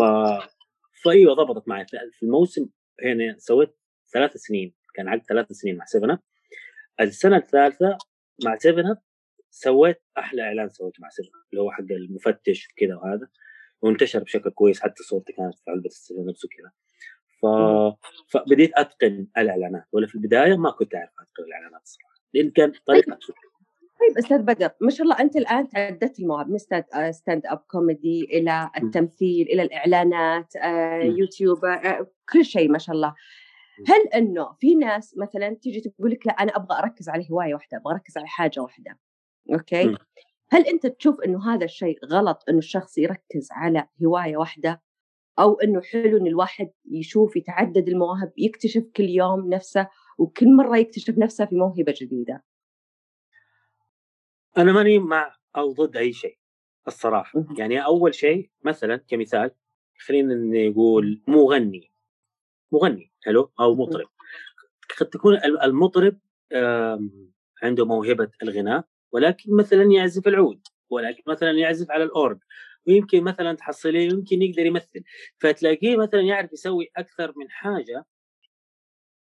فإيوه 1.04 1.34
ضبطت 1.34 1.68
معي. 1.68 1.86
في 1.86 2.22
الموسم 2.22 2.68
يعني 2.98 3.38
سويت 3.38 3.76
ثلاث 4.12 4.36
سنين. 4.36 4.74
كان 4.96 5.08
عقد 5.08 5.22
ثلاث 5.28 5.52
سنين 5.52 5.76
مع 5.76 5.84
7 5.84 6.18
السنة 7.00 7.36
الثالثة 7.36 7.98
مع 8.44 8.56
7 8.56 9.02
سويت 9.50 10.02
أحلى 10.18 10.42
إعلان 10.42 10.68
سويته 10.68 11.00
مع 11.00 11.08
7 11.08 11.28
اللي 11.50 11.62
هو 11.62 11.70
حق 11.70 11.84
المفتش 11.90 12.68
وكذا 12.72 12.94
وهذا. 12.94 13.28
وانتشر 13.82 14.22
بشكل 14.22 14.50
كويس 14.50 14.80
حتى 14.80 15.02
صورتي 15.02 15.32
كانت 15.32 15.54
في 15.54 15.70
علبة 15.70 15.86
السفن 15.86 16.26
نفسه 16.26 16.48
كذا 16.48 16.70
ف... 17.42 17.46
فبديت 18.28 18.70
أتقن 18.74 19.26
الإعلانات 19.38 19.84
ولا 19.92 20.06
في 20.06 20.14
البداية 20.14 20.56
ما 20.56 20.70
كنت 20.70 20.94
أعرف 20.94 21.10
أتقن 21.10 21.44
الإعلانات 21.44 21.82
الصراحه 21.82 22.14
لأن 22.34 22.50
كان 22.50 22.72
طريقة 22.86 23.10
طيب. 23.10 23.20
طيب 24.00 24.18
أستاذ 24.18 24.38
بدر 24.38 24.70
ما 24.80 24.90
شاء 24.90 25.02
الله 25.02 25.20
أنت 25.20 25.36
الآن 25.36 25.68
تعددت 25.68 26.20
المواهب 26.20 26.48
من 26.50 26.58
stand 27.12 27.46
up 27.46 27.58
comedy 27.58 28.24
إلى 28.24 28.70
التمثيل 28.82 29.46
إلى 29.46 29.62
الإعلانات 29.62 30.56
آه، 30.56 31.02
يوتيوب 31.02 31.64
آه، 31.64 32.06
كل 32.32 32.44
شيء 32.44 32.70
ما 32.70 32.78
شاء 32.78 32.96
الله. 32.96 33.14
هل 33.86 34.08
إنه 34.14 34.52
في 34.60 34.74
ناس 34.74 35.16
مثلا 35.18 35.54
تيجي 35.54 35.80
تقول 35.80 36.10
لك 36.10 36.26
لا 36.26 36.32
أنا 36.32 36.56
أبغى 36.56 36.78
أركز 36.78 37.08
على 37.08 37.26
هواية 37.30 37.54
واحدة 37.54 37.78
أبغى 37.78 37.94
أركز 37.94 38.18
على 38.18 38.26
حاجة 38.26 38.60
واحدة 38.60 38.98
okay؟ 39.52 39.96
هل 40.50 40.66
أنت 40.66 40.86
تشوف 40.86 41.20
إنه 41.20 41.54
هذا 41.54 41.64
الشيء 41.64 41.98
غلط 42.04 42.44
إنه 42.48 42.58
الشخص 42.58 42.98
يركز 42.98 43.48
على 43.50 43.88
هواية 44.04 44.36
واحدة؟ 44.36 44.82
أو 45.38 45.54
إنه 45.60 45.80
حلو 45.80 46.16
إن 46.16 46.26
الواحد 46.26 46.70
يشوف 46.90 47.36
يتعدد 47.36 47.88
المواهب 47.88 48.32
يكتشف 48.36 48.84
كل 48.96 49.04
يوم 49.04 49.48
نفسه 49.54 49.88
وكل 50.18 50.56
مرة 50.56 50.76
يكتشف 50.76 51.18
نفسه 51.18 51.44
في 51.44 51.54
موهبة 51.54 51.94
جديدة؟ 52.00 52.44
أنا 54.58 54.72
ماني 54.72 54.98
مع 54.98 55.36
أو 55.56 55.72
ضد 55.72 55.96
أي 55.96 56.12
شيء 56.12 56.38
الصراحة. 56.88 57.44
يعني 57.58 57.84
أول 57.84 58.14
شيء 58.14 58.50
مثلا 58.64 58.96
كمثال 58.96 59.50
خلينا 59.98 60.34
نقول 60.34 61.22
مغني 61.28 61.90
مغني 62.72 63.12
حلو؟ 63.24 63.52
أو 63.60 63.74
مطرب. 63.74 64.08
قد 65.00 65.06
تكون 65.06 65.36
المطرب 65.44 66.18
عنده 67.62 67.86
موهبة 67.86 68.30
الغناء 68.42 68.84
ولكن 69.12 69.56
مثلا 69.56 69.82
يعزف 69.82 70.28
العود 70.28 70.66
ولكن 70.90 71.22
مثلا 71.26 71.50
يعزف 71.50 71.90
على 71.90 72.04
الاورج 72.04 72.38
ويمكن 72.86 73.24
مثلا 73.24 73.52
تحصليه 73.52 74.08
يمكن 74.12 74.42
يقدر 74.42 74.66
يمثل. 74.66 75.04
فتلاقيه 75.38 75.96
مثلا 75.96 76.20
يعرف 76.20 76.52
يسوي 76.52 76.90
أكثر 76.96 77.32
من 77.36 77.50
حاجة 77.50 78.06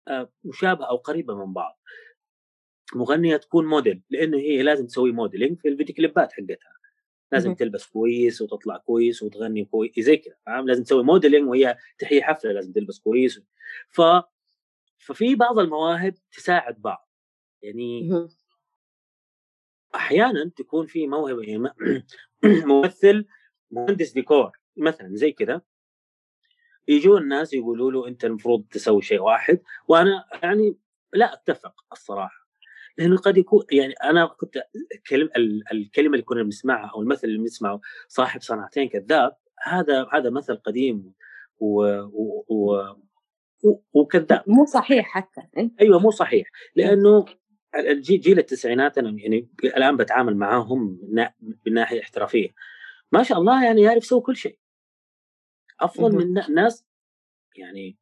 آه، 0.08 0.32
مشابهة 0.44 0.86
أو 0.90 0.98
قريبة 0.98 1.46
من 1.46 1.54
بعض. 1.54 1.80
مغنية 2.96 3.38
تكون 3.38 3.66
موديل 3.66 4.02
لأنه 4.10 4.38
هي 4.38 4.64
لازم 4.64 4.88
تسوي 4.88 5.12
modeling 5.12 5.60
في 5.60 5.68
الفيديو 5.68 5.96
كليبات 5.96 6.32
حقتها. 6.34 6.77
لازم 7.32 7.56
تلبس 7.56 7.86
كويس 7.86 8.42
وتطلع 8.42 8.78
كويس 8.78 9.24
وتغني 9.24 9.66
كويس 9.66 10.00
زي 10.00 10.18
كذا 10.18 10.36
فاهم؟ 10.46 10.68
لازم 10.68 10.84
تسوي 10.84 11.04
modeling 11.04 11.50
وهي 11.50 11.78
تحيي 12.00 12.24
حفلة 12.24 12.52
لازم 12.52 12.74
تلبس 12.74 13.00
كويس. 13.00 13.42
ف 13.90 14.02
ففي 14.98 15.36
بعض 15.36 15.60
المواهب 15.60 16.14
تساعد 16.32 16.82
بعض. 16.82 17.10
يعني 17.62 18.10
أحيانا 19.96 20.52
تكون 20.56 20.86
في 20.86 21.08
موهبة 21.08 21.42
يعني 21.42 21.74
ممثل 22.66 23.26
مهندس 23.72 24.12
ديكور 24.12 24.52
مثلا 24.78 25.16
زي 25.16 25.32
كذا 25.32 25.62
يجون 26.88 27.22
الناس 27.22 27.54
يقولوا 27.54 27.92
له 27.92 28.08
أنت 28.08 28.26
المفروض 28.26 28.66
تسوي 28.72 29.02
شيء 29.02 29.22
واحد 29.22 29.62
وأنا 29.88 30.26
يعني 30.44 30.78
لا 31.14 31.34
أتفق 31.34 31.86
الصراحة. 31.92 32.37
لأنه 32.98 33.18
قد 33.18 33.38
يكون 33.38 33.66
يعني 33.72 33.94
أنا 33.94 34.26
كنت 34.26 34.64
الكلمة 34.96 35.30
الكلمة 35.72 36.14
اللي 36.14 36.22
كنا 36.22 36.44
بنسمعها 36.44 36.92
أو 36.96 37.02
المثل 37.02 37.28
اللي 37.28 37.38
بنسمعه 37.38 37.82
صاحب 38.08 38.42
صنعتين 38.42 38.90
كذاب 38.90 39.38
هذا 39.64 40.08
هذا 40.14 40.30
مثل 40.30 40.56
قديم 40.56 41.14
و, 41.60 41.84
و, 42.00 42.46
و 42.50 42.94
وكذاب. 43.94 44.44
مو 44.48 44.66
صحيح 44.66 45.06
حتى 45.06 45.42
إيه؟ 45.58 45.72
أيوه 45.82 46.00
مو 46.00 46.12
صحيح. 46.12 46.48
لأنه 46.76 47.26
جيل 48.02 48.40
التسعينات 48.40 48.98
أنا 48.98 49.10
يعني 49.10 49.50
الآن 49.64 49.98
بتعامل 49.98 50.38
معاهم 50.38 51.00
من 51.66 51.74
ناحية 51.74 52.02
احترافية. 52.02 52.50
ما 53.12 53.24
شاء 53.24 53.38
الله 53.38 53.66
يعني 53.66 53.82
يعرف 53.82 54.04
يسوي 54.04 54.22
كل 54.22 54.36
شيء. 54.36 54.60
أفضل 55.80 56.16
من 56.16 56.34
ناس 56.54 56.86
يعني 57.56 57.98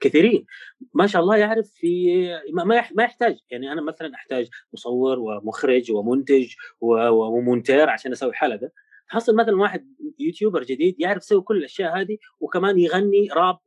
كثيرين. 0.00 0.46
ما 0.94 1.06
شاء 1.06 1.22
الله 1.22 1.36
يعرف 1.36 1.68
في 1.70 2.06
ما 2.52 2.64
ما 2.94 3.04
يحتاج. 3.04 3.38
يعني 3.50 3.72
أنا 3.72 3.82
مثلا 3.82 4.14
أحتاج 4.14 4.48
مصور 4.72 5.18
ومخرج 5.18 5.92
ومنتج 5.92 6.54
ومونتير 6.80 7.90
عشان 7.90 8.12
أسوي 8.12 8.32
حلقه 8.32 8.70
حصل 9.06 9.36
مثلا 9.36 9.56
واحد 9.56 9.94
يوتيوبر 10.18 10.62
جديد 10.62 11.00
يعرف 11.00 11.22
يسوي 11.22 11.40
كل 11.42 11.56
الأشياء 11.56 12.00
هذه 12.00 12.18
وكمان 12.40 12.78
يغني 12.78 13.28
راب 13.32 13.58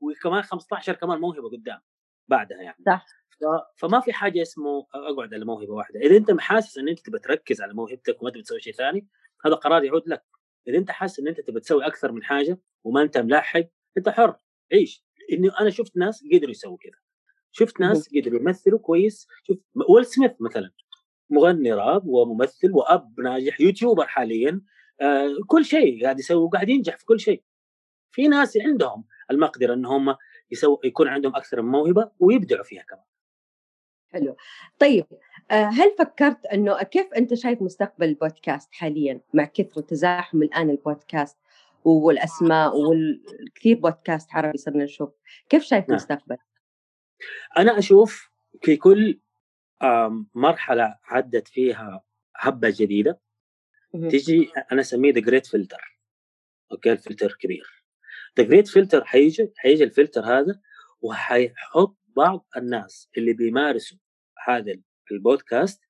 وكمان 0.00 0.42
15 0.42 0.92
كمان 0.92 1.18
موهبة 1.20 1.48
قدام 1.50 1.80
بعدها 2.28 2.58
يعني. 2.62 2.76
صح. 2.86 3.06
فما 3.76 4.00
في 4.00 4.12
حاجة 4.12 4.42
اسمه 4.42 4.86
أقعد 4.94 5.34
على 5.34 5.44
موهبة 5.44 5.72
واحدة. 5.72 6.00
إذا 6.00 6.16
أنت 6.16 6.40
حاسس 6.40 6.78
إن 6.78 6.88
أنت 6.88 7.00
تبى 7.00 7.18
تركز 7.18 7.60
على 7.62 7.74
موهبتك 7.74 8.22
وما 8.22 8.30
تبي 8.30 8.42
تسوي 8.42 8.60
شيء 8.60 8.72
ثاني 8.72 9.06
هذا 9.46 9.54
قرار 9.54 9.84
يعود 9.84 10.02
لك. 10.08 10.22
إذا 10.68 10.78
أنت 10.78 10.90
حاسس 10.90 11.20
إن 11.20 11.28
أنت 11.28 11.40
تبى 11.40 11.60
تسوي 11.60 11.86
أكثر 11.86 12.12
من 12.12 12.22
حاجة 12.22 12.58
وما 12.84 13.02
أنت 13.02 13.18
ملاحق 13.18 13.64
أنت 13.98 14.08
حر. 14.08 14.36
عيش. 14.72 15.04
إنه 15.32 15.52
أنا 15.60 15.70
شفت 15.70 15.96
ناس 15.96 16.24
قدروا 16.32 16.50
يسووا 16.50 16.76
كذا. 16.76 16.98
شفت 17.52 17.80
ناس 17.80 18.08
قدروا 18.16 18.40
يمثلوا 18.40 18.78
كويس. 18.78 19.26
شوف 19.46 19.58
ويل 19.88 20.06
سميث 20.06 20.32
مثلا. 20.40 20.70
مغني 21.30 21.72
راب 21.72 22.06
وممثل 22.06 22.72
وأب 22.72 23.20
ناجح 23.20 23.60
يوتيوبر 23.60 24.06
حاليا. 24.06 24.60
آه 25.00 25.28
كل 25.46 25.64
شيء 25.64 26.02
قاعد 26.02 26.18
يسوي 26.18 26.42
وقاعد 26.42 26.68
ينجح 26.68 26.98
في 26.98 27.04
كل 27.04 27.20
شيء. 27.20 27.42
في 28.10 28.28
ناس 28.28 28.56
عندهم 28.56 29.04
المقدرة 29.30 29.74
ان 29.74 29.86
هم 29.86 30.16
يسوي 30.50 30.78
يكون 30.84 31.08
عندهم 31.08 31.36
أكثر 31.36 31.62
من 31.62 31.70
موهبة 31.70 32.10
ويبدعوا 32.18 32.64
فيها 32.64 32.82
كمان. 32.82 33.04
حلو. 34.12 34.36
طيب 34.78 35.06
آه، 35.50 35.64
هل 35.64 35.94
فكرت 35.98 36.46
إنه 36.46 36.82
كيف 36.82 37.12
أنت 37.12 37.34
شايف 37.34 37.62
مستقبل 37.62 38.08
البودكاست 38.08 38.72
حاليا 38.72 39.20
مع 39.34 39.44
كثرة 39.44 39.80
تزاحم 39.80 40.42
الآن 40.42 40.70
البودكاست؟ 40.70 41.38
والأسماء 41.84 42.76
والكثير 42.76 43.76
بودكاست 43.76 44.28
عربي 44.34 44.58
صرنا 44.58 44.84
نشوف. 44.84 45.10
كيف 45.48 45.62
شايف 45.62 45.82
نعم. 45.82 45.90
المستقبل 45.90 46.36
أنا 47.58 47.78
أشوف 47.78 48.30
في 48.62 48.76
كل 48.76 49.20
مرحلة 50.34 50.98
عدت 51.04 51.48
فيها 51.48 52.04
هبة 52.36 52.74
جديدة 52.78 53.20
تجي 53.92 54.52
أنا 54.72 54.80
أسميه 54.80 55.12
the 55.12 55.20
great 55.20 55.46
filter 55.46 56.00
okay؟ 56.72 56.92
الفلتر 56.92 57.36
كبير. 57.40 57.84
the 58.38 58.44
great 58.44 58.68
filter 58.68 59.04
حيجي 59.04 59.52
حيجي 59.56 59.84
الفلتر 59.84 60.24
هذا 60.24 60.60
وحيحط 61.00 61.98
بعض 62.16 62.46
الناس 62.56 63.10
اللي 63.18 63.32
بيمارسوا 63.32 63.98
هذا 64.46 64.74
البودكاست 65.12 65.82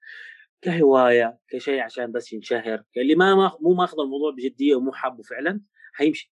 كهواية 0.62 1.38
كشيء 1.48 1.80
عشان 1.80 2.12
بس 2.12 2.32
ينشهر 2.32 2.82
اللي 2.96 3.14
ما 3.14 3.56
مو 3.60 3.74
ماخذ 3.74 4.00
الموضوع 4.00 4.30
بجدية 4.32 4.74
ومو 4.74 4.92
حابه 4.92 5.22
فعلا. 5.22 5.60
حيمشي. 5.92 6.32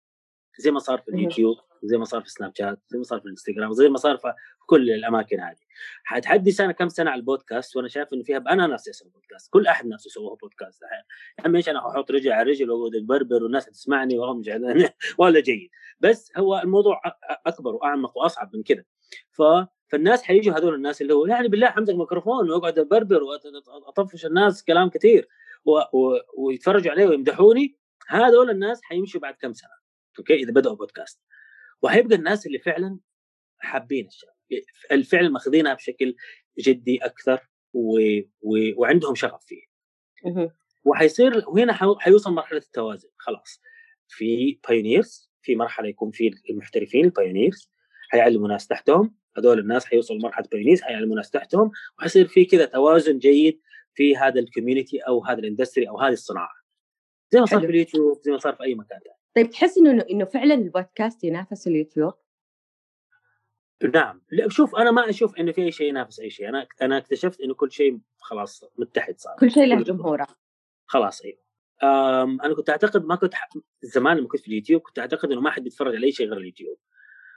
زي 0.58 0.72
ما 0.72 0.80
صار 0.80 0.97
في 0.97 1.12
اليوتيوب 1.12 1.58
زي 1.84 1.97
ما 1.97 2.06
صار 2.06 2.22
في 2.22 2.30
سناب 2.30 2.51
شات 2.56 2.80
زي 2.88 2.97
ما 2.97 3.04
صار 3.04 3.20
في 3.20 3.26
الإنستغرام 3.26 3.74
زي 3.74 3.89
ما 3.89 3.97
صار 3.97 4.18
في 4.18 4.34
كل 4.66 4.91
الأماكن 4.91 5.39
هذه. 5.39 5.56
حتحدي 6.04 6.51
سنة 6.51 6.72
كم 6.72 6.89
سنة 6.89 7.12
على 7.12 7.20
البودكاست؟ 7.20 7.76
وأنا 7.76 7.88
شايف 7.88 8.14
إنه 8.14 8.24
فيها 8.24 8.38
أنا 8.38 8.68
نفسي 8.68 8.91
أسوي 8.91 9.12
بودكاست. 9.12 9.54
كل 9.54 9.68
أحد 9.68 9.88
نفسه 9.88 10.08
يسوي 10.08 10.38
بودكاست 10.41 10.84
الحين. 10.84 11.04
يا 11.39 11.45
عمي 11.45 11.58
إيش 11.58 11.70
أنا 11.70 11.80
أحط 11.80 12.12
رجل 12.12 12.32
على 12.32 12.51
رجل 12.51 12.72
وأقعد 12.72 12.95
أتبربر 12.95 13.43
والناس 13.43 13.66
تسمعني 13.66 14.18
وهم 14.18 14.41
ولا 15.20 15.39
جيد. 15.39 15.70
بس 15.99 16.32
هو 16.38 16.60
الموضوع 16.64 17.01
أكبر 17.47 17.76
وأعمق 17.76 18.18
وأصعب 18.18 18.56
من 18.56 18.64
كذا 18.64 18.84
ف 19.32 19.41
فالناس 19.88 20.24
حيجوا 20.24 20.58
هذول 20.58 20.76
الناس 20.76 21.01
اللي 21.01 21.14
هو 21.14 21.26
يعني 21.26 21.47
يلا 21.47 21.68
حمسك 21.68 21.95
ميكروفون 21.95 22.51
وأقعد 22.51 22.80
أبربر 22.80 23.24
واطفش 23.24 24.26
الناس 24.26 24.64
كلام 24.64 24.89
كثير. 24.89 25.28
ويتفرجوا 26.38 26.91
عليه 26.91 27.08
ويمدحوني. 27.08 27.83
هذول 28.08 28.49
الناس 28.49 28.80
حيمشوا 28.84 29.22
بعد 29.22 29.34
كم 29.34 29.54
سنة 29.54 29.70
okay؟ 30.20 30.34
إذا 30.34 30.51
بدأوا 30.51 30.76
بودكاست. 30.76 31.22
وحيبقى 31.82 32.16
الناس 32.16 32.45
اللي 32.45 32.60
فعلا 32.60 32.99
حابين 33.60 34.08
الشغله 34.08 34.34
الفعل 34.91 35.32
ماخذينها 35.32 35.74
بشكل 35.74 36.16
جدي 36.60 36.97
أكثر 37.06 37.39
و... 37.74 37.99
و... 38.41 38.82
وعندهم 38.82 39.16
شغف 39.16 39.45
فيه. 39.45 39.62
وحيصير 40.84 41.43
وهنا 41.47 41.74
حيوصل 41.99 42.34
مرحلة 42.34 42.60
التوازن. 42.60 43.10
خلاص 43.18 43.62
في 44.08 44.60
pioneers 44.70 45.32
في 45.41 45.56
مرحلة 45.56 45.88
يكون 45.88 46.12
في 46.12 46.32
المحترفين 46.49 47.06
ال 47.06 47.13
pioneers 47.13 47.70
حيعلموا 48.10 48.47
ناس 48.47 48.68
تحتهم. 48.68 49.16
هذول 49.38 49.60
الناس 49.60 49.86
حيوصلوا 49.86 50.20
لمرحلة 50.20 50.47
pioneers 50.51 50.82
حيعلموا 50.82 51.16
ناس 51.16 51.30
تحتهم. 51.30 51.72
وحيصير 51.99 52.28
في 52.28 52.45
كذا 52.45 52.66
توازن 52.66 53.18
جيد 53.18 53.62
في 53.95 54.18
هذا 54.18 54.39
ال 54.39 54.45
community 54.45 54.99
أو 54.99 55.26
هذا 55.26 55.39
ال 55.39 55.45
industry 55.45 55.89
أو 55.89 55.99
هذه 55.99 56.14
الصناعة. 56.14 56.62
زي 57.34 57.40
ما 57.40 57.46
صار 57.46 57.60
في 57.60 57.66
اليوتيوب 57.66 58.22
زي 58.22 58.32
ما 58.32 58.38
صار 58.38 58.56
في 58.56 58.64
أي 58.64 58.76
مكان 58.76 59.00
ثاني 59.00 59.16
طيب 59.36 59.50
تحس 59.50 59.78
إنه 59.78 60.06
انه 60.10 60.26
فعلا 60.26 60.54
البودكاست 60.54 61.24
ينافس 61.24 61.68
اليوتيوب؟ 61.68 62.14
نعم. 63.94 64.22
شوف 64.48 64.76
أنا 64.76 64.92
ما 64.92 65.10
أشوف 65.10 65.36
إنه 65.36 65.52
في 65.52 65.62
أي 65.62 65.72
شيء 65.72 65.90
ينافس 65.90 66.20
أي 66.20 66.30
شيء. 66.30 66.50
أنا 66.50 66.68
أنا 66.82 66.98
اكتشفت 66.98 67.42
إنه 67.42 67.54
كل 67.54 67.72
شيء 67.72 68.00
خلاص 68.18 68.64
متحد 68.78 69.20
صار. 69.20 69.36
كل 69.40 69.52
شيء 69.52 69.66
له 69.66 69.84
جمهوره. 69.84 70.28
خلاص 70.86 71.22
أيوه. 71.22 71.40
أنا 72.44 72.54
كنت 72.56 72.70
أعتقد 72.70 73.06
ما 73.06 73.16
كنت 73.16 73.34
زمان 73.82 74.18
لما 74.18 74.28
كنت 74.28 74.42
في 74.42 74.48
اليوتيوب 74.48 74.82
كنت 74.82 75.00
أعتقد 75.00 75.32
إنه 75.32 75.42
ما 75.42 75.52
حد 75.52 75.64
بيتفرج 75.64 75.96
على 75.96 76.06
أي 76.06 76.12
شيء 76.12 76.28
غير 76.28 76.38
اليوتيوب. 76.38 76.78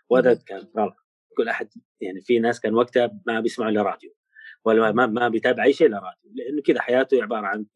وهذا 0.08 0.34
كان 0.34 0.68
غلط. 0.78 0.96
كل 1.36 1.48
أحد 1.48 1.68
يعني 2.00 2.20
في 2.20 2.38
ناس 2.38 2.60
كان 2.60 2.74
وقتها 2.74 3.20
ما 3.26 3.40
بيسمعوا 3.40 3.70
إلا 3.70 3.82
راديو. 3.82 4.14
ولا 4.66 4.92
ما 4.92 5.06
ما 5.06 5.28
بيتابع 5.28 5.64
أي 5.64 5.72
شيء 5.72 5.86
الا 5.86 5.96
راديو 5.96 6.32
لأنه 6.34 6.62
كذا 6.62 6.80
حياته 6.80 7.22
عبارة 7.22 7.46
عن 7.46 7.66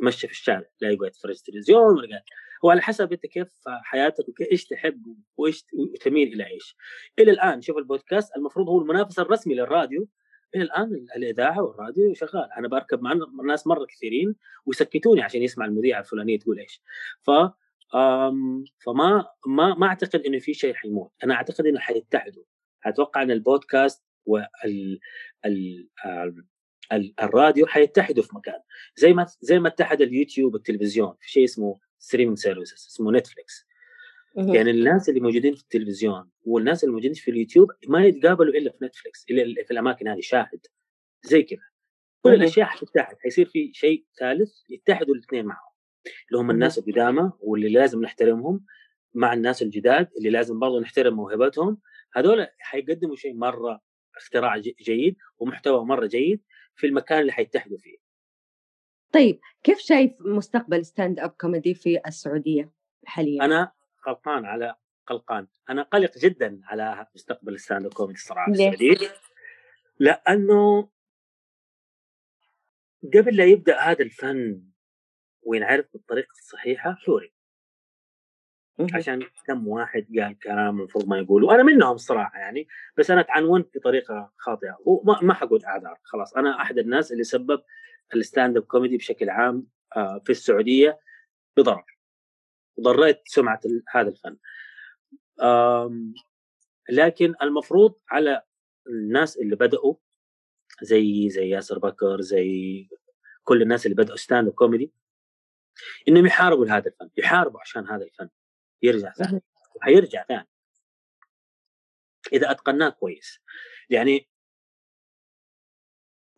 يمشي 0.00 0.26
في 0.26 0.32
الشارع 0.32 0.66
لا 0.80 0.90
يقعد 0.90 1.08
يتفرج 1.08 1.36
تلفزيون 1.36 1.96
ولا 1.96 2.08
قاعد. 2.08 2.22
هو 2.64 2.70
على 2.70 2.82
حسب 2.82 3.12
أنت 3.12 3.26
كيف 3.26 3.48
حياتك 3.66 4.24
وايش 4.40 4.66
تحب 4.66 5.16
وإيش 5.36 5.64
تميل 6.00 6.32
إلى 6.32 6.46
إيش. 6.46 6.76
إلى 7.18 7.30
الآن 7.30 7.62
شوف 7.62 7.76
البودكاست 7.76 8.36
المفروض 8.36 8.68
هو 8.68 8.80
المنافس 8.80 9.18
الرسمي 9.18 9.54
للراديو. 9.54 10.08
إلى 10.54 10.62
الآن 10.62 11.06
الإذاعة 11.16 11.62
والراديو 11.62 12.14
شغال. 12.14 12.48
أنا 12.58 12.68
بركب 12.68 13.02
مع 13.02 13.14
ناس 13.46 13.66
مرة 13.66 13.84
كثيرين 13.84 14.34
ويسكتوني 14.66 15.22
عشان 15.22 15.42
يسمع 15.42 15.64
المذيعة 15.64 16.00
الفلانية 16.00 16.38
تقول 16.38 16.58
إيش. 16.58 16.82
ف 17.22 17.30
فما 18.84 19.26
ما 19.46 19.74
ما 19.74 19.86
أعتقد 19.86 20.20
إنه 20.20 20.38
في 20.38 20.54
شيء 20.54 20.74
حيموت. 20.74 21.12
أنا 21.24 21.34
أعتقد 21.34 21.66
إنه 21.66 21.78
حيتحدوا. 21.80 22.42
أتوقع 22.84 23.22
إن 23.22 23.30
البودكاست 23.30 24.04
وال 24.26 25.00
ال 25.44 25.88
ال 26.92 27.14
الراديو 27.20 27.66
حيتحدوا 27.66 28.22
في 28.22 28.36
مكان. 28.36 28.60
زي 28.96 29.12
ما 29.12 29.26
زي 29.40 29.58
ما 29.58 29.68
اتحد 29.68 30.00
اليوتيوب 30.00 30.54
والتلفزيون 30.54 31.14
في 31.20 31.30
شيء 31.30 31.44
اسمه 31.44 31.78
streaming 31.98 32.38
services 32.38 32.86
اسمه 32.90 33.12
نتفلكس 33.12 33.66
يعني 34.36 34.70
الناس 34.70 35.08
اللي 35.08 35.20
موجودين 35.20 35.54
في 35.54 35.62
التلفزيون 35.62 36.30
والناس 36.44 36.84
اللي 36.84 36.92
موجودين 36.92 37.14
في 37.14 37.30
اليوتيوب 37.30 37.70
ما 37.88 38.04
يتقابلوا 38.04 38.54
إلا 38.54 38.70
في 38.70 38.84
نتفلكس 38.84 39.24
إلا 39.30 39.64
في 39.64 39.70
الأماكن 39.70 40.08
هذه 40.08 40.20
شاهد. 40.20 40.66
زي 41.22 41.42
كذا. 41.42 41.60
كل 42.22 42.34
الأشياء 42.34 42.66
حتتحد. 42.66 43.16
حيصير 43.18 43.46
في 43.46 43.70
شيء 43.74 44.04
ثالث 44.18 44.52
يتحدوا 44.68 45.14
الاثنين 45.14 45.44
معهم. 45.44 45.72
اللي 46.28 46.40
هم 46.40 46.50
الناس 46.50 46.78
القدامى 46.78 47.32
واللي 47.40 47.68
لازم 47.68 48.02
نحترمهم 48.02 48.64
مع 49.14 49.32
الناس 49.32 49.62
الجداد 49.62 50.08
اللي 50.18 50.30
لازم 50.30 50.58
برضه 50.58 50.80
نحترم 50.80 51.14
موهبتهم. 51.14 51.78
هذول 52.14 52.46
حيقدموا 52.58 53.16
شيء 53.16 53.34
مرة 53.34 53.80
اختراع 54.16 54.58
جيد 54.58 55.16
ومحتوى 55.38 55.84
مرة 55.84 56.06
جيد 56.06 56.42
في 56.76 56.86
المكان 56.86 57.20
اللي 57.20 57.32
حيتحدوا 57.32 57.78
فيه. 57.78 57.96
طيب 59.12 59.40
كيف 59.62 59.78
شايف 59.78 60.12
مستقبل 60.20 60.84
stand 60.84 61.20
up 61.20 61.30
comedy 61.30 61.74
في 61.74 62.00
السعودية 62.06 62.72
حاليا؟ 63.06 63.44
أنا 63.44 63.72
قلقان 64.06 64.44
على 64.44 64.76
قلقان 65.06 65.46
أنا 65.70 65.82
قلق 65.82 66.18
جدا 66.18 66.60
على 66.64 67.06
مستقبل 67.14 67.54
ال 67.54 67.59
stand 67.59 67.86
up 67.86 67.92
comedy 67.92 68.18
الصراحه 68.18 68.52
في 68.52 68.52
السعودية 68.52 68.98
لأنه 69.98 70.88
قبل 73.14 73.36
لا 73.36 73.44
يبدأ 73.44 73.80
هذا 73.80 74.02
الفن 74.02 74.62
وينعرف 75.42 75.86
بالطريقة 75.92 76.30
الصحيحة 76.30 76.94
حورب 76.94 77.31
عشان 78.94 79.22
كم 79.46 79.68
واحد 79.68 80.06
قال 80.18 80.38
كلام 80.38 80.78
المفروض 80.78 81.08
ما 81.08 81.18
يقوله. 81.18 81.46
وأنا 81.46 81.62
منهم 81.62 81.94
الصراحه 81.94 82.38
يعني 82.38 82.68
بس 82.98 83.10
أنا 83.10 83.22
تعنونت 83.22 83.76
بطريقة 83.78 84.32
خاطئة. 84.36 84.76
وما 84.84 85.18
ما 85.22 85.34
حقول 85.34 85.64
اعذار 85.64 85.98
خلاص 86.02 86.36
أنا 86.36 86.62
أحد 86.62 86.78
الناس 86.78 87.12
اللي 87.12 87.24
سبب 87.24 87.62
ال 88.14 88.21
stand 88.21 88.56
up 88.56 88.62
comedy 88.62 88.96
بشكل 88.96 89.30
عام 89.30 89.66
آه، 89.96 90.18
في 90.24 90.30
السعودية 90.30 90.98
بضرر. 91.56 91.84
وضريت 92.76 93.20
سمعة 93.24 93.60
هذا 93.94 94.08
الفن. 94.08 94.36
لكن 96.90 97.34
المفروض 97.42 97.94
على 98.10 98.42
الناس 98.86 99.36
اللي 99.36 99.56
بدأوا 99.56 99.94
زي 100.82 101.28
زي 101.28 101.48
ياسر 101.48 101.78
بكر 101.78 102.20
زي 102.20 102.88
كل 103.44 103.62
الناس 103.62 103.86
اللي 103.86 103.96
بدأوا 103.96 104.16
stand 104.16 104.48
up 104.48 104.54
comedy 104.54 104.92
إنهم 106.08 106.26
يحاربوا 106.26 106.66
هذا 106.66 106.88
الفن. 106.88 107.10
يحاربوا 107.16 107.60
عشان 107.60 107.88
هذا 107.88 108.04
الفن. 108.04 108.28
يرجع 108.82 109.12
ثاني 109.12 109.42
وحيرجع 109.76 110.24
ثاني. 110.24 110.48
إذا 112.32 112.50
أتقناه 112.50 112.88
كويس. 112.88 113.40
يعني 113.90 114.28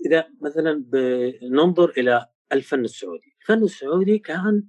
إذا 0.06 0.30
مثلا 0.42 0.84
بننظر 0.86 1.90
إلى 1.90 2.32
الفن 2.52 2.84
السعودي. 2.84 3.36
الفن 3.40 3.62
السعودي 3.62 4.18
كان 4.18 4.68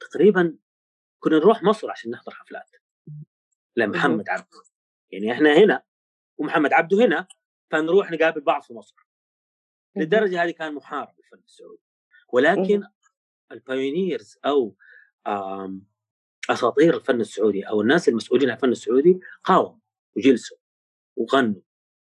تقريبا 0.00 0.58
كنا 1.18 1.36
نروح 1.36 1.62
مصر 1.62 1.90
عشان 1.90 2.10
نحضر 2.10 2.34
حفلات. 2.34 2.70
لمحمد 3.76 4.28
عبده. 4.28 4.62
يعني 5.10 5.32
إحنا 5.32 5.54
هنا 5.64 5.82
ومحمد 6.38 6.72
عبده 6.72 7.04
هنا 7.04 7.28
فنروح 7.70 8.10
نقابل 8.10 8.40
بعض 8.40 8.62
في 8.62 8.74
مصر. 8.74 8.96
للدرجة 9.96 10.44
هذه 10.44 10.50
كان 10.50 10.74
محارب 10.74 11.18
الفن 11.18 11.42
السعودي. 11.44 11.82
ولكن 12.32 12.82
البايونيرز 13.52 14.38
أو 14.44 14.76
أساطير 16.50 16.96
الفن 16.96 17.20
السعودي 17.20 17.62
أو 17.62 17.80
الناس 17.80 18.08
المسؤولين 18.08 18.50
عن 18.50 18.56
الفن 18.56 18.70
السعودي 18.70 19.20
قاوموا 19.44 19.78
وجلسوا 20.16 20.56
وغنوا 21.16 21.60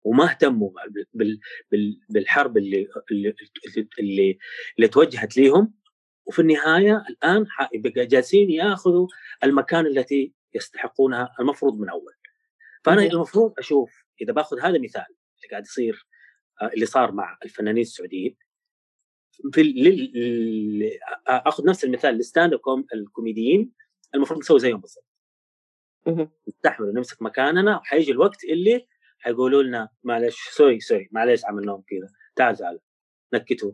وما 0.03 0.23
اهتموا 0.29 0.71
بالحرب 2.09 2.57
اللي 2.57 2.87
اللي 3.11 3.35
اللي, 3.99 4.37
اللي 4.77 4.87
توجهت 4.87 5.37
ليهم. 5.37 5.73
وفي 6.25 6.39
النهاية 6.39 7.03
الآن 7.09 7.45
جالسين 7.85 8.49
ياخذوا 8.49 9.07
المكان 9.43 9.85
التي 9.85 10.33
يستحقونها 10.53 11.35
المفروض 11.39 11.79
من 11.79 11.89
أول. 11.89 12.13
فأنا 12.83 13.03
المفروض 13.03 13.53
أشوف 13.57 14.03
إذا 14.21 14.33
باخذ 14.33 14.59
هذا 14.59 14.79
مثال 14.79 15.05
اللي 15.37 15.47
قاعد 15.51 15.65
يصير 15.65 16.07
آه، 16.61 16.67
اللي 16.73 16.85
صار 16.85 17.11
مع 17.11 17.37
الفنانين 17.45 17.81
السعوديين. 17.81 18.37
في 19.53 19.63
لل... 19.63 20.99
آخذ 21.27 21.65
نفس 21.65 21.83
المثال 21.83 22.15
لل 22.15 22.26
stand 22.26 22.53
up 22.53 22.85
الكوميديين. 22.93 23.71
المفروض 24.15 24.39
نسوي 24.39 24.59
زيهم 24.59 24.81
بالضبط. 24.81 25.05
نستحمل 26.47 26.89
ونمسك 26.89 27.21
مكاننا 27.21 27.77
وحيجي 27.77 28.11
الوقت 28.11 28.43
اللي 28.43 28.87
حيقولوا 29.19 29.63
لنا 29.63 29.89
معلش 30.03 30.49
sorry 30.49 30.79
sorry 30.79 31.09
معلش 31.11 31.45
عملناهم 31.45 31.81
كذا. 31.87 32.09
تعال 32.35 32.55
تعال 32.55 32.79
نكتوا 33.33 33.71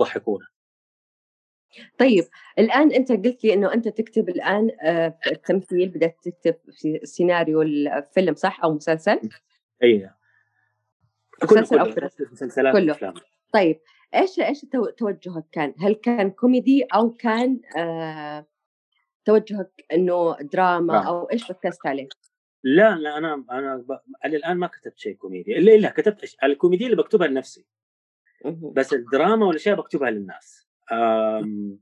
ضحكونا. 0.00 0.46
طيب 1.98 2.24
الآن 2.58 2.92
أنت 2.92 3.12
قلت 3.12 3.44
لي 3.44 3.54
إنه 3.54 3.74
أنت 3.74 3.88
تكتب 3.88 4.28
الآن 4.28 4.70
آه، 4.82 5.18
في 5.22 5.30
التمثيل 5.30 5.88
بدأت 5.88 6.16
تكتب 6.22 6.56
في 6.72 7.00
سيناريو 7.04 7.62
الفيلم 7.62 8.34
صح؟ 8.34 8.64
أو 8.64 8.74
مسلسل؟ 8.74 9.20
أي 9.82 10.10
مسلسل 11.42 11.78
أو 11.78 11.86
مسلسلات 12.32 12.74
كله. 12.74 13.14
طيب 13.52 13.80
إيش 14.14 14.40
إيش 14.40 14.66
توجهك 14.96 15.44
كان؟ 15.52 15.74
هل 15.78 15.94
كان 15.94 16.30
كوميدي 16.30 16.84
أو 16.84 17.10
كان 17.10 17.60
آه 17.76 18.46
توجهك 19.24 19.84
إنه 19.92 20.36
دراما 20.40 20.98
آه. 20.98 21.08
أو 21.08 21.30
إيش 21.30 21.50
ركزت 21.50 21.86
عليه؟ 21.86 22.08
لا 22.64 22.96
لا 22.96 23.18
أنا 23.18 23.44
أنا 23.50 23.76
ب... 23.76 23.98
الآن 24.24 24.56
ما 24.56 24.66
كتبت 24.66 24.98
شيء 24.98 25.14
كوميدي. 25.14 25.58
إلا 25.58 25.74
إلا 25.74 25.90
كتبت 25.90 26.22
أش... 26.22 26.36
الكوميديا 26.44 26.86
اللي 26.86 26.96
بكتبها 26.96 27.26
لنفسي. 27.26 27.66
بس 28.44 28.92
الدراما 28.92 29.46
والأشياء 29.46 29.76
بكتبها 29.76 30.10
للناس. 30.10 30.68
أم... 30.92 31.78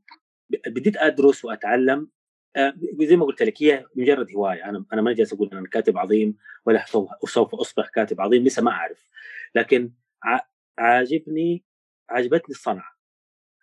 بديت 0.67 0.97
أدرس 0.97 1.45
وأتعلم. 1.45 2.11
أه 2.57 2.75
زي 3.01 3.17
ما 3.17 3.25
قلت 3.25 3.43
لك 3.43 3.63
هي 3.63 3.87
مجرد 3.95 4.33
هواية. 4.37 4.65
أنا 4.65 4.85
أنا 4.93 5.03
ما 5.03 5.13
جالس 5.13 5.33
أقول 5.33 5.51
أنا 5.53 5.69
كاتب 5.69 5.99
عظيم 5.99 6.37
ولا 6.67 6.85
سوف 7.25 7.55
أصبح 7.55 7.89
كاتب 7.89 8.21
عظيم 8.21 8.45
لسه 8.45 8.63
ما 8.63 8.71
أعرف. 8.71 9.09
لكن 9.55 9.93
ع... 10.23 10.41
عاجبني 10.79 11.65
عجبتني 12.11 12.51
الصنعة 12.51 12.99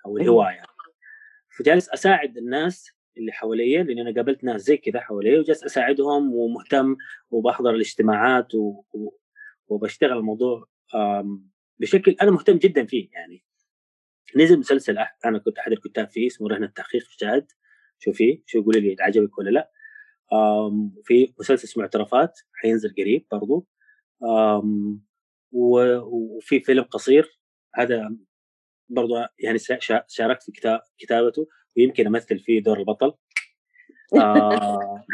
أو 0.05 0.17
الهواية. 0.17 0.63
فجالس 1.57 1.89
أساعد 1.89 2.37
الناس 2.37 2.91
اللي 3.17 3.31
حواليا 3.31 3.83
لأن 3.83 3.99
أنا 3.99 4.15
قابلت 4.15 4.43
ناس 4.43 4.61
زي 4.61 4.77
كذا 4.77 4.99
حواليا 4.99 5.39
وجالس 5.39 5.63
أساعدهم 5.63 6.33
ومهتم 6.33 6.95
وبحضر 7.29 7.69
الاجتماعات 7.69 8.55
و... 8.55 8.83
و... 8.93 9.09
وبشتغل 9.67 10.17
الموضوع 10.17 10.67
بشكل 11.79 12.15
أنا 12.21 12.31
مهتم 12.31 12.57
جدا 12.57 12.85
فيه 12.85 13.09
يعني. 13.11 13.43
نزل 14.35 14.59
مسلسل 14.59 14.97
أنا 15.25 15.37
كنت 15.39 15.57
احد 15.57 15.71
الكتاب 15.71 16.09
فيه 16.09 16.27
اسمه 16.27 16.47
رهن 16.47 16.63
التحقيق 16.63 17.03
شاهد؟ 17.09 17.51
شوفيه 17.99 18.41
شو 18.45 18.63
قولي 18.63 18.79
لي 18.79 18.95
عجبك 18.99 19.37
ولا 19.37 19.49
لا؟ 19.49 19.71
في 21.03 21.33
مسلسل 21.39 21.63
اسمه 21.63 21.83
اعترافات 21.83 22.39
حينزل 22.53 22.93
قريب 22.97 23.27
برضو. 23.31 23.67
وفي 25.51 26.59
فيلم 26.59 26.83
قصير 26.83 27.39
هذا 27.75 28.15
برضو 28.89 29.15
يعني 29.39 29.59
شاركت 30.07 30.43
في 30.43 30.79
كتابته. 30.97 31.47
ويمكن 31.77 32.07
أمثل 32.07 32.39
فيه 32.39 32.63
دور 32.63 32.79
البطل. 32.79 33.13
آه 34.21 35.05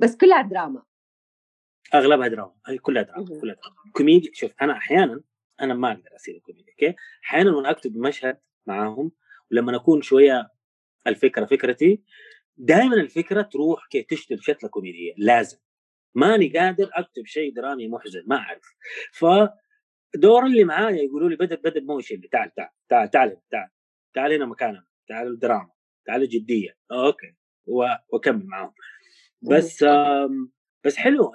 بس 0.00 0.16
كلها 0.16 0.42
دراما. 0.42 0.82
أغلبها 1.94 2.28
دراما. 2.28 2.54
هي 2.66 2.78
كلها 2.78 3.02
دراما 3.02 3.26
كلها 3.40 3.54
دراما. 3.54 3.76
كوميديا 3.92 4.30
شوف 4.34 4.50
أنا 4.62 4.72
أحيانا 4.72 5.20
أنا 5.60 5.74
ما 5.74 5.92
أقدر 5.92 6.16
أصير 6.16 6.38
كوميديا 6.38 6.72
okay؟ 6.72 6.94
أحيانا 7.24 7.56
وأنا 7.56 7.70
أكتب 7.70 7.96
مشهد 7.96 8.38
معاهم 8.66 9.12
ولما 9.52 9.76
أكون 9.76 10.02
شوية 10.02 10.50
الفكرة 11.06 11.44
فكرتي 11.44 12.02
دائما 12.56 12.94
الفكرة 12.96 13.42
تروح 13.42 13.86
كي 13.90 14.02
تشتغل 14.02 14.44
شتله 14.44 14.70
كوميدية 14.70 15.14
لازم. 15.16 15.58
ماني 16.14 16.48
قادر 16.58 16.90
أكتب 16.92 17.26
شيء 17.26 17.54
درامي 17.54 17.88
محزن 17.88 18.24
ما 18.26 18.36
أعرف. 18.36 18.74
ف 19.12 19.24
دور 20.14 20.46
اللي 20.46 20.64
معايا 20.64 21.02
يقولوا 21.02 21.28
لي 21.28 21.36
بدل 21.36 21.56
بدل 21.56 21.86
مو 21.86 22.00
شيء 22.00 22.28
تعال 22.32 22.54
تعال. 22.54 22.77
تعال 22.88 23.10
تعال 23.10 23.40
تعال 23.50 23.70
تعال 24.14 24.32
هنا 24.32 24.46
مكاننا 24.46 24.86
تعال 25.08 25.26
الدراما 25.26 25.70
تعال 26.06 26.28
جديه 26.28 26.76
أوكي 26.92 27.34
واكمل 27.66 28.46
معاهم. 28.46 28.74
بس 29.42 29.84
بس 30.84 30.96
حلو 30.96 31.34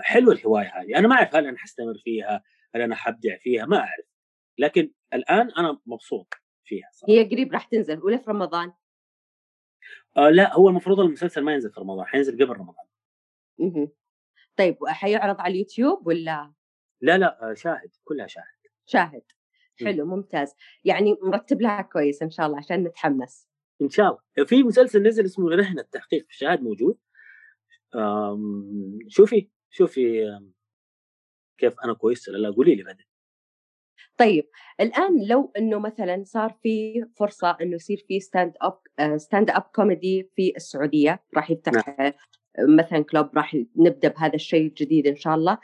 حلو 0.00 0.32
الهواية 0.32 0.66
هذه. 0.66 0.98
أنا 0.98 1.08
ما 1.08 1.14
أعرف 1.14 1.34
هل 1.34 1.46
أنا 1.46 1.58
حستمر 1.58 1.94
فيها 2.04 2.42
هل 2.74 2.80
أنا 2.80 2.94
حبدع 2.94 3.38
فيها 3.38 3.66
ما 3.66 3.76
أعرف. 3.76 4.06
لكن 4.58 4.92
الآن 5.14 5.50
أنا 5.50 5.80
مبسوط 5.86 6.34
فيها 6.64 6.88
صراحة. 6.92 7.12
هي 7.12 7.24
قريب 7.24 7.52
راح 7.52 7.64
تنزل 7.64 8.00
ولا 8.02 8.16
في 8.16 8.30
رمضان؟ 8.30 8.72
آه 10.16 10.30
لا 10.30 10.54
هو 10.54 10.68
المفروض 10.68 11.00
المسلسل 11.00 11.42
ما 11.42 11.52
ينزل 11.52 11.72
في 11.72 11.80
رمضان 11.80 12.06
حينزل 12.06 12.34
قبل 12.34 12.52
رمضان. 12.52 12.86
أها 13.60 13.88
طيب 14.56 14.76
حيعرض 14.86 15.40
على 15.40 15.52
اليوتيوب 15.52 16.06
ولا؟ 16.06 16.52
لا 17.00 17.18
لا 17.18 17.50
آه، 17.50 17.54
شاهد 17.54 17.90
كلها 18.04 18.26
شاهد. 18.26 18.44
شاهد. 18.86 19.22
حلو 19.84 20.06
ممتاز. 20.06 20.54
يعني 20.84 21.16
مرتب 21.22 21.60
لها 21.60 21.82
كويس 21.82 22.22
إن 22.22 22.30
شاء 22.30 22.46
الله 22.46 22.58
عشان 22.58 22.84
نتحمس. 22.84 23.48
إن 23.82 23.88
شاء 23.88 24.06
الله. 24.06 24.46
في 24.46 24.62
مسلسل 24.62 25.02
نزل 25.02 25.24
اسمه 25.24 25.50
رهن 25.50 25.78
التحقيق 25.78 26.26
في 26.28 26.36
شاهد 26.36 26.62
موجود. 26.62 26.98
شوفي 29.08 29.48
شوفي 29.70 30.24
كيف 31.58 31.74
أنا 31.84 31.94
كويس 31.94 32.28
ولا 32.28 32.38
لا 32.38 32.50
قولي 32.50 32.74
لي 32.74 32.82
بعدين. 32.82 33.06
طيب 34.16 34.48
الآن 34.80 35.26
لو 35.26 35.52
إنه 35.58 35.78
مثلا 35.78 36.22
صار 36.24 36.58
في 36.62 37.04
فرصة 37.16 37.56
إنه 37.60 37.74
يصير 37.74 38.04
في 38.08 38.20
stand 38.20 38.52
up 38.60 38.78
stand 39.16 39.50
up 39.50 39.62
comedy 39.62 40.30
في 40.36 40.52
السعودية 40.56 41.22
راح 41.36 41.50
يفتح 41.50 41.72
نعم. 41.72 42.12
مثلا 42.76 43.04
club 43.04 43.36
راح 43.36 43.56
نبدأ 43.76 44.08
بهذا 44.08 44.34
الشيء 44.34 44.66
الجديد 44.66 45.06
إن 45.06 45.16
شاء 45.16 45.34
الله. 45.34 45.58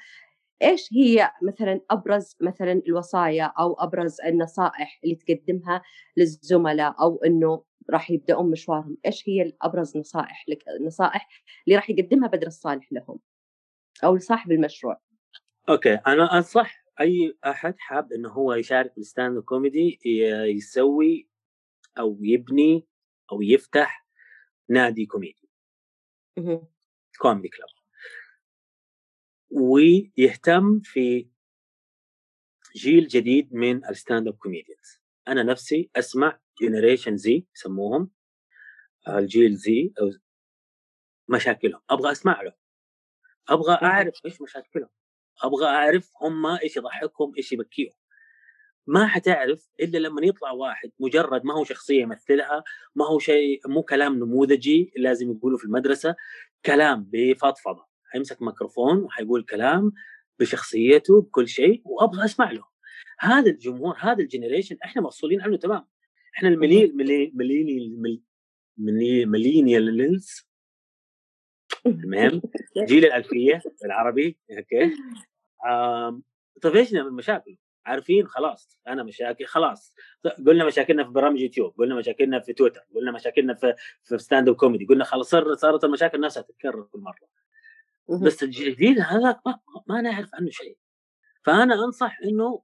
إيش 0.62 0.88
هي 0.92 1.30
مثلا 1.42 1.80
أبرز 1.90 2.36
مثلا 2.40 2.72
الوصايا 2.72 3.44
أو 3.44 3.74
أبرز 3.74 4.20
النصائح 4.20 5.00
اللي 5.04 5.14
تقدمها 5.14 5.82
للزملاء 6.16 7.02
أو 7.02 7.16
إنه 7.24 7.64
راح 7.90 8.10
يبدأون 8.10 8.50
مشوارهم؟ 8.50 8.96
إيش 9.06 9.28
هي 9.28 9.52
ابرز 9.62 9.96
نصائح 9.96 10.44
لك 10.48 10.64
النصائح 10.80 11.28
اللي 11.66 11.76
راح 11.76 11.90
يقدمها 11.90 12.28
بدر 12.28 12.46
الصالح 12.46 12.92
لهم 12.92 13.18
أو 14.04 14.16
لصاحب 14.16 14.52
المشروع؟ 14.52 15.00
okay 15.68 15.94
أنا 15.94 16.36
أنصح 16.36 16.84
أي 17.00 17.36
أحد 17.46 17.74
حاب 17.78 18.12
إنه 18.12 18.28
هو 18.28 18.54
يشارك 18.54 18.92
في 18.92 18.98
ال 18.98 19.05
stand 19.05 19.38
comedy 19.38 19.98
يسوي 20.56 21.28
أو 21.98 22.18
يبني 22.20 22.86
أو 23.32 23.42
يفتح 23.42 24.06
نادي 24.68 25.06
كوميدي. 25.06 25.48
comedy 27.18 27.48
club 27.48 27.75
ويهتم 29.56 30.80
في 30.80 31.28
جيل 32.76 33.08
جديد 33.08 33.54
من 33.54 33.84
ال 33.84 33.91
stand 33.91 34.28
up 34.28 34.34
comedians. 34.34 35.00
أنا 35.28 35.42
نفسي 35.42 35.90
أسمع 35.96 36.40
generation 36.62 37.16
زي 37.16 37.46
يسموهم 37.56 38.10
الجيل 39.08 39.54
زي 39.54 39.92
أو 40.00 40.10
مشاكلهم. 41.28 41.80
أبغى 41.90 42.12
أسمع 42.12 42.42
له. 42.42 42.52
أبغى 43.48 43.74
أعرف 43.74 44.14
إيش 44.24 44.42
مشاكلهم. 44.42 44.88
أبغى 45.42 45.66
أعرف 45.66 46.10
هم 46.22 46.46
إيش 46.46 46.76
يضحكهم 46.76 47.32
إيش 47.36 47.52
يبكيهم. 47.52 47.94
ما 48.86 49.06
حتعرف 49.06 49.68
إلا 49.80 49.98
لما 49.98 50.26
يطلع 50.26 50.50
واحد 50.50 50.90
مجرد 51.00 51.44
ما 51.44 51.54
هو 51.54 51.64
شخصية 51.64 52.02
يمثلها 52.02 52.64
ما 52.94 53.06
هو 53.06 53.18
شيء 53.18 53.68
مو 53.68 53.82
كلام 53.82 54.14
نموذجي 54.18 54.92
لازم 54.96 55.30
يقوله 55.30 55.56
في 55.56 55.64
المدرسة 55.64 56.16
كلام 56.66 57.10
بفضفضة. 57.12 57.95
حيمسك 58.08 58.42
ميكروفون 58.42 58.98
وحيقول 58.98 59.42
كلام 59.42 59.92
بشخصيته 60.38 61.22
بكل 61.22 61.48
شيء 61.48 61.82
وأبغى 61.84 62.24
أسمع 62.24 62.50
له. 62.50 62.64
هذا 63.20 63.50
الجمهور 63.50 63.96
هذا 64.00 64.22
الجنريشن 64.22 64.76
إحنا 64.84 65.02
مفصولين 65.02 65.40
عنه 65.40 65.56
تمام. 65.56 65.86
إحنا 66.36 66.48
ال 66.48 66.55
millen 66.55 66.96
millennial 67.34 68.12
millennials 69.30 70.46
المهم 71.86 72.42
جيل 72.88 73.04
الألفية 73.04 73.62
العربي 73.84 74.38
okay؟ 74.50 74.92
طفشنا 76.62 77.02
من 77.02 77.08
المشاكل 77.08 77.56
عارفين؟ 77.86 78.26
خلاص 78.26 78.78
أنا 78.88 79.02
مشاكل 79.02 79.46
خلاص. 79.46 79.94
قلنا 80.46 80.64
مشاكلنا 80.64 81.04
في 81.04 81.10
برامج 81.10 81.40
يوتيوب 81.40 81.74
قلنا 81.78 81.94
مشاكلنا 81.94 82.40
في 82.40 82.52
تويتر 82.52 82.80
قلنا 82.94 83.12
مشاكلنا 83.12 83.54
في 83.54 83.74
في 84.02 84.18
stand 84.18 84.48
up 84.48 84.54
comedy 84.54 84.84
قلنا 84.84 85.04
خلاص 85.04 85.30
صارت 85.30 85.84
المشاكل 85.84 86.20
نفسها 86.20 86.42
تتكرر 86.42 86.82
كل 86.82 87.00
مرة. 87.00 87.45
بس 88.08 88.42
الجديد 88.42 88.98
هذا 89.00 89.40
ما, 89.46 89.60
ما 89.88 90.00
نعرف 90.00 90.34
عنه 90.34 90.50
شيء. 90.50 90.78
فأنا 91.44 91.74
أنصح 91.84 92.18
إنه 92.24 92.62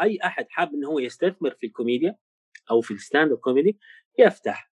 أي 0.00 0.18
أحد 0.24 0.46
حاب 0.48 0.74
إنه 0.74 0.88
هو 0.88 0.98
يستثمر 0.98 1.50
في 1.50 1.66
الكوميديا 1.66 2.16
أو 2.70 2.80
في 2.80 2.94
ال 2.94 3.00
stand 3.00 3.32
up 3.32 3.38
comedy 3.38 3.78
يفتح 4.18 4.72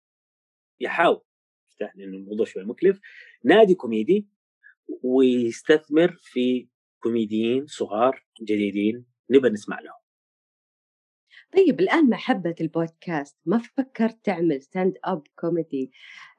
يحاول 0.80 1.22
يفتح 1.72 1.96
لأنه 1.96 2.18
الموضوع 2.18 2.46
شوي 2.46 2.64
مكلف 2.64 3.00
نادي 3.44 3.76
كوميدي 3.76 4.28
ويستثمر 5.04 6.16
في 6.20 6.68
كوميديين 7.00 7.68
صغار 7.68 8.26
جديدين 8.42 9.06
نبى 9.30 9.50
نسمع 9.50 9.80
لهم. 9.80 10.03
طيب 11.58 11.80
الآن 11.80 12.10
محبة 12.10 12.56
البودكاست؟ 12.62 13.38
ما 13.46 13.58
فكرت 13.58 14.26
تعمل 14.26 14.62
stand 14.62 14.94
up 15.04 15.24
comedy 15.40 15.92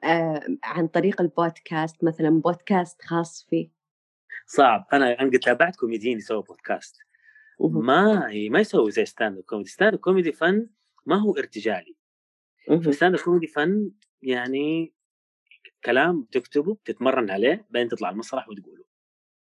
آه 0.03 0.41
عن 0.63 0.87
طريق 0.87 1.21
البودكاست 1.21 2.03
مثلا 2.03 2.29
بودكاست 2.29 3.01
خاص 3.01 3.47
فيه؟ 3.49 3.69
صعب. 4.45 4.87
أنا 4.93 5.19
أنا 5.21 5.37
تابعت 5.37 5.75
كوميديين 5.75 6.17
يسووا 6.17 6.41
بودكاست. 6.41 6.95
ما 7.59 8.29
ما 8.49 8.59
يسوي 8.59 8.91
زي 8.91 9.05
stand 9.05 9.37
up 9.37 9.43
comedy 9.43 9.69
stand 9.69 9.93
up 9.93 9.99
comedy 9.99 10.31
فن 10.31 10.69
ما 11.05 11.15
هو 11.15 11.37
ارتجالي. 11.37 11.95
stand 12.91 13.15
up 13.15 13.21
comedy 13.21 13.47
فن 13.47 13.91
يعني 14.21 14.93
كلام 15.85 16.27
تكتبه 16.31 16.77
تتمرن 16.85 17.29
عليه 17.29 17.65
بعدين 17.69 17.89
تطلع 17.89 18.09
المسرح 18.09 18.49
وتقوله. 18.49 18.83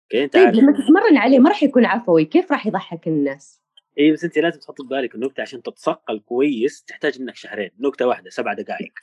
okay؟ 0.04 0.24
أنت 0.24 0.34
طيب 0.34 0.56
لما 0.56 0.72
تتمرن 0.72 1.18
عليه 1.18 1.40
ما 1.40 1.50
راح 1.50 1.64
يكون 1.64 1.86
عفوي 1.86 2.26
كيف 2.26 2.52
راح 2.52 2.68
يضحك 2.68 3.08
الناس؟ 3.08 3.63
اي 4.00 4.12
بس 4.12 4.24
أنت 4.24 4.38
لازم 4.38 4.60
تحط 4.60 4.82
ببالك 4.82 5.16
النكتة 5.16 5.42
عشان 5.42 5.62
تتصقل 5.62 6.20
كويس. 6.20 6.84
تحتاج 6.84 7.22
منك 7.22 7.36
شهرين. 7.36 7.72
نكتة 7.80 8.08
واحدة 8.08 8.30
سبع 8.30 8.54
دقائق 8.54 8.94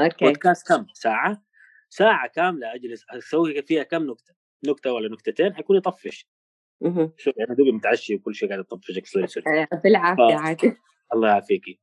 okay. 0.00 0.24
بودكاست 0.24 0.68
كم؟ 0.68 0.86
ساعة. 0.94 1.42
ساعة 1.88 2.28
كاملة 2.28 2.74
أجلس. 2.74 3.04
أسوي 3.10 3.62
فيها 3.62 3.82
كم 3.82 4.10
نكتة؟ 4.10 4.34
نكتة 4.66 4.92
ولا 4.92 5.08
نكتتين؟ 5.08 5.54
حيكون 5.54 5.76
يطفش. 5.76 6.26
شوف 7.16 7.34
أنا 7.38 7.54
دوبي 7.54 7.72
متعشي 7.72 8.14
وكل 8.14 8.34
شيء 8.34 8.48
قاعد 8.48 8.60
اطفشك 8.60 9.06
سوري 9.06 9.26
سوري 9.26 9.66
بالعافية 9.84 10.34
عادي. 10.34 10.76
الله 11.14 11.28
يعافيكي 11.28 11.80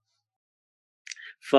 ف 1.39 1.55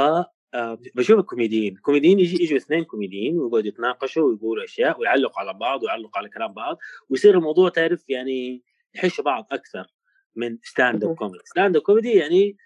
بشوف 0.95 1.19
الكوميديين 1.19 1.77
كوميديين 1.77 2.21
يجي 2.21 2.43
يجوا 2.43 2.57
اثنين 2.57 2.85
كوميديين 2.85 3.39
ويقعدوا 3.39 3.69
يتناقشوا 3.69 4.31
ويقولوا 4.31 4.65
أشياء 4.65 5.01
ويعلقوا 5.01 5.41
على 5.41 5.55
بعض 5.55 5.83
ويعلقوا 5.83 6.19
على 6.19 6.29
كلام 6.29 6.53
بعض 6.53 6.79
ويصير 7.11 7.39
الموضوع 7.39 7.69
تعرف 7.69 8.11
يعني 8.11 8.63
يحشوا 8.95 9.25
بعض 9.25 9.47
أكثر. 9.53 9.87
من 10.39 10.59
stand 10.63 11.05
up 11.05 11.15
comedy 11.15 11.45
stand 11.45 11.77
up 11.77 11.83
comedy 11.83 12.13
يعني 12.13 12.57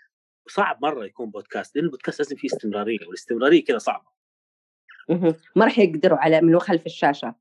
صعب 0.49 0.79
مرة 0.83 1.05
يكون 1.05 1.31
بودكاست 1.31 1.77
لأن 1.77 1.85
البودكاست 1.85 2.21
لازم 2.21 2.37
فيه 2.37 2.49
استمرارية 2.49 3.07
والاستمرارية 3.07 3.65
كذا 3.65 3.79
صعبة. 3.79 4.13
ما 5.57 5.65
راح 5.65 5.79
يقدروا 5.79 6.19
على 6.19 6.41
من 6.41 6.59
خلف 6.59 6.87
الشاشة. 6.87 7.35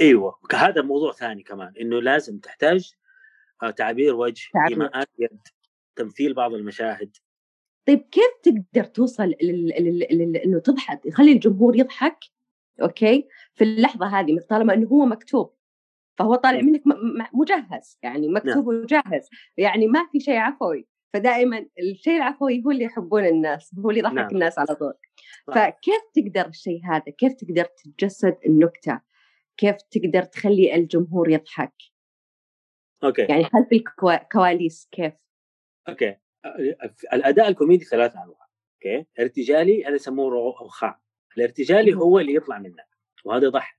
إيوه. 0.00 0.38
هذا 0.52 0.82
موضوع 0.82 1.12
ثاني 1.12 1.42
كمان 1.42 1.72
إنه 1.80 2.00
لازم 2.00 2.38
تحتاج 2.38 2.92
آه، 3.62 3.70
تعبير 3.70 4.14
وجه 4.14 4.48
ايماءات 4.68 5.08
يد 5.18 5.40
تمثيل 5.96 6.34
بعض 6.34 6.54
المشاهد. 6.54 7.16
طيب 7.86 8.00
كيف 8.00 8.24
تقدر 8.42 8.84
توصل 8.84 9.34
إنه 10.44 10.58
تضحك 10.58 11.06
يخلي 11.06 11.32
الجمهور 11.32 11.76
يضحك؟ 11.76 12.18
أوكي؟ 12.82 13.28
في 13.54 13.64
اللحظة 13.64 14.06
هذه 14.06 14.38
طالما 14.50 14.74
إنه 14.74 14.88
هو 14.88 15.04
مكتوب. 15.06 15.54
فهو 16.18 16.34
طالع 16.34 16.60
منك 16.60 16.82
مجهز 17.34 17.98
يعني 18.02 18.26
نعم. 18.26 18.36
مكتوب 18.36 18.66
وجاهز 18.66 19.28
يعني 19.56 19.86
ما 19.86 20.08
في 20.12 20.20
شيء 20.20 20.36
عفوي. 20.36 20.86
فدائما 21.12 21.66
الشيء 21.78 22.16
العفوي 22.16 22.62
هو 22.66 22.70
اللي 22.70 22.84
يحبون 22.84 23.24
الناس 23.26 23.74
هو 23.78 23.90
اللي 23.90 24.00
يضحك 24.00 24.14
نعم. 24.14 24.28
الناس 24.28 24.58
على 24.58 24.74
طول. 24.74 24.94
فكيف 25.46 26.02
تقدر 26.14 26.48
الشيء 26.48 26.80
هذا؟ 26.84 27.12
كيف 27.18 27.32
تقدر 27.32 27.64
تتجسد 27.64 28.36
النكتة؟ 28.46 29.00
كيف 29.56 29.76
تقدر 29.90 30.22
تخلي 30.22 30.74
الجمهور 30.74 31.30
يضحك؟ 31.30 31.74
أوكي. 33.04 33.22
يعني 33.22 33.44
خلف 33.44 33.68
الكواليس 33.72 34.88
كيف؟ 34.92 35.12
أوكي. 35.88 36.16
الأداء 37.12 37.48
الكوميدي 37.48 37.84
ثلاث 37.84 38.12
أنواع 38.16 38.48
okay؟ 38.74 39.06
ارتجالي 39.20 39.84
هذا 39.84 39.94
يسموه 39.94 40.30
raw 40.30 40.50
أو 40.50 40.68
خاء 40.68 40.98
الارتجالي 41.38 41.94
هو 41.94 42.18
اللي 42.18 42.34
يطلع 42.34 42.58
منك 42.58 42.88
وهذا 43.24 43.46
يضحك. 43.46 43.78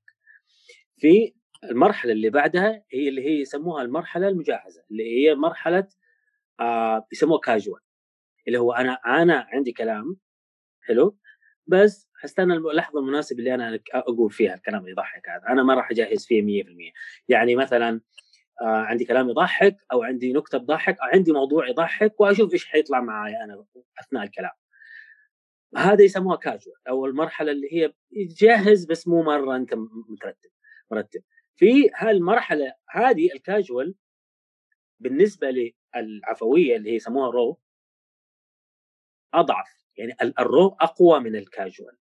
في 0.97 1.33
المرحلة 1.63 2.11
اللي 2.11 2.29
بعدها 2.29 2.83
هي 2.91 3.09
اللي 3.09 3.21
هي 3.25 3.41
يسموها 3.41 3.81
المرحلة 3.83 4.27
المجهزة 4.27 4.83
اللي 4.91 5.03
هي 5.03 5.35
مرحلة 5.35 5.87
آه 6.59 7.07
يسموها 7.13 7.39
كاجوال 7.39 7.81
اللي 8.47 8.59
هو 8.59 8.73
أنا 8.73 8.93
أنا 9.05 9.47
عندي 9.53 9.71
كلام 9.71 10.17
حلو؟ 10.81 11.17
بس 11.67 12.09
حستنى 12.15 12.53
اللحظة 12.53 12.99
المناسبة 12.99 13.39
اللي 13.39 13.55
أنا 13.55 13.79
أقول 13.93 14.31
فيها 14.31 14.55
الكلام 14.55 14.79
اللي 14.79 14.91
يضحك 14.91 15.29
هذا. 15.29 15.43
أنا 15.49 15.63
ما 15.63 15.73
راح 15.73 15.91
أجهز 15.91 16.25
فيه 16.25 16.41
100% 16.41 16.93
يعني 17.29 17.55
مثلا 17.55 18.01
آه 18.61 18.65
عندي 18.65 19.05
كلام 19.05 19.29
يضحك 19.29 19.77
أو 19.91 20.03
عندي 20.03 20.33
نكتة 20.33 20.57
تضحك 20.57 20.97
أو 20.99 21.07
عندي 21.13 21.31
موضوع 21.31 21.69
يضحك 21.69 22.21
وأشوف 22.21 22.53
إيش 22.53 22.65
حيطلع 22.65 23.01
معي 23.01 23.43
أنا 23.43 23.65
أثناء 23.99 24.23
الكلام. 24.23 24.51
هذا 25.77 26.03
يسموها 26.03 26.37
كاجوال 26.37 26.77
أو 26.89 27.05
المرحلة 27.05 27.51
اللي 27.51 27.67
هي 27.73 27.93
جاهز 28.13 28.85
بس 28.85 29.07
مو 29.07 29.23
مرة 29.23 29.55
أنت 29.55 29.73
مترتب 30.09 30.49
مرتب. 30.91 31.21
في 31.55 31.89
هالمرحلة 31.95 32.73
هذه 32.89 33.31
الكاجوال 33.33 33.95
بالنسبة 34.99 35.73
للعفوية 35.95 36.75
اللي 36.75 36.91
هي 36.91 36.95
يسموها 36.95 37.31
raw 37.31 37.59
أضعف. 39.33 39.85
يعني 39.97 40.15
ال 40.39 40.46
raw 40.46 40.67
أقوى 40.67 41.19
من 41.19 41.35
ال 41.35 41.44
casual 41.44 41.97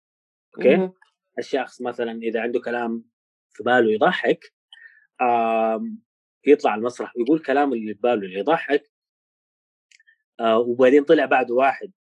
okay؟ 0.57 0.91
الشخص 1.39 1.83
مثلا 1.83 2.13
إذا 2.13 2.41
عنده 2.41 2.61
كلام 2.61 3.05
في 3.53 3.63
باله 3.63 3.93
يضحك 3.93 4.55
يطلع 6.47 6.75
المسرح 6.75 7.17
ويقول 7.17 7.39
كلام 7.39 7.73
اللي 7.73 7.95
في 7.95 8.01
باله 8.01 8.27
اللي 8.27 8.39
يضحك 8.39 8.93
آه 10.41 10.59
وبعدين 10.59 11.05
طلع 11.05 11.25
بعده 11.25 11.55
واحد 11.55 11.93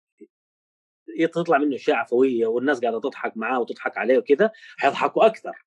يطلع 1.18 1.58
منه 1.58 1.76
أشياء 1.76 1.96
عفوية 1.96 2.46
والناس 2.46 2.80
قاعدة 2.80 3.00
تضحك 3.00 3.36
معاه 3.36 3.60
وتضحك 3.60 3.98
عليه 3.98 4.18
وكذا 4.18 4.50
حيضحكوا 4.78 5.26
أكثر. 5.26 5.64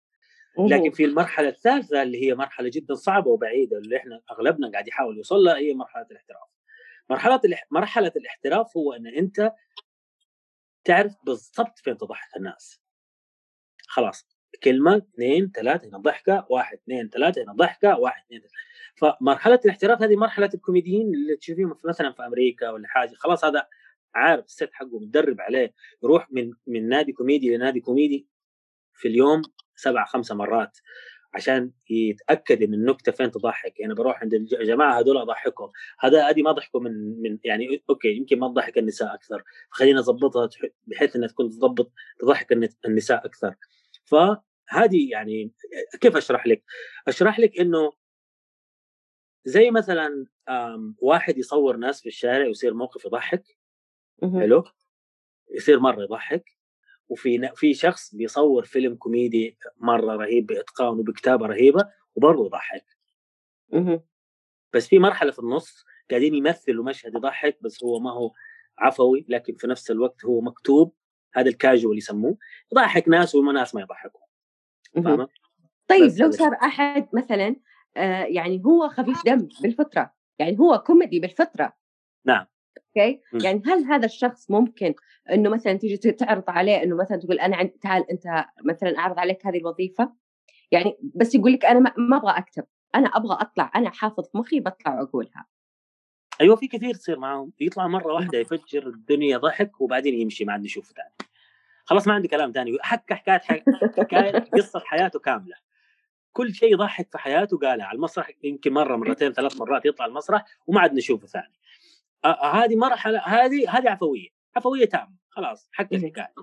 لكن 0.59 0.91
في 0.91 1.05
المرحلة 1.05 1.49
الثالثة 1.49 2.03
اللي 2.03 2.25
هي 2.25 2.35
مرحلة 2.35 2.69
جدا 2.73 2.95
صعبة 2.95 3.31
وبعيدة 3.31 3.77
اللي 3.77 3.97
إحنا 3.97 4.21
أغلبنا 4.31 4.71
قاعد 4.71 4.87
يحاول 4.87 5.17
يوصل 5.17 5.35
لها 5.35 5.57
هي 5.57 5.73
مرحلة 5.73 6.05
الاحتراف. 6.11 6.49
مرحلة 7.09 7.41
مرحلة 7.71 8.11
الاحتراف 8.15 8.77
هو 8.77 8.93
إن 8.93 9.07
أنت 9.07 9.51
تعرف 10.83 11.15
بالضبط 11.23 11.79
فين 11.79 11.97
تضحك 11.97 12.37
الناس. 12.37 12.81
خلاص 13.87 14.27
كلمة 14.63 14.97
اثنين 14.97 15.51
ثلاثة 15.55 15.87
هنا 15.87 15.97
ضحكة 15.97 16.45
واحد 16.49 16.77
اثنين 16.77 17.09
ثلاثة 17.09 17.43
هنا 17.43 17.53
ضحكة 17.53 17.99
واحد 17.99 18.23
اثنين 18.25 18.39
ثلاثة. 18.39 18.55
فمرحلة 18.95 19.59
الاحتراف 19.65 20.01
هذه 20.01 20.15
مرحلة 20.15 20.49
الكوميديين 20.53 21.13
اللي 21.13 21.35
تشوفيهم 21.35 21.77
مثلا 21.85 22.11
في 22.11 22.25
أمريكا 22.25 22.69
ولا 22.69 22.87
حاجة 22.87 23.13
خلاص 23.15 23.45
هذا 23.45 23.67
عارف 24.15 24.45
ال 24.45 24.51
set 24.51 24.69
حقه 24.73 24.99
متدرب 24.99 25.41
عليه 25.41 25.73
يروح 26.03 26.31
من 26.31 26.53
من 26.67 26.89
نادي 26.89 27.11
كوميدي 27.11 27.57
لنادي 27.57 27.79
كوميدي 27.79 28.27
في 28.93 29.07
اليوم 29.07 29.41
سبع 29.75 30.05
خمسة 30.05 30.35
مرات 30.35 30.77
عشان 31.33 31.71
يتأكد 31.89 32.63
إن 32.63 32.73
النكتة 32.73 33.11
فين 33.11 33.31
تضحك. 33.31 33.79
يعني 33.79 33.93
بروح 33.93 34.21
عند 34.21 34.33
الجماعه 34.33 34.99
هذول 34.99 35.17
أضحكهم. 35.17 35.71
هذا 35.99 36.29
هذه 36.29 36.41
ما 36.41 36.51
ضحكوا 36.51 36.81
من 36.81 37.21
من 37.21 37.39
يعني 37.43 37.83
okay 37.89 38.07
يمكن 38.07 38.39
ما 38.39 38.47
تضحك 38.47 38.77
النساء 38.77 39.13
أكثر. 39.13 39.43
خلينا 39.69 39.99
نظبطها 39.99 40.49
بحيث 40.87 41.15
إنها 41.15 41.27
تكون 41.27 41.49
تضبط 41.49 41.91
تضحك 42.19 42.51
النساء 42.85 43.25
أكثر. 43.25 43.55
فهذه 44.05 45.09
يعني 45.11 45.51
كيف 46.01 46.17
أشرح 46.17 46.47
لك؟ 46.47 46.63
أشرح 47.07 47.39
لك 47.39 47.59
إنه 47.59 47.93
زي 49.45 49.71
مثلا 49.71 50.25
واحد 50.97 51.37
يصور 51.37 51.77
ناس 51.77 52.01
في 52.01 52.09
الشارع 52.09 52.47
ويصير 52.47 52.73
موقف 52.73 53.05
يضحك. 53.05 53.43
حلو؟ 54.21 54.63
يصير 55.55 55.79
مرة 55.79 56.03
يضحك. 56.03 56.54
وفي 57.09 57.51
في 57.55 57.73
شخص 57.73 58.15
بيصور 58.15 58.65
فيلم 58.65 58.95
كوميدي 58.95 59.57
مرة 59.77 60.15
رهيب 60.15 60.45
باتقان 60.45 60.99
وبكتابة 60.99 61.45
رهيبة 61.47 61.89
وبرضه 62.15 62.45
يضحك. 62.45 62.85
بس 64.73 64.87
في 64.87 64.99
مرحلة 64.99 65.31
في 65.31 65.39
النص 65.39 65.85
قاعدين 66.09 66.35
يمثلوا 66.35 66.85
مشهد 66.85 67.15
يضحك 67.15 67.57
بس 67.61 67.83
هو 67.83 67.99
ما 67.99 68.11
هو 68.11 68.31
عفوي 68.77 69.25
لكن 69.29 69.55
في 69.55 69.67
نفس 69.67 69.91
الوقت 69.91 70.25
هو 70.25 70.41
مكتوب 70.41 70.93
هذا 71.33 71.49
الكاجوال 71.49 71.97
يسموه 71.97 72.37
يضحك 72.71 73.07
ناس 73.07 73.35
وناس 73.35 73.75
ما 73.75 73.81
يضحكوا. 73.81 74.21
فاهمة؟ 74.93 75.27
طيب 75.87 76.11
لو 76.19 76.31
صار 76.31 76.53
أحد 76.63 77.07
مثلا 77.13 77.55
آه 77.97 78.23
يعني 78.23 78.61
هو 78.65 78.89
خفيف 78.89 79.25
دم 79.25 79.47
بالفطرة 79.61 80.13
يعني 80.39 80.59
هو 80.59 80.83
كوميدي 80.87 81.19
بالفطرة. 81.19 81.73
نعم. 82.25 82.45
okay؟ 82.77 83.21
يعني 83.33 83.61
هل 83.65 83.83
هذا 83.83 84.05
الشخص 84.05 84.51
ممكن 84.51 84.93
إنه 85.31 85.49
مثلا 85.49 85.73
تيجي 85.73 85.97
تعرض 85.97 86.43
عليه 86.47 86.83
إنه 86.83 86.95
مثلا 86.95 87.17
تقول 87.17 87.39
أنا 87.39 87.55
عند 87.55 87.69
تعال 87.69 88.11
أنت 88.11 88.45
مثلا 88.65 88.97
أعرض 88.97 89.19
عليك 89.19 89.45
هذه 89.45 89.57
الوظيفة؟ 89.57 90.13
يعني 90.71 90.97
بس 91.15 91.35
يقول 91.35 91.53
لك 91.53 91.65
أنا 91.65 91.93
ما 91.97 92.17
أبغى 92.17 92.37
أكتب 92.37 92.63
أنا 92.95 93.07
أبغى 93.07 93.37
أطلع 93.41 93.71
أنا 93.75 93.89
حافظ 93.89 94.25
مخي 94.33 94.59
بطلع 94.59 95.01
اقولها 95.01 95.45
أيوه 96.41 96.55
في 96.55 96.67
كثير 96.67 96.93
تصير 96.93 97.19
معاهم 97.19 97.51
يطلع 97.59 97.87
مرة 97.87 98.13
واحدة 98.13 98.37
يفجر 98.37 98.87
الدنيا 98.87 99.37
ضحك 99.37 99.81
وبعدين 99.81 100.13
يمشي 100.13 100.45
ما 100.45 100.53
عاد 100.53 100.61
نشوفه 100.61 100.93
ثاني. 100.93 101.29
خلاص 101.85 102.07
ما 102.07 102.13
عندي 102.13 102.27
كلام 102.27 102.51
ثاني. 102.51 102.77
حكى 102.81 103.15
حكايه 103.15 103.63
حكايه 103.97 104.31
قصة 104.39 104.79
حياته 104.79 105.19
كاملة. 105.19 105.55
كل 106.33 106.53
شيء 106.53 106.73
يضحك 106.73 107.11
في 107.11 107.17
حياته 107.17 107.57
قالها 107.57 107.85
على 107.85 107.95
المسرح 107.95 108.31
يمكن 108.43 108.73
مرة 108.73 108.95
مرتين 108.95 109.33
ثلاث 109.33 109.57
مرات 109.57 109.85
يطلع 109.85 110.05
المسرح 110.05 110.45
وما 110.67 110.81
عاد 110.81 110.93
نشوفه 110.93 111.27
ثاني. 111.27 111.53
هذه 112.53 112.75
مرحلة 112.75 113.19
هذه 113.19 113.69
هذه 113.69 113.89
عفوية 113.89 114.27
عفوية 114.55 114.85
تامة 114.85 115.15
خلاص 115.29 115.69
حكى 115.71 115.95
الحكاية 115.95 116.33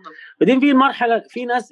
بعدين 0.40 0.60
في 0.60 0.74
مرحلة 0.74 1.22
في 1.28 1.44
ناس 1.44 1.68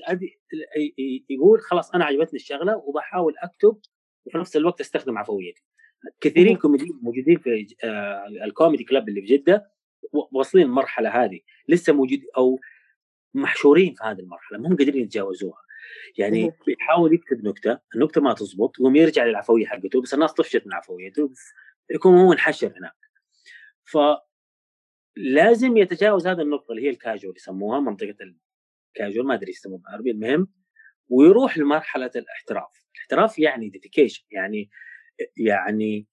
يقول 1.31 1.61
خلاص 1.61 1.95
أنا 1.95 2.05
عجبتني 2.05 2.39
الشغلة 2.39 2.77
وبحاول 2.77 3.35
أكتب 3.39 3.79
وفي 4.27 4.39
نفس 4.39 4.57
الوقت 4.57 4.81
أستخدم 4.81 5.19
عفويتي. 5.19 5.63
كثيرين 6.21 6.57
كوميديين 6.57 6.99
موجودين 7.03 7.39
في 7.39 7.67
آه 7.85 8.27
الكوميدي 8.45 8.85
كلاب 8.85 9.09
اللي 9.09 9.21
في 9.21 9.27
جدة 9.27 9.71
واصلين 10.13 10.67
المرحلة 10.67 11.25
هذه. 11.25 11.41
لسه 11.69 11.93
موجود 11.93 12.21
أو 12.37 12.59
محشورين 13.35 13.95
في 13.95 14.05
هذه 14.05 14.19
المرحلة 14.19 14.59
ما 14.59 14.69
هم 14.69 14.77
قادرين 14.77 15.03
يتجاوزوها. 15.03 15.59
يعني 16.19 16.53
بيحاول 16.67 17.15
يكتب 17.15 17.45
نكتة 17.45 17.79
النكتة 17.95 18.21
ما 18.21 18.35
تزبط 18.35 18.81
يقوم 18.81 18.97
يرجع 18.97 19.25
للعفوية 19.25 19.67
حقته 19.67 20.03
بس 20.03 20.15
الناس 20.15 20.33
طفشت 20.33 20.67
من 20.67 20.73
عفويته 20.73 21.31
يكون 21.91 22.19
هو 22.19 22.33
انحشر 22.33 22.73
هناك. 22.79 23.10
ف 23.85 23.99
لازم 25.17 25.77
يتجاوز 25.77 26.27
هذه 26.27 26.41
النقطة 26.41 26.73
اللي 26.73 26.83
هي 26.83 26.91
الكاجوال 26.91 27.37
يسموها 27.37 27.81
منطقة 27.81 28.17
الكاجوال 28.97 29.27
ما 29.27 29.35
أدري 29.35 29.51
يسموها 29.51 29.81
بالعربي 29.83 30.11
المهم 30.11 30.49
ويروح 31.09 31.59
لمرحلة 31.59 32.11
الاحتراف. 32.17 32.85
الاحتراف 32.95 33.39
يعني 33.39 33.69
ديديكيشن 33.69 34.25
يعني 34.31 34.71
يعني 35.37 36.07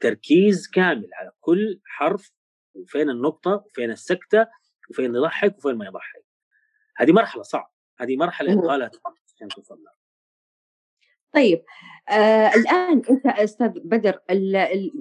تركيز 0.00 0.68
كامل 0.68 1.08
على 1.14 1.32
كل 1.40 1.80
حرف 1.84 2.32
وفين 2.74 3.10
النقطة 3.10 3.64
وفين 3.66 3.90
السكتة 3.90 4.46
وفين 4.90 5.14
يضحك 5.14 5.58
وفين 5.58 5.74
ما 5.74 5.86
يضحك. 5.86 6.24
هذه 6.96 7.12
مرحلة 7.12 7.42
صعبة. 7.42 7.70
هذه 8.00 8.16
مرحلة 8.16 8.52
يبغى 8.52 8.90
عشان 9.34 9.48
توصل 9.48 9.82
لها 9.82 9.97
طيب 11.32 11.64
آه 12.08 12.48
الآن 12.54 13.02
أنت 13.10 13.26
أستاذ 13.26 13.68
بدر 13.68 14.20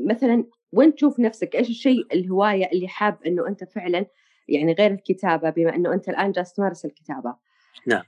مثلا 0.05 0.43
وين 0.71 0.95
تشوف 0.95 1.19
نفسك؟ 1.19 1.55
إيش 1.55 1.69
الشيء 1.69 2.07
الهواية 2.13 2.65
اللي 2.71 2.87
حاب 2.87 3.23
إنه 3.25 3.47
أنت 3.47 3.63
فعلا 3.63 4.05
يعني 4.47 4.73
غير 4.73 4.91
الكتابة 4.91 5.49
بما 5.49 5.75
إنه 5.75 5.93
أنت 5.93 6.09
الآن 6.09 6.31
جالس 6.31 6.53
تمارس 6.53 6.85
الكتابة؟ 6.85 7.35
نعم. 7.85 8.03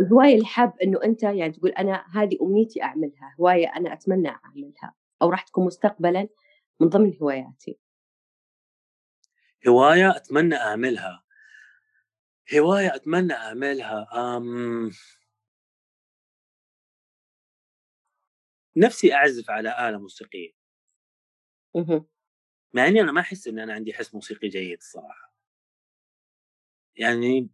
الهواية 0.00 0.34
اللي 0.34 0.46
حاب 0.46 0.72
إنه 0.82 1.00
أنت 1.04 1.22
يعني 1.22 1.52
تقول 1.52 1.70
أنا 1.70 2.04
هذه 2.12 2.38
أمنيتي 2.42 2.82
أعملها 2.82 3.34
هواية 3.40 3.66
أنا 3.76 3.92
أتمنى 3.92 4.28
أعملها 4.28 4.94
أو 5.22 5.30
راح 5.30 5.42
تكون 5.42 5.66
مستقبلا 5.66 6.28
من 6.80 6.88
ضمن 6.88 7.12
هواياتي. 7.22 7.78
هواية 9.68 10.16
أتمنى 10.16 10.56
أعملها. 10.56 11.22
هواية 12.56 12.94
أتمنى 12.94 13.32
أعملها 13.32 14.06
أم... 14.36 14.90
نفسي 18.76 19.14
أعزف 19.14 19.50
على 19.50 19.88
آلة 19.88 19.98
موسيقية. 19.98 20.52
مع 22.74 22.88
إني 22.88 23.00
أنا 23.00 23.12
ما 23.12 23.20
أحس 23.20 23.48
إن 23.48 23.58
أنا 23.58 23.74
عندي 23.74 23.94
حس 23.94 24.14
موسيقي 24.14 24.48
جيد 24.48 24.78
الصراحة. 24.78 25.34
يعني 26.96 27.50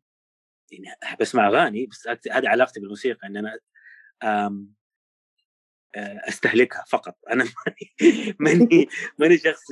يعني 0.73 0.97
احب 1.03 1.21
اسمع 1.21 1.49
أغاني 1.49 1.87
بس 1.87 2.09
هذه 2.09 2.49
علاقتي 2.49 2.81
بالموسيقى 2.81 3.27
إن 3.27 3.37
أنا 3.37 3.59
آم 4.23 4.75
أستهلكها 5.97 6.85
فقط. 6.89 7.19
أنا 7.33 7.45
ماني 8.41 8.89
ماني 9.19 9.39
شخص 9.39 9.65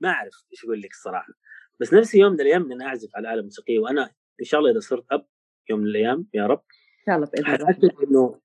ما 0.00 0.08
أعرف 0.08 0.44
إيش 0.52 0.64
أقول 0.64 0.82
لك 0.82 0.90
الصراحة. 0.90 1.32
بس 1.80 1.94
نفسي 1.94 2.18
يوم 2.18 2.32
من 2.32 2.40
الأيام 2.40 2.72
إن 2.72 2.82
أعزف 2.82 3.16
على 3.16 3.34
آلة 3.34 3.42
موسيقية 3.42 3.78
وأنا 3.78 4.14
إن 4.40 4.44
شاء 4.44 4.60
الله 4.60 4.70
إذا 4.70 4.80
صرت 4.80 5.06
أب 5.10 5.26
يوم 5.70 5.80
من 5.80 5.86
الأيام 5.86 6.28
يا 6.34 6.46
رب 6.46 6.64
إن 7.00 7.06
شاء 7.06 7.16
الله 7.16 7.26
بإذن 7.26 7.90
الله 7.90 8.02
إنه 8.02 8.40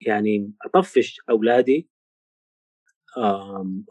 يعني 0.00 0.52
أطفش 0.62 1.20
أولادي 1.30 1.88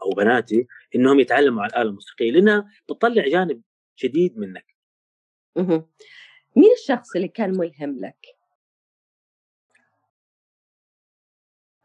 أو 0.02 0.10
بناتي 0.16 0.66
إنهم 0.94 1.20
يتعلموا 1.20 1.62
على 1.62 1.70
الآلة 1.70 1.88
الموسيقية 1.88 2.30
لأنها 2.32 2.70
بتطلع 2.88 3.28
جانب 3.28 3.62
جديد 4.04 4.38
منك. 4.38 4.76
مين 6.56 6.70
الشخص 6.82 7.16
اللي 7.16 7.28
كان 7.28 7.58
ملهم 7.58 8.00
لك؟ 8.00 8.26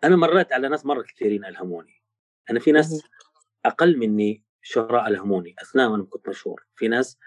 أنا 0.03 0.15
مرّيت 0.15 0.53
على 0.53 0.69
ناس 0.69 0.86
مرّة 0.86 1.01
كثيرين 1.01 1.45
ألهموني، 1.45 2.01
أنا 2.49 2.59
في. 2.59 2.72
ناس 2.72 3.03
أقل 3.65 3.97
منّي 3.97 4.43
شهراء 4.61 5.07
ألهموني 5.07 5.55
أثناء 5.61 5.89
ما 5.89 6.03
كنت 6.03 6.30
مشهور، 6.30 6.65
في 6.76 6.88
ناس 6.88 7.17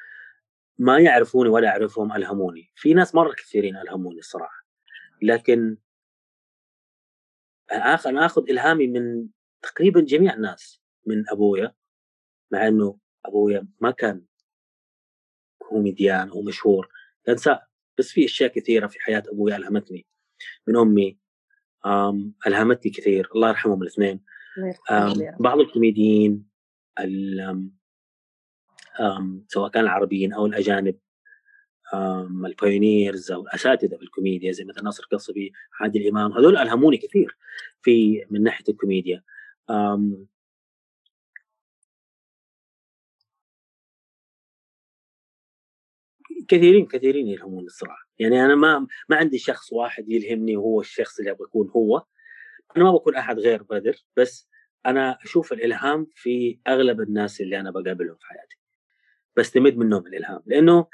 ما 0.79 0.99
يعرفوني 0.99 1.49
ولا 1.49 1.69
أعرفهم 1.69 2.13
ألهموني، 2.13 2.73
في 2.75 2.95
ناس 2.95 3.15
مرّة 3.15 3.33
كثيرين 3.33 3.77
ألهموني 3.77 4.19
الصراحة، 4.19 4.67
لكن 5.23 5.77
آخ 7.71 8.07
أنا 8.07 8.27
آخُذ 8.27 8.51
إلهامي 8.51 8.87
من 8.87 9.29
تقريبًا 9.63 10.01
جميع 10.01 10.35
الناس، 10.35 10.83
من 11.07 11.25
أبويا، 11.31 11.75
مع 12.53 12.69
إنه 12.69 12.99
أبويا 13.27 13.69
ما 13.81 13.91
كان 13.91 14.25
كوميديان 15.59 16.29
أو 16.29 16.43
مشهور، 16.43 16.89
كان 17.25 17.37
بس 17.99 18.09
في 18.09 18.25
أشياء 18.25 18.51
كثيرة 18.51 18.87
في 18.87 19.01
حياة 19.01 19.23
أبويا 19.29 19.57
ألهمتني، 19.57 20.07
من 20.67 20.77
أمي 20.77 21.19
آمم، 21.87 22.33
ألهمتني 22.47 22.93
كثير، 22.93 23.31
الله 23.35 23.49
يرحمهم 23.49 23.83
الاثنين. 23.83 24.25
بعض 25.41 25.61
الكوميديين 25.61 26.49
آمم، 29.01 29.45
سواء 29.49 29.71
كان 29.71 29.85
العربيين 29.85 30.33
أو 30.33 30.47
الأجانب 30.47 30.99
الpioneers 32.49 33.33
أو 33.33 33.43
الأساتذة 33.43 33.97
في 33.97 34.03
الكوميديا 34.03 34.53
زي 34.53 34.65
مثلًا 34.65 34.85
ناصر 34.85 35.05
قصبي، 35.13 35.53
عادل 35.81 36.09
إمام، 36.09 36.33
هذول 36.33 36.57
ألهموني 36.57 36.97
كثير 36.97 37.37
في 37.83 38.25
من 38.31 38.43
ناحية 38.43 38.65
الكوميديا. 38.69 39.23
كثيرين، 46.49 46.87
كثيرين 46.87 47.29
يلهموني 47.29 47.67
الصراحة، 47.67 48.09
يعني 48.19 48.45
أنا 48.45 48.55
ما 48.55 48.87
ما 49.09 49.17
عندي 49.17 49.39
شخص 49.39 49.73
واحد 49.73 50.09
يلهمني 50.09 50.57
وهو 50.57 50.81
الشخص 50.81 51.19
اللي 51.19 51.31
أبغى 51.31 51.47
أكون 51.47 51.71
هو، 51.77 52.05
أنا 52.77 52.85
ما 52.85 52.93
باكون 52.93 53.17
أحد 53.17 53.39
غير 53.39 53.63
بدر، 53.63 54.05
بس 54.17 54.49
أنا 54.87 55.19
أشوف 55.25 55.53
الإلهام 55.53 56.07
في 56.15 56.59
أغلب 56.69 57.01
الناس 57.01 57.41
اللي 57.41 57.61
أنا 57.61 57.71
باقابلهم 57.71 58.17
في 58.17 58.27
حياتي، 58.27 58.59
باستمد 59.37 59.77
منهم 59.77 60.07
الإلهام، 60.07 60.43
لإنه 60.47 60.87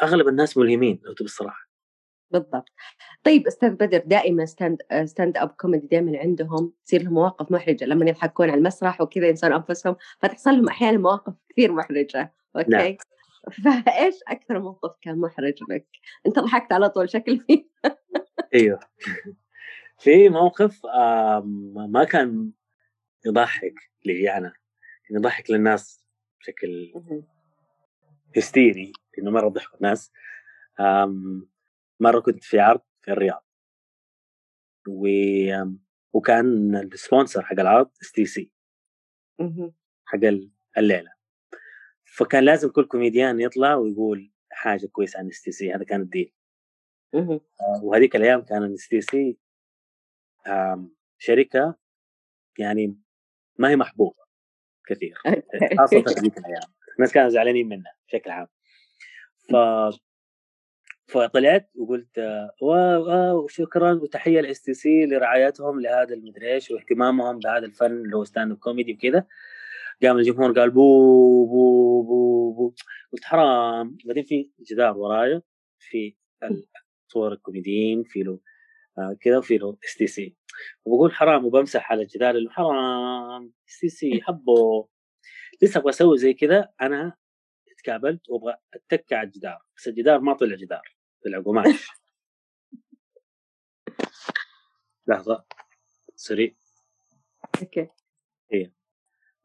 أ 0.00 0.04
أغلب 0.04 0.28
الناس 0.28 0.56
ملهمين 0.58 1.00
لو 1.04 1.12
تبي 1.12 1.24
الصراحة. 1.24 1.68
بالضبط. 2.30 2.68
طيب 3.24 3.46
أستاذ 3.46 3.70
بدر 3.70 3.98
دائمًا 4.06 4.46
آآ 4.90 5.06
stand 5.06 5.42
up 5.42 5.48
comedy 5.48 5.86
دايمًا 5.90 6.18
عندهم 6.18 6.72
تصير 6.86 7.02
لهم 7.02 7.14
مواقف 7.14 7.52
محرجة 7.52 7.84
لمّن 7.84 8.08
يضحكون 8.08 8.50
على 8.50 8.58
المسرح 8.58 9.00
وكذا 9.00 9.28
ينسون 9.28 9.52
أنفسهم، 9.52 9.96
فتحصل 10.20 10.50
لهم 10.50 10.68
أحيانًا 10.68 10.98
مواقف 10.98 11.34
كثير 11.48 11.72
محرجة، 11.72 12.34
نعم. 12.68 12.80
أوكي؟ 12.82 12.98
فإيش 13.64 14.14
أكثر 14.28 14.58
موقف 14.60 14.96
كان 15.02 15.18
محرج 15.18 15.54
لك؟ 15.70 15.86
أنت 16.26 16.38
ضحكت 16.38 16.72
على 16.72 16.88
طول 16.88 17.10
شكل 17.10 17.38
فيه 17.40 17.66
أيوه. 18.54 18.80
في 19.98 20.28
موقف 20.28 20.86
ما 21.88 22.04
كان 22.04 22.50
يضحّك 23.26 23.74
لي 24.04 24.36
أنا، 24.36 24.52
كان 25.08 25.18
يضحّك 25.18 25.50
للناس 25.50 26.04
بشكل. 26.40 26.92
هستيري 28.36 28.92
لإنه 29.18 29.30
مرّة 29.30 29.48
ضحكوا 29.48 29.76
الناس. 29.76 30.12
مرّة 32.00 32.20
كنت 32.20 32.44
في 32.44 32.60
عرض 32.60 32.80
في 33.02 33.10
الرياض. 33.10 33.46
و 34.88 35.06
وكان 36.12 36.72
الsponsor 36.94 37.40
حق 37.40 37.60
العرض 37.60 37.90
STC 38.04 38.46
اهم. 39.40 39.74
حق 40.04 40.24
ال 40.24 40.50
الليلة. 40.78 41.12
فكان 42.04 42.44
لازم 42.44 42.70
كل 42.70 42.84
كوميديان 42.86 43.40
يطلع 43.40 43.74
ويقول 43.74 44.32
حاجة 44.50 44.86
كويسة 44.86 45.18
عن 45.18 45.30
STC 45.30 45.74
هذا 45.74 45.84
كان. 45.84 46.10
اهم. 47.14 47.40
آآ، 47.60 47.80
وهذيك 47.82 48.16
الأيام 48.16 48.40
كان 48.42 48.76
STC 48.76 49.34
آمم، 50.46 50.94
شركة 51.18 51.74
يعني 52.58 53.00
ما 53.58 53.70
هي 53.70 53.76
محبوبة 53.76 54.24
كثير، 54.86 55.16
okay. 55.26 55.96
هذيك 55.96 56.38
الأيام، 56.38 56.68
الناس 56.96 57.12
كانوا 57.12 57.28
زعلانين 57.28 57.68
منها 57.68 57.92
بشكل 58.08 58.30
عام. 58.30 58.46
ف 59.50 59.56
فطلعت 61.08 61.70
وقُلت 61.74 62.18
wow، 62.62 63.04
wow 63.06 63.48
شكرًا 63.48 63.92
وتحية 63.92 64.42
لSTC 64.42 64.86
لرعايتهم 64.86 65.80
لهذا 65.80 66.14
المدري 66.14 66.54
إيش 66.54 66.70
واهتمامهم 66.70 67.38
بهذا 67.38 67.66
الفن 67.66 67.86
اللي 67.92 68.16
هو 68.16 68.24
stand 68.24 68.52
up 68.52 68.56
comedy 68.56 68.94
وكذا. 68.94 69.26
قام 70.02 70.18
الجمهور 70.18 70.52
قال 70.52 70.70
boo، 70.70 71.46
boo، 71.46 72.02
boo، 72.02 72.52
boo، 72.52 72.74
قُلت 73.12 73.24
حرام، 73.24 73.96
بعدين 74.06 74.24
في 74.24 74.50
جدار 74.70 74.98
ورايا 74.98 75.42
في 75.78 76.14
صور 77.08 77.32
الكوميديين 77.32 78.04
في 78.04 78.22
له 78.22 78.40
آآ، 78.98 79.16
كذا 79.20 79.38
وفي 79.38 79.58
له 79.58 79.72
STC 79.86 80.32
وباقول 80.84 81.12
حرام. 81.14 81.44
وبامسح 81.46 81.92
على 81.92 82.02
الجدار 82.02 82.34
اللي 82.36 82.50
حرام. 82.50 83.52
STC 83.68 84.20
حبّوا. 84.22 84.84
لسه 85.62 85.80
أبغى 85.80 85.90
أسوي 85.90 86.18
زي 86.18 86.34
كذا 86.34 86.72
أنا 86.80 87.16
اتكابلت 87.72 88.30
وأبغى 88.30 88.56
أتّكى 88.74 89.14
على 89.14 89.26
الجدار، 89.26 89.58
بس 89.76 89.88
الجدار 89.88 90.20
ما 90.20 90.34
طلع 90.34 90.56
جدار، 90.56 90.96
طلع 91.24 91.38
قماش. 91.40 91.86
لحظة 95.08 95.44
sorry 96.20 96.50
أوكي. 97.62 97.88
إيه، 98.52 98.72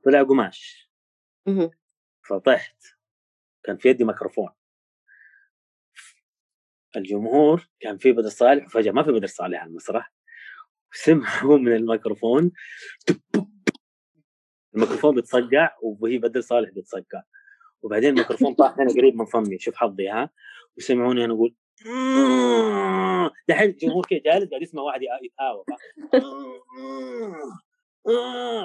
طلع 0.05 0.23
قماش. 0.23 0.91
فطِحت، 2.29 2.83
كان 3.63 3.77
في 3.77 3.89
يدي 3.89 4.03
ميكروفون. 4.03 4.49
الجمهور 6.95 7.69
كان 7.79 7.97
في 7.97 8.11
بدر 8.11 8.29
صالح 8.29 8.65
وفجأة 8.65 8.91
ما 8.91 9.03
في 9.03 9.11
بدر 9.11 9.27
صالح 9.27 9.59
على 9.61 9.69
المسرح، 9.69 10.13
سمعوا 11.05 11.57
من 11.57 11.75
الميكروفون 11.75 12.51
الميكروفون 14.75 15.15
بيتصقّع 15.15 15.77
وهي 15.81 16.17
بدر 16.17 16.41
صالح 16.41 16.69
بيتصقّع، 16.69 17.23
وبعدين 17.81 18.09
الميكروفون 18.09 18.53
طاح 18.53 18.79
هنا 18.79 18.93
قريب 18.93 19.15
من 19.15 19.25
فمي، 19.25 19.59
شوف 19.59 19.75
حظي 19.75 20.09
ها، 20.09 20.29
وسمعوني 20.77 21.25
أنا 21.25 21.33
أقول 21.33 21.55
دحين 23.47 23.69
الجمهور 23.69 24.05
كذا 24.05 24.19
جالس 24.19 24.49
قاعد 24.49 24.61
يسمع 24.61 24.81
واحد 24.81 25.01
يتهاوى 25.01 25.63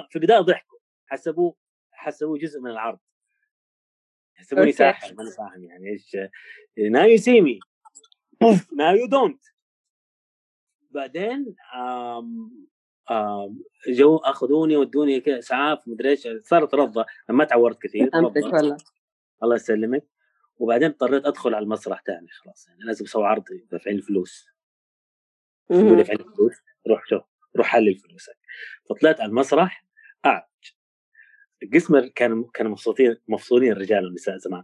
في 0.09 0.15
البداية 0.15 0.39
ضحكوا، 0.39 0.79
حسبوه 1.07 1.55
حسبوه 1.91 2.37
جزء 2.37 2.59
من 2.59 2.71
العرض. 2.71 2.99
يحسبوني 4.37 4.65
okay. 4.65 4.77
ساحر 4.77 5.13
ماني 5.13 5.31
فاهم 5.31 5.63
يعني 5.63 5.97
now 6.79 7.05
you 7.07 7.21
see 7.23 7.41
me. 7.41 7.59
Poof 8.43 8.59
now 8.71 8.93
you 8.93 9.07
don't. 9.09 9.53
بعدين 10.91 11.55
جو 13.89 14.17
أخذوني 14.17 14.77
ودوني 14.77 15.21
كذا 15.21 15.39
إسعاف 15.39 15.87
مدري 15.87 16.09
إيش 16.09 16.27
صارت 16.43 16.73
أنا 16.73 17.05
ما 17.29 17.43
تعورت 17.43 17.81
كثير 17.81 18.09
والله. 18.13 18.77
الله 19.43 19.55
يسلمك. 19.55 20.07
وبعدين 20.57 20.89
اضطريت 20.89 21.25
أدخل 21.25 21.53
على 21.55 21.63
المسرح 21.63 22.01
تاني 22.01 22.27
خلاص 22.27 22.67
يعني 22.67 22.83
لازم 22.83 23.05
أسوي 23.05 23.25
عرض 23.25 23.43
دافعين 23.71 24.01
فلوس. 24.01 24.47
دافعين 25.97 26.19
فلوس 26.19 26.53
روح 26.87 27.07
شوف 27.07 27.23
روح 27.57 27.67
حلل 27.67 27.95
فلوسك. 27.97 28.37
فطلعت 28.89 29.21
على 29.21 29.29
المسرح 29.29 29.85
قاعد. 30.23 30.43
القسم 31.63 31.95
ال 31.95 32.13
كانوا 32.13 32.45
كانوا 32.53 32.71
مبسوطين 32.71 33.17
مفصولين 33.27 33.71
الرجال 33.71 34.05
والنساء 34.05 34.37
زمان. 34.37 34.63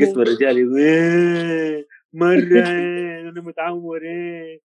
قسم. 0.00 0.20
الرجال 0.20 0.76
إيه 0.78 1.88
مرة 2.12 2.68
إيه 2.68 3.20
أنا 3.20 3.40
متعور 3.40 4.02
إيه. 4.02 4.60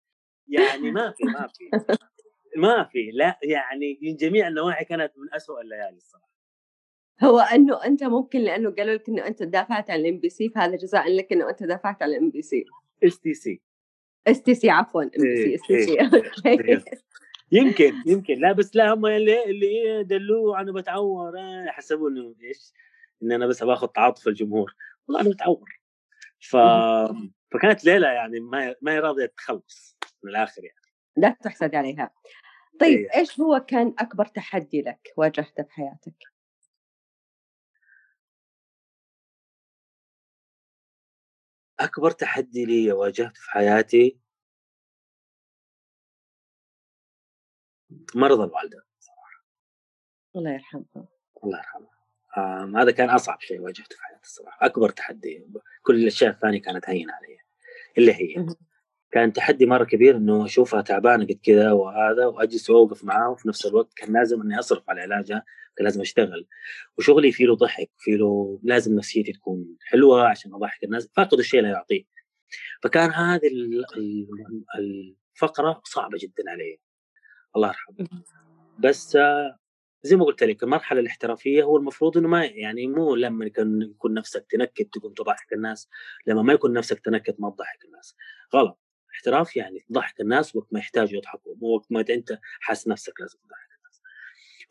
يعني 0.47 0.91
ما 0.91 1.11
في 1.11 1.23
ما 1.23 1.47
في. 1.47 1.69
ما 2.55 2.83
في 2.83 3.11
لا 3.13 3.39
يعني 3.43 3.99
من 4.01 4.15
جميع 4.15 4.47
النواحي 4.47 4.85
كانت 4.85 5.11
من 5.17 5.33
أسوأ 5.33 5.61
الليالي 5.61 5.97
الصراحة 5.97 6.35
هو 7.23 7.39
إنه 7.39 7.85
أنت 7.85 8.03
ممكن 8.03 8.39
لإنه 8.39 8.71
قالوا 8.71 8.93
لك 8.93 9.09
إنه 9.09 9.27
أنت 9.27 9.43
دافعت 9.43 9.89
عن 9.89 9.99
الMBC 10.03 10.53
فهذا 10.55 10.75
جزاءً 10.75 11.09
لك 11.09 11.31
إنه 11.33 11.49
أنت 11.49 11.63
دافعت 11.63 12.03
عن 12.03 12.09
الMBC. 12.09 12.63
STC 13.05 13.57
STC 14.29 14.65
عفوًا 14.65 15.03
إيه، 15.03 15.57
MBC 15.57 15.61
STC 15.61 15.71
إيه، 15.71 16.01
أوكي. 16.53 16.71
إيه. 16.71 16.83
يمكن 17.51 17.93
يمكن 18.05 18.33
لا 18.33 18.51
بس 18.51 18.75
لا 18.75 18.93
هم 18.93 19.05
اللي 19.05 19.43
اللي 19.45 19.67
إيه 19.67 20.01
دلوه 20.01 20.61
أنا 20.61 20.71
بتعور 20.71 21.39
آه 21.39 21.65
حسبوا 21.67 22.09
إنه 22.09 22.35
إيش 22.43 22.73
إن 23.23 23.31
أنا 23.31 23.47
بس 23.47 23.63
باخذ 23.63 23.87
تعاطف 23.87 24.27
الجمهور 24.27 24.75
والله 25.07 25.21
أنا 25.21 25.29
متعور 25.29 25.79
ف. 26.39 26.57
فكانت 27.51 27.85
ليلة 27.85 28.07
يعني 28.07 28.39
ما 28.39 28.75
ما 28.81 28.91
هي 28.93 28.99
راضية 28.99 29.25
تخلص 29.25 29.97
من 30.23 30.29
الآخر 30.31 30.63
يعني 30.63 30.85
لا 31.17 31.37
تُحسد 31.43 31.75
عليها. 31.75 32.11
طيب 32.79 32.97
إيه. 32.99 33.19
إيش 33.19 33.39
هو 33.39 33.59
كان 33.59 33.95
أكبر 33.99 34.25
تحدي 34.25 34.81
لك 34.81 35.13
واجهته 35.17 35.63
في 35.63 35.71
حياتك؟ 35.71 36.15
أكبر 41.79 42.11
تحدي 42.11 42.65
لي 42.65 42.91
واجهته 42.91 43.41
في 43.41 43.51
حياتي 43.51 44.19
مرض 48.15 48.39
الوالدة 48.39 48.85
الله 50.35 50.51
يرحمها. 50.51 51.07
الله 51.43 51.57
يرحمها 51.57 51.95
هذا 52.81 52.91
كان 52.91 53.09
أصعب 53.09 53.41
شيء 53.41 53.59
واجهته 53.59 53.95
في 53.95 54.03
حياتي 54.03 54.23
الصراحة 54.23 54.65
أكبر 54.65 54.89
تحدي 54.89 55.47
كل 55.81 55.95
الأشياء 55.95 56.31
الثانية 56.31 56.61
كانت 56.61 56.89
هينة 56.89 57.13
علي 57.13 57.37
إلا 57.97 58.13
هي 58.13 58.55
كان 59.11 59.33
تحدي 59.33 59.65
مرة 59.65 59.83
كبير 59.83 60.17
إنه 60.17 60.45
أشوفها 60.45 60.81
تعبانة 60.81 61.23
قد 61.25 61.39
كذا 61.43 61.71
وهذا 61.71 62.25
وأجلس 62.25 62.69
وأوقف 62.69 63.03
معاه 63.03 63.29
وفي 63.31 63.47
نفس 63.47 63.65
الوقت 63.65 63.93
كان 63.93 64.13
لازم 64.13 64.41
إني 64.41 64.59
أصرف 64.59 64.89
على 64.89 65.01
علاجها 65.01 65.43
كان 65.75 65.85
لازم 65.85 66.01
أشتغل. 66.01 66.47
وشغلي 66.97 67.31
فيه 67.31 67.45
له 67.45 67.55
ضحك 67.55 67.89
فيه 67.97 68.15
له 68.15 68.59
لازم 68.63 68.95
نفسيتي 68.95 69.33
تكون 69.33 69.77
حلوة 69.81 70.27
عشان 70.27 70.53
أضحك 70.53 70.83
الناس 70.83 71.09
فاقد 71.13 71.39
الشيء 71.39 71.61
لا 71.61 71.69
يعطيه. 71.69 72.03
فكان 72.83 73.11
هذه 73.11 73.49
الفقرة 74.79 75.81
صعبة 75.83 76.17
جدا 76.21 76.43
علي. 76.47 76.79
الله 77.55 77.67
يرحمه. 77.67 78.07
بس 78.79 79.17
زي 80.03 80.15
ما 80.15 80.25
قلت 80.25 80.43
لك 80.43 80.63
المرحلة 80.63 80.99
الاحترافية 80.99 81.63
هو 81.63 81.77
المفروض 81.77 82.17
إنه 82.17 82.27
ما 82.27 82.45
يعني 82.45 82.87
مو 82.87 83.15
لما 83.15 83.45
يكون 83.45 84.13
نفسك 84.13 84.45
تنكت 84.49 84.89
تقوم 84.93 85.13
تضحك 85.13 85.53
الناس. 85.53 85.89
لما 86.27 86.41
ما 86.41 86.53
يكون 86.53 86.73
نفسك 86.73 86.99
تنكت 86.99 87.35
ما 87.39 87.49
تضحك 87.49 87.85
الناس. 87.85 88.15
غلط. 88.55 88.79
احتراف 89.15 89.55
يعني 89.55 89.79
تضحك 89.79 90.21
الناس 90.21 90.55
وقت 90.55 90.73
ما 90.73 90.79
يحتاجوا 90.79 91.17
يضحكوا 91.17 91.55
مو 91.55 91.75
وقت 91.75 91.91
ما 91.91 92.05
أنت 92.09 92.39
حاسس 92.59 92.87
نفسك 92.87 93.13
لازم 93.21 93.39
تضحك 93.39 93.69
الناس. 93.77 94.01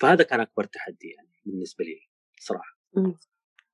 فهذا 0.01 0.24
كان 0.24 0.40
أكبر 0.40 0.64
تحدي 0.64 1.09
يعني 1.09 1.28
بالنسبة 1.45 1.84
لي 1.84 2.01
صراحة. 2.40 2.78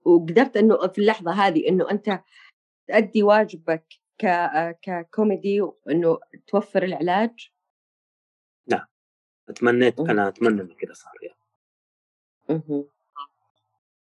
وقدرت 0.04 0.56
إنه 0.56 0.88
في 0.88 0.98
اللحظة 0.98 1.32
هذه 1.32 1.68
إنه 1.68 1.90
أنت 1.90 2.20
تأدي 2.86 3.22
واجبك 3.22 3.84
ك 4.18 4.26
ككوميدي 4.82 5.62
انه 5.90 6.18
توفر 6.46 6.82
العلاج؟ 6.82 7.50
نعم. 8.66 8.86
أتمنيت 9.48 10.00
أنا 10.00 10.28
أتمنى 10.28 10.62
إنه 10.62 10.74
كذا 10.74 10.92
صار 10.92 11.12
يعني. 11.22 11.40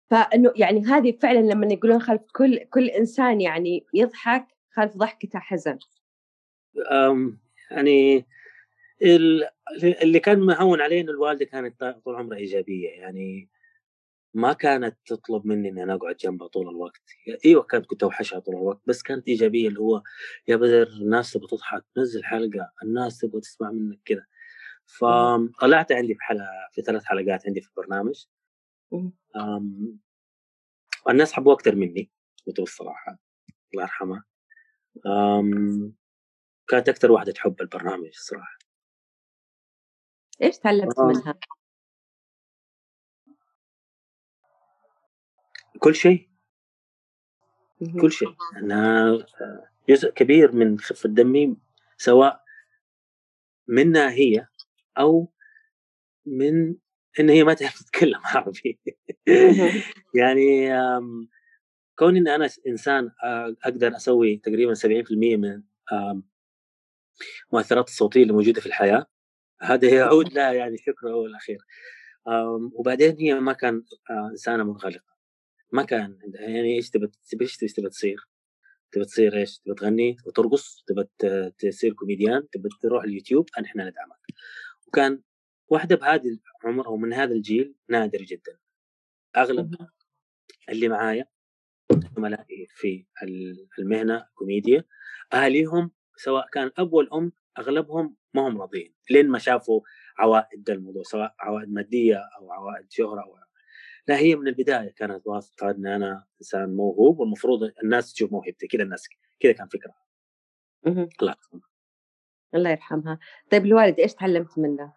فإنه 0.09 0.53
يعني 0.55 0.85
هذه 0.85 1.17
فعلا 1.21 1.39
لما 1.39 1.67
يقولون 1.73 2.01
خلف 2.01 2.21
كل 2.35 2.59
كل 2.63 2.87
إنسان 2.87 3.41
يعني 3.41 3.85
يضحك 3.93 4.47
خلف 4.73 4.97
ضحكته 4.97 5.39
حزن. 5.39 5.79
يعني 7.71 8.25
اللي 9.83 10.19
كان 10.19 10.39
مهون 10.39 10.81
علي 10.81 11.01
انه 11.01 11.11
الوالدة 11.11 11.45
كانت 11.45 11.83
طول 12.05 12.15
عمرها 12.15 12.37
إيجابية 12.37 12.89
يعني 12.89 13.49
ما 14.33 14.53
كانت 14.53 14.97
تطلب 15.05 15.45
مني 15.45 15.69
إني 15.69 15.83
أنا 15.83 15.93
أقعد 15.93 16.15
جنبها 16.15 16.47
طول 16.47 16.69
الوقت. 16.69 17.01
أيوه 17.45 17.63
كانت 17.63 17.85
كنت 17.85 18.03
أوحشها 18.03 18.39
طول 18.39 18.55
الوقت 18.55 18.81
بس 18.85 19.01
كانت 19.01 19.27
إيجابية 19.27 19.67
اللي 19.67 19.79
هو 19.79 20.03
يا 20.47 20.55
بدر 20.55 20.87
الناس 20.87 21.31
تبغى 21.31 21.47
تضحك 21.47 21.83
نزل 21.97 22.23
حلقة 22.23 22.71
الناس 22.83 23.17
تبغى 23.17 23.41
تسمع 23.41 23.71
منك 23.71 23.99
كذا 24.05 24.25
فطلعت 24.85 25.91
عندي 25.91 26.13
في 26.13 26.23
حلقة 26.23 26.49
في 26.71 26.81
ثلاث 26.81 27.03
حلقات 27.03 27.47
عندي 27.47 27.61
في 27.61 27.67
البرنامج. 27.67 28.25
الناس 31.09 31.33
حبوه 31.33 31.53
أكثر 31.53 31.75
مني 31.75 32.11
قلت 32.47 32.59
الصراحه 32.59 33.19
الله 33.73 33.83
يرحمها. 33.83 34.23
كانت 36.71 36.89
أكثر 36.89 37.11
واحدة 37.11 37.31
تحب 37.31 37.61
البرنامج 37.61 38.07
الصراحه 38.07 38.57
إيش 40.41 40.57
تعلمت 40.57 40.99
منها؟ 40.99 41.39
كل 45.79 45.95
شيء. 45.95 46.29
كل 48.01 48.11
شيء. 48.11 48.35
انها 48.57 49.25
جزء 49.89 50.09
كبير 50.09 50.51
من 50.51 50.79
خفة 50.79 51.09
دمي 51.09 51.57
سواء 51.97 52.43
منها 53.67 54.11
هي 54.11 54.47
أو 54.97 55.33
من 56.25 56.75
إن 57.19 57.29
هي 57.29 57.43
ما 57.43 57.53
تعرف 57.53 57.83
تتكلم 57.83 58.21
عربي. 58.23 58.79
يعني 60.19 60.69
كوني 61.95 62.19
إن 62.19 62.27
أنا 62.27 62.49
إنسان 62.67 63.11
أقدر 63.63 63.95
أسوي 63.95 64.37
تقريبا 64.37 64.73
70% 64.73 64.77
من 65.11 65.61
المؤثرات 67.49 67.87
الصوتية 67.87 68.21
اللي 68.21 68.33
موجودة 68.33 68.61
في 68.61 68.67
الحياة 68.67 69.05
هذا 69.61 69.89
يعود 69.89 70.33
لها 70.33 70.53
يعني 70.53 70.77
شكر 70.77 71.11
اول 71.11 71.29
الأخير 71.29 71.57
وبعدين 72.73 73.17
هي 73.19 73.33
ما 73.33 73.53
كان 73.53 73.83
إنسانة 74.31 74.63
منغلقة 74.63 75.11
ما 75.71 75.83
كان 75.83 76.19
يعني 76.33 76.75
إيش 76.75 76.89
تبى 76.89 77.11
إيش 77.41 77.73
تبى 77.73 77.89
تصير؟ 77.89 78.27
تبى 78.91 79.05
تصير 79.05 79.37
إيش؟ 79.37 79.59
تبى 79.59 79.75
تغني؟ 79.75 80.13
تبى 80.13 80.31
ترقص؟ 80.31 80.83
تبى 80.87 81.03
تصير 81.59 81.93
كوميديان؟ 81.93 82.49
تبى 82.51 82.69
تروح 82.81 83.03
اليوتيوب؟ 83.03 83.49
إحنا 83.65 83.89
ندعمك. 83.89 84.19
وكان 84.87 85.21
واحدة 85.67 85.95
بهذه 85.95 86.39
العمر 86.63 86.87
أو 86.87 86.97
من 86.97 87.13
هذا 87.13 87.33
الجيل 87.33 87.75
نادر 87.89 88.21
جدا. 88.21 88.57
أغلب 89.37 89.75
اللي 90.69 90.87
معايا 90.87 91.25
زملائي 92.17 92.67
في 92.69 93.05
المهنة 93.79 94.25
كوميديا 94.33 94.83
أهاليهم 95.33 95.91
سواء 96.23 96.49
كان 96.49 96.67
الاب 96.67 96.93
والأم 96.93 97.31
أغلبهم 97.59 98.15
ما 98.33 98.47
هم 98.47 98.61
راضيين. 98.61 98.93
لين 99.09 99.29
ما 99.29 99.39
شافوا 99.39 99.81
عوائد 100.17 100.69
الموضوع 100.69 101.03
سواء 101.03 101.35
عوائد 101.39 101.73
مادية 101.73 102.21
أو 102.37 102.51
عوائد 102.51 102.91
شهرة 102.91 103.21
أو 103.21 103.37
لا 104.07 104.17
هي 104.17 104.35
من 104.35 104.47
البداية 104.47 104.89
كانت 104.89 105.27
واثقه 105.27 105.71
إن 105.71 105.87
أنا 105.87 106.25
إنسان 106.41 106.75
موهوب 106.75 107.19
والمفروض 107.19 107.71
الناس 107.83 108.13
تشوف 108.13 108.31
موهبتي. 108.31 108.67
كذا 108.67 108.83
الناس 108.83 109.07
كذا 109.39 109.51
كان 109.51 109.67
فكرة. 109.67 109.93
الله 110.87 111.05
يرحمها. 111.21 111.69
الله 112.55 112.69
يرحمها. 112.69 113.19
طيب 113.51 113.65
الوالد 113.65 113.99
إيش 113.99 114.13
تعلمت 114.13 114.57
منه؟ 114.57 114.93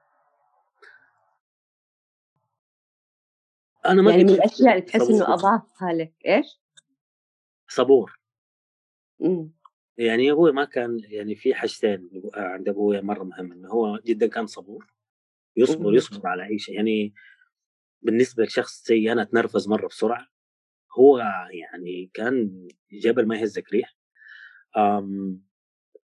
أنا 3.87 4.03
ما 4.03 4.11
يعني 4.11 4.25
من 4.25 4.31
الأشياء 4.31 4.71
اللي 4.71 4.83
تحس 4.83 5.11
إنه 5.11 5.35
أضافها 5.35 5.93
لك 5.93 6.13
إيش؟ 6.27 6.61
صبور. 7.69 8.19
إمم. 9.23 9.53
يعني 9.99 10.31
أبوي 10.33 10.53
ما 10.53 10.65
كان 10.65 11.01
يعني 11.05 11.35
في 11.35 11.55
حاجتين 11.55 12.11
عند 12.35 12.69
أبوي 12.69 13.01
مرة 13.01 13.25
مهم 13.25 13.53
إنه 13.53 13.69
هو 13.69 14.01
جدا 14.05 14.27
كان 14.27 14.47
صبور 14.47 14.95
يصبر 15.57 15.95
يصبر 15.95 16.29
على 16.29 16.47
أي 16.47 16.59
شيء. 16.59 16.75
يعني 16.75 17.15
بالنسبة 18.03 18.45
لشخص 18.45 18.87
زي 18.87 19.13
أنا 19.13 19.23
أتنرفز 19.23 19.69
مرة 19.69 19.87
بسرعة 19.87 20.29
هو 20.99 21.19
يعني 21.51 22.11
كان 22.15 22.69
جبل 22.93 23.27
ما 23.27 23.37
يهزك 23.37 23.73
ريح. 23.73 23.97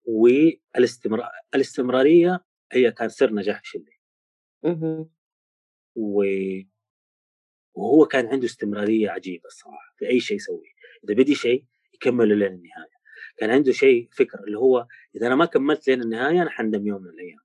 والاستمرار 0.05 1.31
الاستمرارية 1.55 2.45
هي 2.73 2.93
كان 2.93 3.09
سر 3.09 3.33
نجاح 3.35 3.65
شلي. 3.65 3.99
و 5.97 6.25
وهو 7.75 8.07
كان 8.07 8.27
عنده 8.27 8.47
استمرارية 8.47 9.11
عجيبة 9.11 9.47
الصراحة 9.47 9.95
في 9.97 10.09
أي 10.09 10.21
شيء 10.21 10.37
يسويه. 10.37 10.71
إذا 11.05 11.15
بدي 11.15 11.35
شيء 11.35 11.65
يكمله 11.95 12.35
لين 12.35 12.53
النهايه 12.53 12.96
كان 13.37 13.51
عنده 13.51 13.73
شيء 13.73 14.09
فكر 14.13 14.45
اللي 14.45 14.59
هو 14.59 14.87
إذا 15.15 15.27
أنا 15.27 15.35
ما 15.35 15.45
كملت 15.45 15.89
لين 15.89 16.03
النهاية 16.03 16.43
أنا 16.43 16.51
حندم 16.51 16.87
يوم 16.87 17.03
من 17.03 17.09
الأيام. 17.09 17.39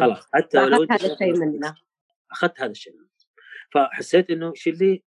خلاص 0.00 0.28
حتى 0.34 0.66
لو 0.66 0.86
هذا 0.90 0.94
الشيء 0.94 1.36
منه. 1.36 1.74
أخذت 2.30 2.60
هذا 2.60 2.70
الشيء 2.70 2.92
منه. 2.96 3.08
فحسيت 3.72 4.30
إنه 4.30 4.54
شيلي 4.54 5.04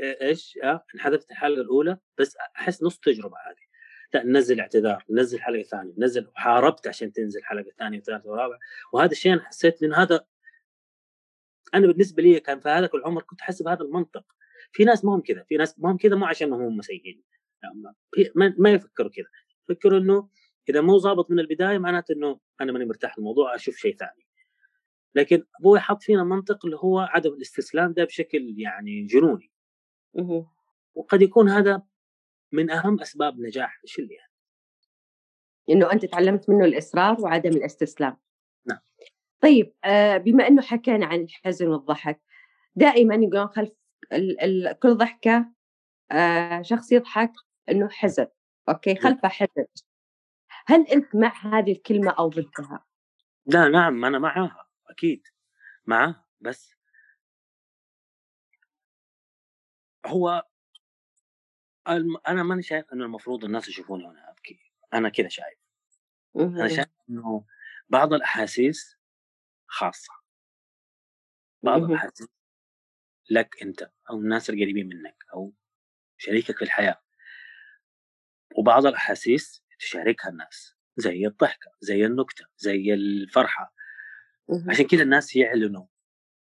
إيش 0.00 0.58
آه 0.62 0.84
انحذفت 0.94 1.30
الحلقة 1.30 1.60
الأولى 1.60 1.98
بس 2.18 2.36
أحس 2.56 2.82
نص 2.82 2.98
تجربة 2.98 3.36
هذه 3.36 3.62
لا 4.14 4.22
ننزل 4.22 4.60
اعتذار 4.60 5.04
ننزل 5.10 5.40
حلقة 5.40 5.62
ثانية 5.62 5.94
ننزل 5.98 6.28
وحاربت 6.28 6.88
عشان 6.88 7.12
تنزل 7.12 7.44
حلقة 7.44 7.70
ثانية 7.78 7.98
وثالثة 7.98 8.30
ورابعة. 8.30 8.58
وهذا 8.92 9.12
الشيء 9.12 9.32
أنا 9.32 9.42
حسيت 9.42 9.82
ان 9.82 9.94
هذا 9.94 10.24
أنا 11.74 11.86
بالنسبة 11.86 12.22
لي 12.22 12.40
كان 12.40 12.60
في 12.60 12.68
هذاك 12.68 12.94
العمر 12.94 13.22
كنت 13.22 13.40
أحس 13.40 13.62
بهذا 13.62 13.82
المنطق. 13.82 14.24
في 14.72 14.84
ناس 14.84 15.04
ما 15.04 15.14
هم 15.14 15.20
كذا 15.20 15.42
في 15.42 15.56
ناس 15.56 15.78
ما 15.78 15.90
هم 15.90 15.96
كذا 15.96 16.16
مو 16.16 16.26
عشان 16.26 16.52
هم 16.52 16.82
سيئين 16.82 17.22
ما, 18.34 18.54
ما 18.58 18.70
يفكروا 18.70 19.10
كذا. 19.10 19.26
يفكروا 19.68 19.98
إنه 19.98 20.28
إذا 20.68 20.80
مو 20.80 20.98
ظابط 20.98 21.30
من 21.30 21.38
البداية 21.38 21.78
معناته 21.78 22.12
إنه 22.12 22.40
أنا 22.60 22.72
ماني 22.72 22.84
مرتاح 22.84 23.18
الموضوع 23.18 23.54
أشوف 23.54 23.76
شيء 23.76 23.96
ثاني. 23.96 24.26
لكن 25.14 25.44
أبوي 25.60 25.80
حط 25.80 26.02
فينا 26.02 26.24
منطق 26.24 26.64
اللي 26.64 26.76
هو 26.76 26.98
عدم 26.98 27.30
الاستسلام 27.30 27.92
ده 27.92 28.04
بشكل 28.04 28.54
يعني 28.56 29.06
جنوني. 29.06 29.50
وقد 30.94 31.22
يكون 31.22 31.48
هذا 31.48 31.82
من 32.52 32.70
أهم 32.70 33.00
أسباب 33.00 33.40
نجاح 33.40 33.80
الشل 33.84 34.08
يعني. 34.10 34.32
إنه 35.70 35.92
أنت 35.92 36.04
تعلمت 36.04 36.50
منه 36.50 36.64
الإصرار 36.64 37.20
وعدم 37.20 37.50
الاستسلام. 37.50 38.16
نعم. 38.66 38.78
طيب 39.40 39.74
آه 39.84 40.16
بما 40.16 40.48
إنه 40.48 40.62
حكينا 40.62 41.06
عن 41.06 41.20
الحزن 41.20 41.68
والضحك 41.68 42.20
دائما 42.76 43.14
يقولون 43.14 43.46
خلف 43.46 43.70
كل 44.82 44.94
ضحكة 44.94 45.52
آه 46.10 46.62
شخص 46.62 46.92
يضحك 46.92 47.32
إنه 47.68 47.88
حزن 47.88 48.26
أوكي؟ 48.68 48.92
نعم. 48.92 49.02
خلفه 49.02 49.28
حزن. 49.28 49.66
هل 50.66 50.86
أنت 50.86 51.14
مع 51.14 51.32
هذه 51.42 51.72
الكلمة 51.72 52.10
أو 52.10 52.28
ضدها؟ 52.28 52.84
لا 53.46 53.68
نعم 53.68 54.04
أنا 54.04 54.18
معها 54.18 54.68
أكيد 54.90 55.26
معاه 55.86 56.24
بس 56.40 56.74
هو 60.06 60.48
أنا 62.28 62.42
ماني 62.42 62.62
شايف 62.62 62.92
إنه 62.92 63.04
المفروض 63.04 63.44
الناس 63.44 63.68
يشوفوني 63.68 64.04
وأنا 64.04 64.30
أبكي 64.30 64.72
أنا 64.94 65.08
كذا 65.08 65.28
شايف. 65.28 65.58
أنا 66.36 66.68
شايف 66.68 66.88
إنه 67.10 67.46
بعض 67.88 68.12
الأحاسيس 68.12 68.96
خاصة. 69.66 70.12
بعض 71.62 71.82
الأحاسيس 71.82 72.28
لك 73.30 73.62
أنت 73.62 73.90
أو 74.10 74.16
الناس 74.16 74.50
القريبين 74.50 74.88
منك 74.88 75.24
أو 75.34 75.52
شريكك 76.18 76.56
في 76.56 76.62
الحياة. 76.62 77.01
وبعض 78.56 78.86
الأحاسيس 78.86 79.64
تشاركها 79.78 80.28
الناس 80.28 80.76
زي 80.96 81.26
الضحكة 81.26 81.70
زي 81.80 82.06
النكتة 82.06 82.44
زي 82.56 82.94
الفرحة. 82.94 83.74
عشان 84.68 84.86
كذا 84.86 85.02
الناس 85.02 85.36
يعلنوا. 85.36 85.86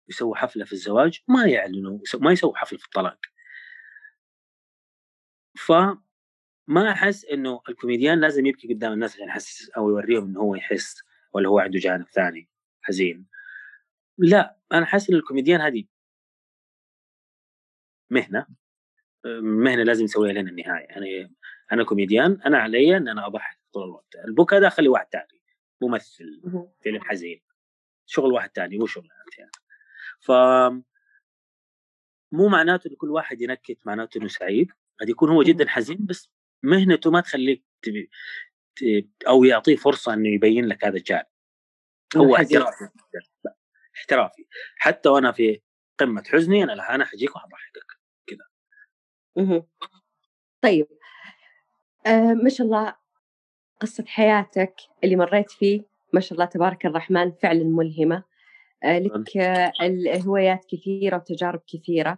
يسووا 0.09 0.35
حفلة 0.35 0.65
في 0.65 0.73
الزواج 0.73 1.19
ما 1.27 1.45
يعلنوا 1.45 1.99
ما 2.19 2.31
يسووا 2.31 2.57
حفلة 2.57 2.80
في 2.80 2.85
الطلاق. 2.85 3.19
فما 5.57 6.91
أحس 6.91 7.25
إنه 7.25 7.61
الكوميديان 7.69 8.19
لازم 8.19 8.45
يبكي 8.45 8.73
قدام 8.73 8.93
الناس 8.93 9.15
عشان 9.15 9.27
يحسس 9.27 9.69
أو 9.69 9.89
يوريهم 9.89 10.25
إنه 10.25 10.39
هو 10.39 10.55
يحس 10.55 11.03
ولا 11.34 11.49
هو 11.49 11.59
عنده 11.59 11.80
جانب 11.80 12.07
ثاني 12.09 12.49
حزين. 12.81 13.27
لا 14.17 14.57
أنا 14.71 14.85
حاسس 14.85 15.09
إن 15.09 15.15
الكوميديان 15.15 15.61
هذه 15.61 15.85
مهنة. 18.09 18.47
مهنة 19.41 19.84
لازم 19.84 20.03
نسويها 20.03 20.34
لين 20.34 20.47
النهاية. 20.47 20.85
يعني 20.85 21.35
أنا 21.73 21.83
كوميديان 21.83 22.41
أنا 22.45 22.57
علي 22.57 22.97
إن 22.97 23.07
أنا 23.07 23.27
اضحك 23.27 23.59
طول 23.73 23.83
الوقت. 23.83 24.15
البكاء 24.15 24.61
ده 24.61 24.69
خلي 24.69 24.87
واحد 24.87 25.07
ثاني 25.11 25.41
ممثل 25.81 26.41
فيلم 26.81 27.01
حزين. 27.01 27.41
شغل 28.05 28.31
واحد 28.33 28.51
ثاني 28.55 28.77
مو 28.77 28.85
شغل 28.85 29.09
أنت 29.25 29.39
يعني. 29.39 29.51
ف 30.19 30.31
مو 32.31 32.47
معناته 32.47 32.87
إن 32.87 32.95
كل 32.95 33.11
واحد 33.11 33.41
ينكت 33.41 33.77
معناته 33.85 34.17
إنه 34.17 34.27
سعيد. 34.27 34.71
قد 35.01 35.09
يكون 35.09 35.29
هو 35.29 35.43
جدا 35.43 35.69
حزين 35.69 36.05
بس 36.05 36.31
مهنته 36.63 37.11
ما 37.11 37.21
تخليك 37.21 37.63
تبي 37.81 38.11
أو 39.27 39.43
يعطيه 39.43 39.75
فرصة 39.75 40.13
إنه 40.13 40.29
يبين 40.29 40.65
لك 40.65 40.85
هذا 40.85 40.97
الجانب. 40.97 41.25
هو 42.17 42.35
احترافي. 42.35 42.89
احترافي. 43.95 44.45
حتى 44.77 45.09
وأنا 45.09 45.31
في 45.31 45.61
قمة 45.97 46.23
حزني 46.23 46.63
أنا 46.63 46.95
أنا 46.95 47.05
حجيك 47.05 47.35
وحضحكك. 47.35 47.99
كذا 48.27 48.45
طيب 50.61 50.87
آه 52.05 52.34
ما 52.34 52.49
شاء 52.49 52.67
الله 52.67 52.95
قصة 53.80 54.03
حياتك 54.07 54.75
اللي 55.03 55.15
مريت 55.15 55.51
فيه 55.51 55.81
ما 56.13 56.19
شاء 56.19 56.34
الله 56.34 56.45
تبارك 56.45 56.85
الرحمن 56.85 57.31
فعلا 57.31 57.63
ملهمة. 57.63 58.23
آه 58.84 58.99
لك 58.99 59.38
آه 59.38 59.71
الهوايات 59.81 60.65
كثيرة 60.65 61.15
وتجارب 61.17 61.61
كثيرة. 61.67 62.17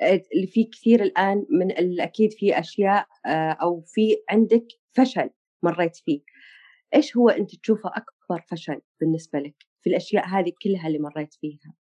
آه 0.00 0.22
في 0.46 0.64
كثير 0.64 1.02
الآن 1.02 1.46
من 1.50 1.70
الأكيد 1.70 2.32
في 2.32 2.58
أشياء 2.58 3.06
أو 3.62 3.80
في 3.80 4.16
عندك 4.30 4.66
فشل 4.92 5.30
مريت 5.62 5.96
فيه. 5.96 6.20
إيش 6.94 7.16
هو 7.16 7.28
أنت 7.28 7.56
تشوفه 7.56 7.90
أكبر 7.96 8.44
فشل 8.50 8.80
بالنسبة 9.00 9.38
لك 9.38 9.54
في 9.82 9.90
الأشياء 9.90 10.26
هذه 10.26 10.52
كلها 10.62 10.86
اللي 10.86 10.98
مريت 10.98 11.34
فيها؟ 11.34 11.74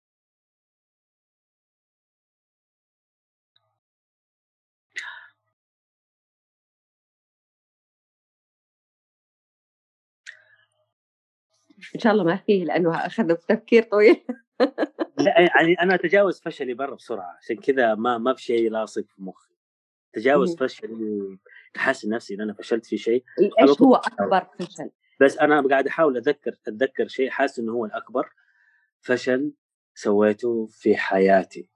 إن 11.96 12.00
شاء 12.00 12.14
الله 12.14 12.24
ما 12.24 12.36
فيه 12.36 12.64
لأنه 12.64 13.06
أخذ 13.06 13.36
تفكير 13.36 13.84
طويل. 13.84 14.26
لا 15.18 15.40
يعني 15.40 15.74
أنا 15.74 15.96
أتجاوز 15.96 16.42
فشلي 16.42 16.74
برا 16.74 16.96
بسرعة 16.96 17.38
عشان 17.42 17.56
كذا 17.56 17.96
ما 17.96 18.18
ما 18.18 18.34
في 18.34 18.44
شيء 18.44 18.72
لاصق 18.72 19.02
في 19.02 19.24
مخي. 19.24 19.50
تجاوز 20.14 20.56
فشلي 20.56 21.38
احس 21.78 22.06
نفسي 22.06 22.36
إن 22.36 22.42
أنا 22.42 22.54
فشلت 22.54 22.86
في 22.86 22.98
شيء 22.98 23.24
إيش 23.62 23.82
هو 23.82 23.96
أكبر 23.96 24.48
فشل؟ 24.60 24.90
بس 25.22 25.38
أنا 25.38 25.68
قاعد 25.68 25.88
أحاول 25.88 26.18
أتذكر 26.18 26.56
أتذكر 26.68 27.08
شيء 27.08 27.30
حاسس 27.30 27.60
إنه 27.60 27.72
هو 27.72 27.86
الأكبر 27.86 28.30
فشل 29.02 29.54
سويته 29.96 30.68
في 30.72 30.98
حياتي. 30.98 31.70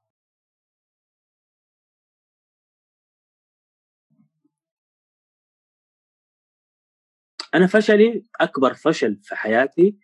أنا 7.54 7.68
فشلي 7.68 8.26
أكبر 8.42 8.74
فشل 8.74 9.20
في 9.24 9.36
حياتي 9.36 9.98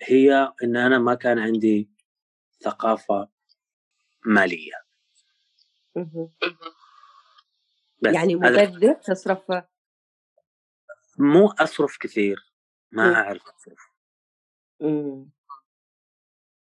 هي 0.00 0.52
إن 0.64 0.76
أنا 0.76 0.98
ما 0.98 1.14
كان 1.14 1.38
عندي 1.38 1.90
ثقافة 2.60 3.28
مالية. 4.26 4.72
بس 8.02 8.14
يعني 8.14 8.34
مبذر 8.34 8.92
تصرف؟ 8.92 9.64
مو 11.18 11.48
أصرف 11.48 11.96
كثير 12.00 12.54
ما 12.92 13.14
أعرف 13.14 13.42
أصرف. 13.42 13.78
مم. 14.80 15.30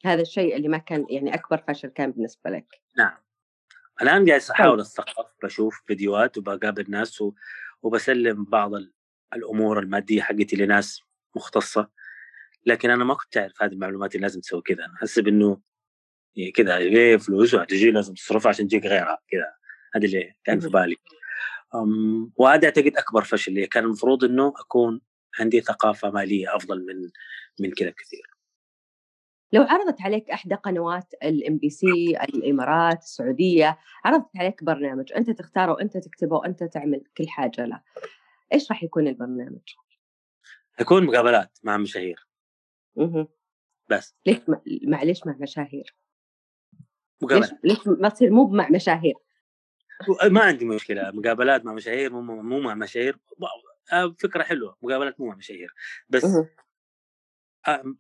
هذا 0.05 0.21
الشيء 0.21 0.55
اللي 0.55 0.67
ما 0.67 0.77
كان 0.77 1.05
يعني 1.09 1.33
أكبر 1.33 1.57
فشل 1.57 1.87
كان 1.87 2.11
بالنسبة 2.11 2.49
لك. 2.49 2.81
نعم. 2.97 3.17
الآن 4.01 4.25
جالس 4.25 4.51
أحاول. 4.51 4.79
اتثقف 4.79 5.25
بشوف 5.43 5.81
فيديوهات 5.87 6.37
وبقابل 6.37 6.85
ناس 6.91 7.21
و... 7.21 7.33
وبسلم 7.81 8.43
بعض 8.43 8.71
الأمور 9.35 9.79
المادية 9.79 10.21
حقتي 10.21 10.55
لناس 10.55 11.01
مختصة. 11.35 11.89
لكن 12.65 12.89
أنا 12.89 13.03
ما 13.03 13.13
كنت 13.13 13.37
أعرف 13.37 13.63
هذه 13.63 13.71
المعلومات 13.71 14.15
اللي 14.15 14.21
لازم 14.21 14.41
تسوي 14.41 14.61
كذا. 14.61 14.85
أنا 14.85 14.93
احسب 14.95 15.27
انه 15.27 15.61
كذا 16.55 16.79
ليه 16.79 17.17
فلوس 17.17 17.53
وهتجي 17.53 17.91
لازم 17.91 18.13
تصرفها 18.13 18.49
عشان 18.49 18.67
تجيك 18.67 18.85
غيرها 18.85 19.19
كذا. 19.31 19.53
هذا 19.95 20.05
اللي 20.05 20.33
كان 20.43 20.59
في 20.59 20.69
بالي. 20.69 20.95
وهذا 22.35 22.65
اعتقد 22.65 22.97
أكبر 22.97 23.23
فشل 23.23 23.53
لي. 23.53 23.67
كان 23.67 23.83
المفروض 23.83 24.23
إنه 24.23 24.53
أكون 24.57 25.01
عندي 25.39 25.61
ثقافة 25.61 26.11
مالية 26.11 26.55
أفضل 26.55 26.85
من 26.85 27.09
من 27.59 27.71
كذا 27.71 27.89
كثير. 27.89 28.38
لو 29.51 29.63
عرضت 29.63 30.01
عليك 30.01 30.29
إحدى 30.29 30.55
قنوات 30.55 31.13
الام 31.23 31.57
بي 31.57 31.69
سي 31.69 32.17
الإمارات 32.23 33.03
السعودية 33.03 33.79
عرضت 34.05 34.37
عليك 34.37 34.63
برنامج 34.63 35.13
أنت 35.13 35.29
تختاره 35.29 35.71
وانت 35.71 35.97
تكتبه 35.97 36.35
وانت 36.35 36.63
تعمل 36.63 37.03
كل 37.17 37.29
حاجة 37.29 37.65
له 37.65 37.81
إيش 38.53 38.71
راح 38.71 38.83
يكون 38.83 39.07
البرنامج؟ 39.07 39.73
يكون 40.79 41.05
مقابلات 41.05 41.59
مع 41.63 41.77
مشاهير. 41.77 42.27
أها 42.97 43.27
بس. 43.89 44.15
ليش 44.25 44.37
معليش 44.83 45.25
مع 45.25 45.35
مشاهير؟ 45.39 45.95
مقابلات. 47.21 47.51
ليش, 47.63 47.77
ليش 47.77 47.87
ما 47.87 48.09
تصير 48.09 48.31
مو 48.31 48.47
مع 48.47 48.69
مشاهير؟ 48.69 49.15
ما 50.31 50.41
عندي 50.41 50.65
مشكلة. 50.65 51.11
مقابلات 51.11 51.65
مع 51.65 51.73
مشاهير 51.73 52.13
مو 52.13 52.41
مو 52.41 52.59
مع 52.59 52.75
مشاهير. 52.75 53.19
آه، 53.93 54.15
فكرة 54.19 54.43
حلوة. 54.43 54.77
مقابلات 54.81 55.19
مو 55.19 55.25
مع 55.27 55.35
مشاهير. 55.35 55.73
بس 56.09 56.25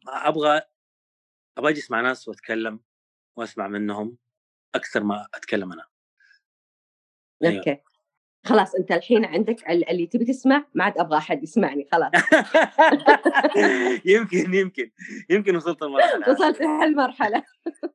أبغى 0.07 0.61
أبغى 1.59 1.71
أجلس 1.71 1.91
مع 1.91 2.01
ناس 2.01 2.27
وأتكلم 2.27 2.79
وأسمع 3.35 3.67
منهم 3.67 4.17
أكثر 4.75 5.03
ما 5.03 5.27
أتكلم 5.33 5.73
أنا. 5.73 5.85
أيوه. 7.43 7.57
أوكي. 7.57 7.77
خلاص 8.45 8.75
أنت 8.75 8.91
الحين 8.91 9.25
عندك 9.25 9.69
اللي 9.69 10.07
تبي 10.07 10.25
تسمع 10.25 10.65
ما 10.73 10.83
عاد 10.83 10.97
أبغى 10.97 11.17
أحد 11.17 11.43
يسمعني 11.43 11.87
خلاص. 11.91 12.11
يمكن 14.05 14.53
يمكن. 14.53 14.91
يمكن 15.29 15.55
وصلت 15.55 15.83
المرحله 15.83 16.29
وصلت 16.29 16.61
هالمرحله 16.61 17.43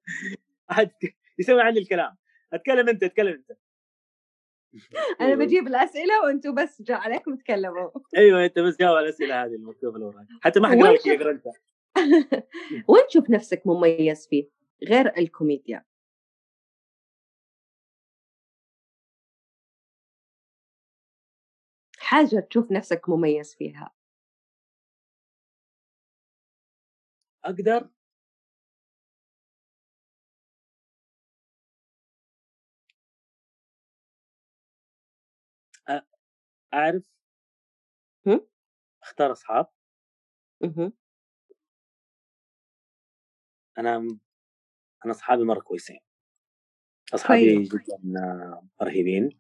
احد 0.70 0.90
يسوي 1.38 1.62
عني 1.62 1.78
الكلام. 1.78 2.16
أتكلم 2.52 2.88
أنت 2.88 3.02
أتكلم 3.02 3.32
أنت. 3.32 3.58
أنا 5.20 5.28
أيوه. 5.28 5.44
بجيب 5.44 5.66
الأسئلة 5.66 6.22
وأنتم 6.24 6.54
بس 6.54 6.82
جاء 6.82 6.98
عليكم 6.98 7.36
تكلموا. 7.36 7.90
أيوه 8.16 8.44
أنت 8.44 8.58
بس 8.58 8.76
جاوب 8.76 8.96
على 8.96 9.04
الأسئلة 9.04 9.44
هذه 9.44 9.54
المكتوبة 9.54 9.96
اللي 9.96 10.06
وراك 10.06 10.26
حتى 10.40 10.60
ما 10.60 10.68
حقرا 10.68 10.92
لك 10.92 11.08
اقرا 11.08 11.30
انت 11.30 11.46
وين 12.88 13.06
تشوف 13.08 13.30
نفسك 13.30 13.62
مميز 13.66 14.26
فيه 14.26 14.48
غير 14.88 15.18
الكوميديا؟ 15.18 15.84
حاجة 21.98 22.40
تشوف 22.50 22.72
نفسك 22.72 23.08
مميز 23.08 23.54
فيها. 23.54 23.90
أقدر. 27.44 27.88
أعرف. 36.74 37.04
أختار 39.02 39.32
أصحاب. 39.32 39.66
أنا 43.78 43.96
أنا 45.04 45.12
أصحابي 45.12 45.44
مرة 45.44 45.60
كويسين. 45.60 45.98
أصحابي 47.14 47.62
جدا 47.62 48.60
رهيبين. 48.82 49.30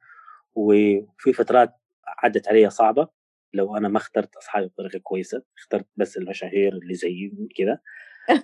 وفي 0.54 1.32
فترات 1.32 1.74
عدت 2.06 2.48
علي 2.48 2.70
صعبة. 2.70 3.08
لو 3.54 3.76
أنا 3.76 3.88
ما 3.88 3.98
اخترت 3.98 4.36
أصحابي 4.36 4.66
بطريقة 4.66 4.98
كويسة 4.98 5.42
اخترت 5.58 5.86
بس 5.96 6.16
المشاهير 6.16 6.72
اللي 6.72 6.94
زي 6.94 7.32
كذا 7.56 7.80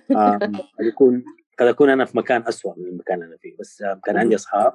قد 0.79 0.85
يكون 0.85 1.23
قد 1.59 1.67
أكون 1.67 1.89
أنا 1.89 2.05
في 2.05 2.17
مكان 2.17 2.47
أسوأ 2.47 2.73
من 2.77 2.85
المكان 2.85 3.15
اللي 3.15 3.25
أنا 3.27 3.37
فيه. 3.37 3.55
بس 3.59 3.83
كان 4.05 4.17
عندي 4.17 4.35
أصحاب 4.41 4.73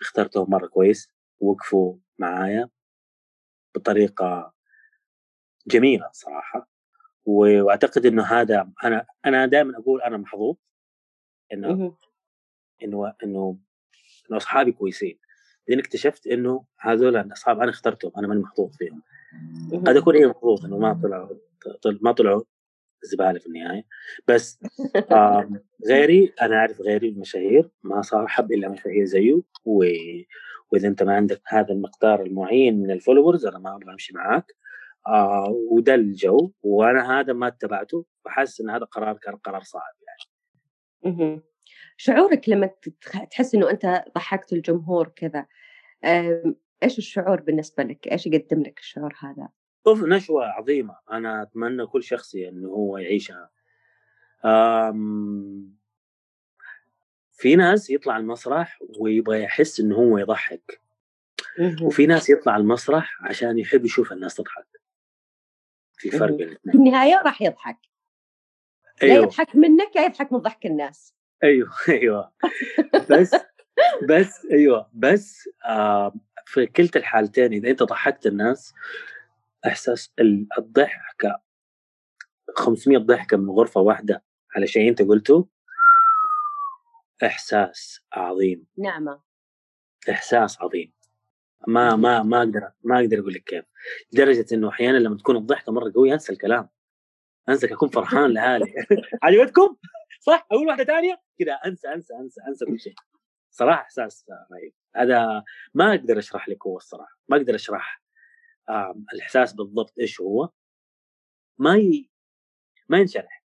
اخترتهم 0.00 0.50
مرة 0.50 0.66
كويس 0.66 1.08
وقفوا 1.40 1.96
معايا 2.18 2.68
بطريقة 3.74 4.54
جميلة 5.66 6.08
صراحة. 6.12 6.68
وأعتقد 7.26 8.06
إنه 8.06 8.22
هذا 8.22 8.70
أنا 8.84 9.06
أنا 9.26 9.46
دائما 9.46 9.78
أقول 9.78 10.02
أنا 10.02 10.16
محظوظ 10.16 10.56
إنه. 11.52 11.70
إنه 12.82 13.12
إنه 13.24 13.58
إنه 14.30 14.36
أصحابي 14.36 14.72
كويسين 14.72 15.18
بعدين 15.68 15.78
اكتشفت 15.84 16.26
إنه 16.26 16.64
هذول 16.80 17.16
الأصحاب 17.16 17.60
أنا 17.60 17.70
اخترتهم 17.70 18.12
أنا 18.18 18.26
ماني 18.28 18.40
محظوظ 18.40 18.76
فيهم. 18.76 19.02
قد 19.86 19.96
أكون 19.96 20.16
إيه 20.16 20.26
محظوظ 20.26 20.64
إنه 20.64 20.78
ما 20.78 21.00
طلعوا 21.02 21.28
طل- 21.82 21.98
ما 22.02 22.12
طلعوا 22.12 22.42
زبالة 23.02 23.38
في 23.38 23.46
النهاية 23.46 23.84
بس 24.28 24.58
غيري 25.88 26.32
أنا 26.42 26.56
أعرف 26.56 26.80
غيري 26.80 27.08
المشاهير 27.08 27.70
ما 27.82 28.02
صاحب 28.02 28.52
إلا 28.52 28.68
مشاهير 28.68 29.04
زيه 29.04 29.42
و... 29.64 29.84
وإذا 30.72 30.88
أنت 30.88 31.02
ما 31.02 31.16
عندك 31.16 31.42
هذا 31.46 31.72
المقدار 31.72 32.22
المعين 32.22 32.82
من 32.82 32.90
الفولورز 32.90 33.46
أنا 33.46 33.58
ما 33.58 33.76
أبغى 33.76 33.92
أمشي 33.92 34.12
معاك 34.14 34.44
آه 35.06 35.48
وده 35.70 35.94
الجو 35.94 36.50
وأنا 36.62 37.20
هذا 37.20 37.32
ما 37.32 37.46
اتبعته 37.46 38.06
فحاسس 38.24 38.60
إن 38.60 38.70
هذا 38.70 38.84
قرار 38.84 39.16
كان 39.16 39.36
قرار 39.36 39.62
صعب 39.62 39.82
يعني. 40.06 41.40
شعورك 41.96 42.48
لما 42.48 42.70
تحس 43.30 43.54
إنه 43.54 43.70
أنت 43.70 44.04
ضحكت 44.14 44.52
الجمهور 44.52 45.08
كذا 45.08 45.46
إيش 46.82 46.98
الشعور 46.98 47.40
بالنسبة 47.40 47.82
لك؟ 47.82 48.08
إيش 48.08 48.26
يقدم 48.26 48.62
لك 48.62 48.78
الشعور 48.78 49.14
هذا؟ 49.18 49.48
شوف 49.84 50.04
نشوة 50.04 50.44
عظيمة 50.44 50.96
أنا 51.12 51.42
أتمنى 51.42 51.86
كل 51.86 52.02
شخص 52.02 52.34
إنه 52.34 52.68
هو 52.68 52.98
يعيشها 52.98 53.50
أم 54.44 55.74
في 57.32 57.56
ناس 57.56 57.90
يطلع 57.90 58.16
المسرح 58.16 58.78
ويبغى 59.00 59.42
يحس 59.42 59.80
إنه 59.80 59.96
هو 59.96 60.18
يضحك. 60.18 60.80
وفي 61.82 62.06
ناس 62.06 62.30
يطلع 62.30 62.56
المسرح 62.56 63.18
عشان 63.22 63.58
يحب 63.58 63.84
يشوف 63.84 64.12
الناس 64.12 64.34
تضحك 64.34 64.73
في 66.10 66.18
فرق 66.18 66.36
في 66.36 66.74
النهاية 66.74 67.22
راح 67.24 67.42
يضحك. 67.42 67.78
أيوه. 69.02 69.24
يضحك 69.24 69.56
منك 69.56 69.96
يا 69.96 70.02
يضحك 70.02 70.32
من 70.32 70.38
ضحك 70.38 70.66
الناس. 70.66 71.14
أيوه 71.42 71.70
أيوه. 71.88 72.32
بس 73.10 73.34
بس 74.08 74.46
أيوه. 74.52 74.90
بس 74.92 75.48
آه 75.64 76.14
في 76.46 76.66
كلتا 76.66 76.98
الحالتين 76.98 77.52
إذا 77.52 77.70
أنت 77.70 77.82
ضحكت 77.82 78.26
الناس 78.26 78.74
إحساس 79.66 80.12
ال- 80.18 80.46
الضحكة 80.58 81.42
500 82.56 82.98
ضحكة 82.98 83.36
من 83.36 83.50
غرفة 83.50 83.80
واحدة 83.80 84.24
على 84.56 84.66
شيء 84.66 84.88
أنت 84.90 85.02
قلته 85.02 85.48
إحساس 87.24 88.00
عظيم. 88.12 88.66
نعمة. 88.78 89.22
إحساس 90.10 90.62
عظيم. 90.62 90.92
ما 91.66 91.96
ما 91.96 92.22
ما 92.22 92.38
أقدر 92.38 92.70
ما 92.82 93.00
أقدر 93.00 93.18
أقول 93.18 93.34
لك 93.34 93.44
كيف. 93.44 93.64
لدرجة 94.12 94.46
إنه 94.54 94.68
أحيانا 94.68 94.98
لما 94.98 95.16
تكون 95.16 95.36
الضحكة 95.36 95.72
مرة 95.72 95.92
قوية 95.94 96.12
أنسى 96.12 96.32
الكلام. 96.32 96.68
أنسى 97.48 97.74
أكون 97.74 97.88
فرحان 97.88 98.30
لحالي. 98.30 98.74
عجبتكم؟ 99.22 99.76
صح؟ 100.20 100.46
أقول 100.52 100.66
واحدة 100.66 100.84
ثانية؟ 100.84 101.22
كذا 101.38 101.52
انسى 101.52 101.88
انسى 101.88 102.14
انسى 102.14 102.40
أنسى 102.48 102.64
كل 102.64 102.80
شيء. 102.80 102.94
صراحة 103.50 103.82
إحساس 103.82 104.26
رهيب. 104.52 104.72
هذا 104.96 105.44
ما 105.74 105.94
أقدر 105.94 106.18
أشرح 106.18 106.48
لك 106.48 106.66
هو 106.66 106.76
الصراحة. 106.76 107.18
ما 107.28 107.36
أقدر 107.36 107.54
أشرح 107.54 108.02
الإحساس 109.12 109.52
بالضبط 109.52 109.98
إيش 110.00 110.20
هو. 110.20 110.48
ما 111.58 111.76
ي... 111.76 112.10
ما 112.88 112.98
ينشرح. 112.98 113.44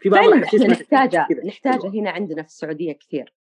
في 0.00 0.08
بعض 0.08 0.24
الأحاسيس 0.24 0.62
نحتاجها 0.62 1.26
كذا. 1.28 1.46
نحتاجها 1.46 1.90
هنا 1.90 2.10
عندنا 2.10 2.42
في 2.42 2.48
السعودية 2.48 2.92
كثير. 2.92 3.34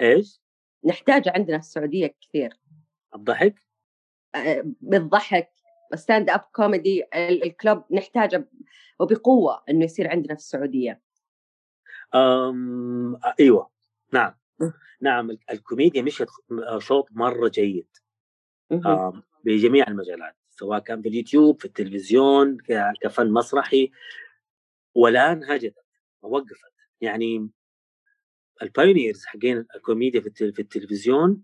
إيش؟ 0.00 0.40
نحتاجها 0.84 1.32
عندنا 1.36 1.58
في 1.58 1.64
السعودية 1.64 2.14
كثير. 2.20 2.56
الضحك؟ 3.14 3.66
آه، 4.34 4.64
بالضحك 4.80 5.50
stand 5.94 6.30
up 6.30 6.40
comedy 6.40 7.04
ال- 7.14 7.44
ال 7.44 7.52
club 7.52 7.84
نحتاجه 7.92 8.48
وبقوة 9.00 9.62
إنه 9.68 9.84
يصير 9.84 10.10
عندنا 10.10 10.34
في 10.34 10.40
السعودية. 10.40 11.02
أم... 12.14 13.20
أيوه 13.40 13.70
نعم. 14.12 14.34
م. 14.60 14.70
نعم 15.00 15.30
ال- 15.30 15.38
الكوميديا 15.50 16.02
مشت 16.02 16.28
شوط 16.78 17.08
مرة 17.10 17.48
جيد. 17.48 17.88
آم، 18.72 19.22
بجميع 19.44 19.84
المجالات 19.88 20.36
سواء 20.50 20.78
كان 20.78 21.02
في 21.02 21.08
اليوتيوب 21.08 21.58
في 21.58 21.64
التلفزيون 21.64 22.58
كفن 23.02 23.30
مسرحي. 23.32 23.90
والآن 24.94 25.44
هجدت 25.44 25.84
ووقفت. 26.22 26.72
يعني 27.00 27.50
ال 28.62 28.69
pioneers 28.69 29.24
حقين 29.26 29.66
الكوميديا 29.76 30.20
في 30.20 30.26
التل- 30.26 30.52
في 30.54 30.62
التلفزيون 30.62 31.42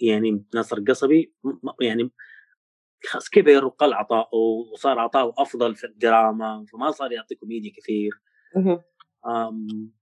يعني 0.00 0.44
ناصر 0.54 0.80
قصبي 0.80 1.32
م- 1.44 1.48
م- 1.48 1.82
يعني 1.82 2.10
خلاص 3.04 3.28
كبر 3.28 3.64
وقل 3.64 3.92
عطاؤه 3.92 4.34
وصار 4.72 4.98
عطاؤه 4.98 5.34
أفضل 5.42 5.74
في 5.76 5.84
الدراما 5.86 6.64
فما 6.72 6.90
صار 6.90 7.12
يعطي 7.12 7.34
كوميديا 7.34 7.72
كثير. 7.76 8.12
أم، 9.26 9.92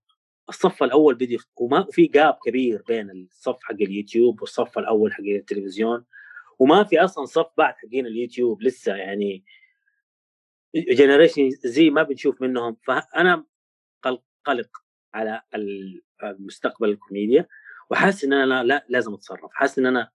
الصف 0.49 0.83
الأول 0.83 1.15
بدي 1.15 1.39
وما 1.57 1.87
في 1.91 2.07
gap 2.07 2.39
كبير 2.47 2.83
بين 2.89 3.11
الصف 3.11 3.59
حق 3.63 3.75
اليوتيوب 3.75 4.41
والصف 4.41 4.79
الأول 4.79 5.13
حق 5.13 5.23
التلفزيون 5.25 6.05
وما 6.59 6.85
في 6.85 7.01
أصلا 7.01 7.25
صف 7.25 7.47
بعد 7.59 7.75
حقين 7.75 8.07
اليوتيوب 8.07 8.63
لسه 8.63 8.95
يعني 8.97 9.45
generation 10.75 11.51
زي 11.51 11.91
ما 11.91 12.03
بنشوف 12.03 12.43
منهم 12.43 12.77
فأنا 12.87 13.45
قل- 14.03 14.23
قلق 14.45 14.71
على 15.15 15.43
ال- 15.55 16.03
المستقبل 16.23 16.89
الكوميديا 16.89 17.47
وحاسس 17.91 18.25
إن 18.25 18.33
أنا 18.33 18.45
لا, 18.45 18.65
لا 18.65 18.87
لازم 18.89 19.15
أتصرف 19.15 19.51
حاسس 19.53 19.79
إن 19.79 19.87
أنا 19.87 20.11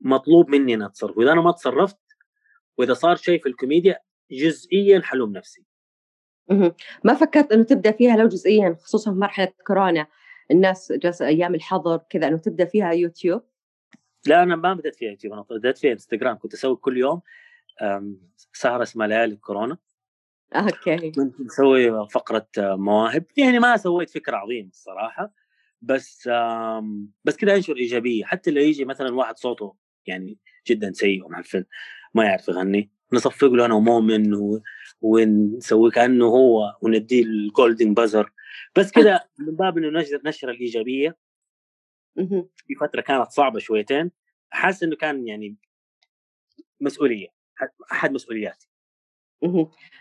مطلوب 0.00 0.50
مني 0.50 0.74
إن 0.74 0.82
أتصرف. 0.82 1.18
وإذا 1.18 1.32
أنا 1.32 1.40
ما 1.40 1.52
تصرفت 1.52 1.98
وإذا 2.78 2.94
صار 2.94 3.16
شيء 3.16 3.42
في 3.42 3.48
الكوميديا 3.48 3.98
جزئية 4.30 5.00
حلوة 5.00 5.32
نفسي. 5.32 5.64
ما 7.04 7.14
فكرت 7.14 7.52
إنه 7.52 7.62
تبدأ 7.62 7.90
فيها 7.90 8.16
لو 8.16 8.28
جزئيا 8.28 8.76
خصوصا 8.80 9.12
في 9.12 9.18
مرحلة 9.18 9.52
كورونا 9.66 10.06
الناس 10.50 10.92
جالسة 10.92 11.26
أيام 11.26 11.54
الحظر 11.54 12.00
كذا 12.10 12.28
إنه 12.28 12.38
تبدأ 12.38 12.64
فيها 12.64 12.90
يوتيوب؟ 12.90 13.42
لا 14.26 14.42
أنا 14.42 14.56
ما 14.56 14.74
بدأت 14.74 14.94
فيها 14.96 15.10
يوتيوب 15.10 15.32
أنا 15.32 15.42
بدأت 15.50 15.78
فيها 15.78 15.92
إنستغرام. 15.92 16.38
كنت 16.38 16.54
أسوي 16.54 16.76
كل 16.76 16.98
يوم 16.98 17.20
سهرة 18.52 18.82
اسمها 18.82 19.06
ليالي 19.06 19.34
الكورونا 19.34 19.78
أوكي 20.52 21.10
كنت 21.10 21.40
مسوي 21.40 22.08
فقرة 22.08 22.46
مواهب 22.58 23.24
يعني 23.36 23.58
ما 23.58 23.76
سويت 23.76 24.10
فكرة 24.10 24.36
عظيمة 24.36 24.68
الصراحة 24.68 25.34
بس 25.82 26.28
بس 27.24 27.36
كذا 27.36 27.56
أنشر 27.56 27.76
إيجابية 27.76 28.24
حتى 28.24 28.50
لو 28.50 28.60
يجي 28.60 28.84
مثلا 28.84 29.14
واحد 29.14 29.38
صوته 29.38 29.76
يعني 30.06 30.38
جدا 30.66 30.92
سيء 30.92 31.24
ومعفن 31.24 31.64
ما 32.14 32.24
يعرف 32.24 32.48
يغني 32.48 32.90
نصفق 33.12 33.48
له 33.48 33.64
أنا 33.64 33.74
ومؤمن 33.74 34.34
و... 34.34 34.62
ونسوي 35.00 35.90
كأنه 35.90 36.24
هو 36.24 36.76
ونديه 36.82 37.22
الجولدن 37.22 37.94
بازر 37.94 38.32
بس 38.76 38.90
كذا 38.90 39.20
من 39.38 39.56
باب 39.56 39.78
إنه 39.78 40.00
نشر 40.00 40.20
نشر 40.24 40.50
الإيجابية. 40.50 41.16
في 42.66 42.74
فترة 42.80 43.00
كانت 43.00 43.30
صعبة 43.30 43.58
شويتين 43.58 44.10
حاسس 44.50 44.82
إنه 44.82 44.96
كان 44.96 45.28
يعني 45.28 45.56
مسؤولية 46.80 47.28
أحد 47.92 48.12
مسؤولياتي. 48.12 48.68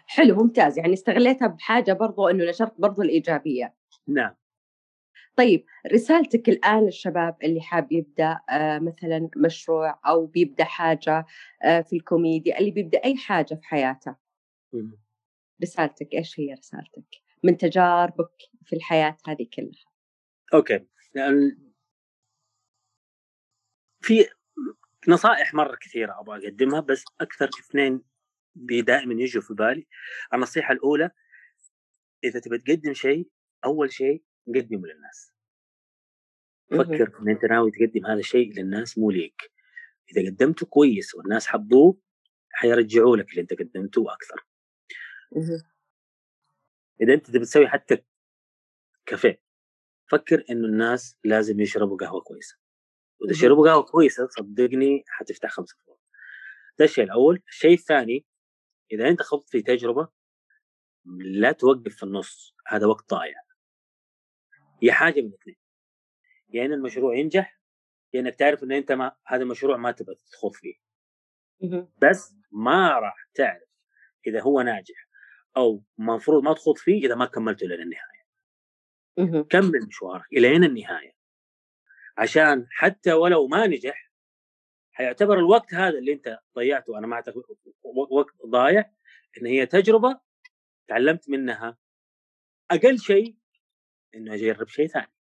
حلو 0.06 0.36
ممتاز. 0.36 0.78
يعني 0.78 0.94
استغليتها 0.94 1.48
بحاجة 1.48 1.94
برضو 1.94 2.28
إنه 2.28 2.50
نشرت 2.50 2.74
برضو 2.78 3.02
الإيجابية. 3.02 3.76
نعم. 4.08 4.36
طيب 5.36 5.66
رسالتك 5.94 6.50
الآن 6.50 6.86
للشباب 6.86 7.38
اللي 7.44 7.62
حاب 7.62 7.92
يبدأ 7.92 8.40
آه، 8.50 8.80
مثلا 8.80 9.30
مشروع 9.38 10.00
أو 10.08 10.26
بيبدأ 10.26 10.64
حاجة 10.64 11.26
آه، 11.64 11.82
في 11.82 11.96
الكوميديا 11.96 12.60
اللي 12.60 12.72
بيبدأ 12.72 13.04
أي 13.06 13.18
حاجة 13.18 13.56
في 13.56 13.64
حياته. 13.64 14.16
رسالتك 15.64 16.14
إيش 16.14 16.40
هي 16.40 16.54
رسالتك؟ 16.54 17.06
من 17.44 17.58
تجاربك 17.58 18.32
في 18.66 18.76
الحياة 18.76 19.18
هذه 19.28 19.48
كلها. 19.54 19.94
أوكي. 20.54 20.86
في 24.02 24.26
نصائح 25.08 25.54
مرة 25.54 25.76
كثيرة 25.76 26.20
أبغى 26.20 26.48
أقدمها 26.48 26.80
بس 26.80 27.04
أكثر 27.22 27.50
اثنين 27.60 28.02
دائما 28.56 29.22
يجوا 29.22 29.42
في 29.42 29.54
بالي. 29.54 29.88
النصيحة 30.34 30.74
الأولى 30.74 31.12
إذا 32.24 32.40
تبي 32.40 32.58
تقدم 32.58 32.94
شيء 32.94 33.30
أول 33.66 33.94
شيء 33.94 34.24
قدمه 34.48 34.88
للناس. 34.88 35.34
فكر 36.72 37.20
إن 37.20 37.30
أنت 37.30 37.46
ناوي 37.46 37.72
تقدم 37.72 38.06
هذا 38.06 38.20
الشيء 38.20 38.54
للناس 38.54 38.98
مو 38.98 39.12
ليك. 39.12 39.52
إذا 40.12 40.30
قدمته 40.30 40.66
كويس 40.66 41.16
والناس 41.16 41.48
حبوه 41.48 41.98
حيرجعوا 42.52 43.18
لك 43.18 43.30
اللي 43.30 43.42
أنت 43.42 43.54
قدمته 43.54 44.02
وأكثر. 44.02 44.46
إذا 47.02 47.14
أنت 47.14 47.28
تبي 47.28 47.40
تسوي 47.40 47.68
حتى 47.68 47.98
كافيه 49.06 49.42
فكر 50.12 50.44
إنه 50.50 50.68
الناس 50.68 51.18
لازم 51.24 51.60
يشربوا 51.60 51.98
قهوة 51.98 52.22
كويسة. 52.22 52.58
وإذا. 53.20 53.34
شربوا 53.34 53.70
قهوة 53.70 53.84
كويسة 53.84 54.28
صدقني 54.28 55.04
حتفتح 55.08 55.50
خمسة 55.50 55.78
فروع. 55.86 56.00
ده 56.80 56.86
الشيء 56.86 57.04
الأول. 57.04 57.44
الشيء 57.48 57.74
الثاني 57.74 58.26
إذا 58.94 59.10
أنت 59.10 59.22
خضت 59.22 59.50
في 59.50 59.62
تجربة 59.62 60.08
لا 61.16 61.52
توقف 61.52 61.96
في 61.96 62.04
النص 62.04 62.56
هذا 62.68 62.86
وقت 62.86 63.10
ضايع. 63.10 63.36
هي 64.84 64.92
حاجة 64.92 65.22
من 65.22 65.34
اثنين 65.34 65.56
يا 66.50 66.62
يعني 66.62 66.74
إن 66.74 66.80
المشروع 66.80 67.16
ينجح 67.16 67.60
يا 68.14 68.20
إنك 68.20 68.36
تعرف 68.36 68.64
إن 68.64 68.72
أنت 68.72 68.92
ما 68.92 69.16
هذا 69.26 69.44
المشروع 69.44 69.78
ما 69.78 69.92
تبغى 69.92 70.16
تخوض 70.32 70.54
فيه. 70.54 70.76
بس 72.02 72.36
ما 72.52 73.00
راح 73.00 73.30
تعرف 73.34 73.70
إذا 74.28 74.42
هو 74.42 74.62
ناجح 74.62 75.08
أو 75.58 75.84
المفروض 76.00 76.44
ما 76.44 76.54
تخوض 76.54 76.78
فيه 76.78 77.06
إذا 77.06 77.16
ما 77.16 77.26
كملته 77.26 77.66
إلى 77.66 77.84
النهاية. 77.84 78.24
كمل 79.50 79.88
مشوارك 79.88 80.34
الين 80.34 80.64
النهاية؟ 80.64 81.14
عشان 82.18 82.68
حتى 82.70 83.14
ولو 83.14 83.48
ما 83.48 83.68
نجح 83.68 84.03
حيعتبر 84.94 85.40
الوقت 85.40 85.74
هذا 85.74 85.98
اللي 85.98 86.14
انت 86.14 86.40
ضيعته 86.56 86.98
أنا 86.98 87.08
ما 87.08 87.24
وقت 88.12 88.36
ضايع 88.46 88.92
إن 89.38 89.46
هي 89.46 89.66
تجربة 89.66 90.20
تعلمت 90.88 91.30
منها 91.30 91.78
أقل 92.72 93.00
شيء 93.00 93.36
إنه 94.16 94.34
أجرب 94.34 94.68
شيء 94.68 94.88
ثاني. 94.88 95.14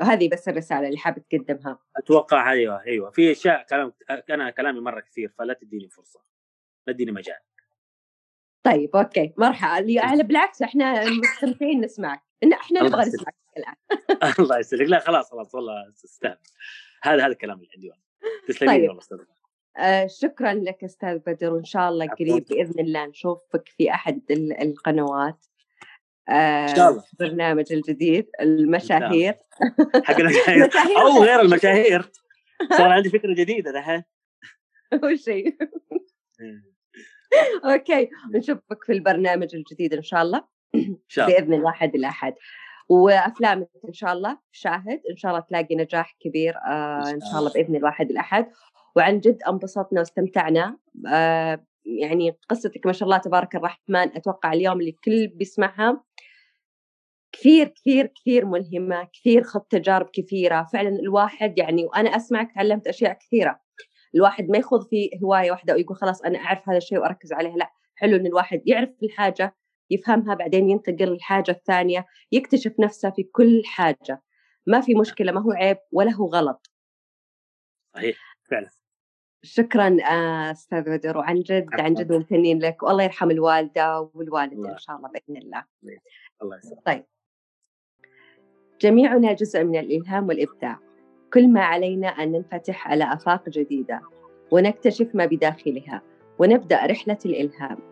هذه 0.00 0.28
بس 0.28 0.48
الرسالة 0.48 0.86
اللي 0.86 0.98
حابب 0.98 1.28
تقدمها. 1.28 1.78
أتوقع 1.96 2.52
أيوه 2.52 2.82
أيوه. 2.82 3.10
في 3.10 3.32
أشياء 3.32 3.66
كلام 3.66 3.92
أنا 4.30 4.50
كلامي 4.50 4.80
مرة 4.80 5.00
كثير 5.00 5.32
فلا 5.38 5.54
تديني 5.54 5.88
فرصة. 5.88 6.20
لا 6.86 6.92
تديني 6.92 7.12
مجال. 7.12 7.38
طيب 8.62 8.96
أوكي. 8.96 9.34
مرحبا 9.38 10.22
بالعكس 10.22 10.62
إحنا 10.62 11.04
مستمتعين 11.04 11.80
نسمعك. 11.80 12.22
إحنا 12.52 12.82
نبغى 12.82 13.02
نسمعك 13.02 13.36
الآن. 13.56 13.74
الله 14.44 14.58
يسلمك. 14.58 14.88
لا 14.88 15.00
خلاص 15.00 15.30
خلاص 15.30 15.54
والله 15.54 15.90
تستاهل 15.90 16.38
هذا 17.02 17.16
هذا 17.16 17.26
الكلام 17.26 17.56
اللي 17.56 17.68
عندي 17.74 17.92
تسلمي 18.48 18.72
طيب. 18.72 18.82
والله 18.82 18.98
أستاذ. 18.98 19.18
آه 19.78 20.06
شكرا 20.06 20.54
لك 20.54 20.84
أستاذ 20.84 21.18
بدر 21.18 21.52
وإن 21.52 21.64
شاء 21.64 21.88
الله 21.88 22.06
قريب 22.06 22.44
بإذن 22.44 22.80
الله 22.80 23.06
نشوفك 23.06 23.68
في 23.68 23.90
أحد 23.90 24.22
القنوات. 24.62 25.46
آه 26.28 26.62
إن 26.62 26.76
شاء 26.76 26.90
الله. 26.90 27.04
برنامج 27.20 27.72
الجديد 27.72 28.30
المشاهير. 28.40 29.34
حق 30.04 30.20
المشاهير. 30.20 30.70
أو 31.00 31.22
غير 31.22 31.40
المشاهير. 31.40 32.10
صار 32.78 32.92
عندي 32.92 33.08
فكرة 33.08 33.34
جديدة 33.34 33.72
دحين 33.72 34.02
وش 35.04 35.28
هي؟ 35.28 35.56
أوكي. 37.64 38.10
نشوفك 38.34 38.84
في 38.84 38.92
البرنامج 38.92 39.54
الجديد 39.54 39.94
إن 39.94 40.02
شاء 40.02 40.22
الله. 40.22 40.44
شاء. 41.08 41.26
بإذن 41.26 41.54
الواحد 41.54 41.94
الاحد 41.94 42.34
وأفلامك 42.90 43.68
إن 43.88 43.92
شاء 43.92 44.12
الله 44.12 44.38
شاهد. 44.52 45.00
إن 45.10 45.16
شاء 45.16 45.30
الله 45.30 45.44
تلاقي 45.48 45.76
نجاح 45.76 46.16
كبير 46.20 46.54
آه 46.56 47.10
إن 47.10 47.20
شاء 47.20 47.38
الله 47.40 47.52
بإذن 47.52 47.76
الواحد 47.76 48.10
الأحد. 48.10 48.46
وعن 48.96 49.20
جد 49.20 49.42
انبسطنا 49.48 50.00
واستمتعنا. 50.00 50.78
آه 51.08 51.64
يعني 51.84 52.38
قصتك 52.48 52.86
ما 52.86 52.92
شاء 52.92 53.04
الله 53.04 53.18
تبارك 53.18 53.56
الرحمن 53.56 54.16
أتوقع 54.16 54.52
اليوم 54.52 54.80
اللي 54.80 54.90
الكل 54.90 55.28
بيسمعها 55.28 56.04
كثير 57.32 57.68
كثير 57.68 58.06
كثير 58.06 58.46
ملهمة 58.46 59.08
كثير 59.12 59.42
خط 59.42 59.66
تجارب 59.70 60.10
كثيرة. 60.12 60.66
فعلا 60.72 60.88
الواحد 60.88 61.58
يعني 61.58 61.84
وأنا 61.84 62.16
أسمعك 62.16 62.54
تعلمت 62.54 62.86
أشياء 62.86 63.12
كثيرة. 63.12 63.60
الواحد 64.14 64.48
ما 64.48 64.58
يخوض 64.58 64.88
في 64.88 65.10
هواية 65.24 65.50
واحدة 65.50 65.74
ويقول 65.74 65.96
خلاص 65.96 66.22
أنا 66.22 66.38
أعرف 66.38 66.68
هذا 66.68 66.76
الشيء 66.76 66.98
وأركز 66.98 67.32
عليها 67.32 67.56
لا. 67.56 67.70
حلو 67.96 68.16
إن 68.16 68.26
الواحد 68.26 68.62
يعرف 68.66 68.90
الحاجة 69.02 69.56
يفهمها 69.90 70.34
بعدين 70.34 70.70
ينتقل 70.70 71.04
للحاجة 71.04 71.50
الثانية 71.50 72.06
يكتشف 72.32 72.72
نفسه 72.80 73.10
في 73.10 73.22
كل 73.22 73.62
حاجة. 73.64 74.22
ما 74.66 74.80
في 74.80 74.94
مشكلة 74.94 75.32
ما 75.32 75.40
هو 75.40 75.52
عيب 75.52 75.78
ولا 75.92 76.12
هو 76.12 76.26
غلط. 76.26 76.70
صحيح 77.94 78.16
فعلا. 78.50 78.70
شكرا 79.42 79.96
آه، 80.04 80.50
أستاذ 80.50 80.82
بدر 80.82 81.18
وعن 81.18 81.40
جد 81.40 81.66
عن 81.72 81.94
جد 81.94 82.12
ممتنين 82.12 82.58
لك. 82.58 82.82
والله 82.82 83.04
يرحم 83.04 83.30
الوالدة 83.30 84.10
والوالد 84.14 84.52
إن 84.52 84.78
شاء 84.78 84.96
الله 84.96 85.08
بإذن 85.08 85.36
الله. 85.36 85.64
الله 86.42 86.56
يسلمك. 86.56 86.86
طيب. 86.86 87.04
جميعنا 88.80 89.32
جزء 89.32 89.64
من 89.64 89.78
الإلهام 89.78 90.28
والإبداع. 90.28 90.78
كل 91.32 91.48
ما 91.48 91.60
علينا 91.60 92.08
أن 92.08 92.32
ننفتح 92.32 92.88
على 92.88 93.12
آفاق 93.12 93.48
جديدة 93.48 94.00
ونكتشف 94.50 95.14
ما 95.14 95.26
بداخلها 95.26 96.02
ونبدأ 96.38 96.86
رحلة 96.86 97.18
الإلهام. 97.26 97.89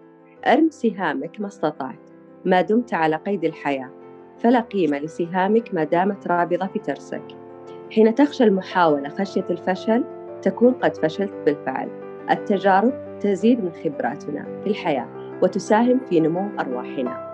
ارم 0.48 0.70
سهامك 0.70 1.40
ما 1.40 1.46
استطعت 1.46 2.10
ما 2.44 2.60
دمت 2.60 2.94
على 2.94 3.16
قيد 3.16 3.44
الحياة 3.44 3.90
فلا 4.38 4.60
قيمة 4.60 4.98
لسهامك 4.98 5.74
ما 5.74 5.84
دامت 5.84 6.26
رابضة 6.26 6.66
في 6.66 6.78
ترسك. 6.78 7.24
حين 7.90 8.14
تخشى 8.14 8.44
المحاولة 8.44 9.08
خشية 9.08 9.46
الفشل 9.50 10.04
تكون 10.42 10.72
قد 10.72 10.96
فشلت 10.96 11.32
بالفعل. 11.46 11.88
التجارب 12.30 13.18
تزيد 13.20 13.64
من 13.64 13.72
خبراتنا 13.72 14.60
في 14.64 14.66
الحياة 14.66 15.38
وتساهم 15.42 16.00
في 16.08 16.20
نمو 16.20 16.48
أرواحنا. 16.60 17.27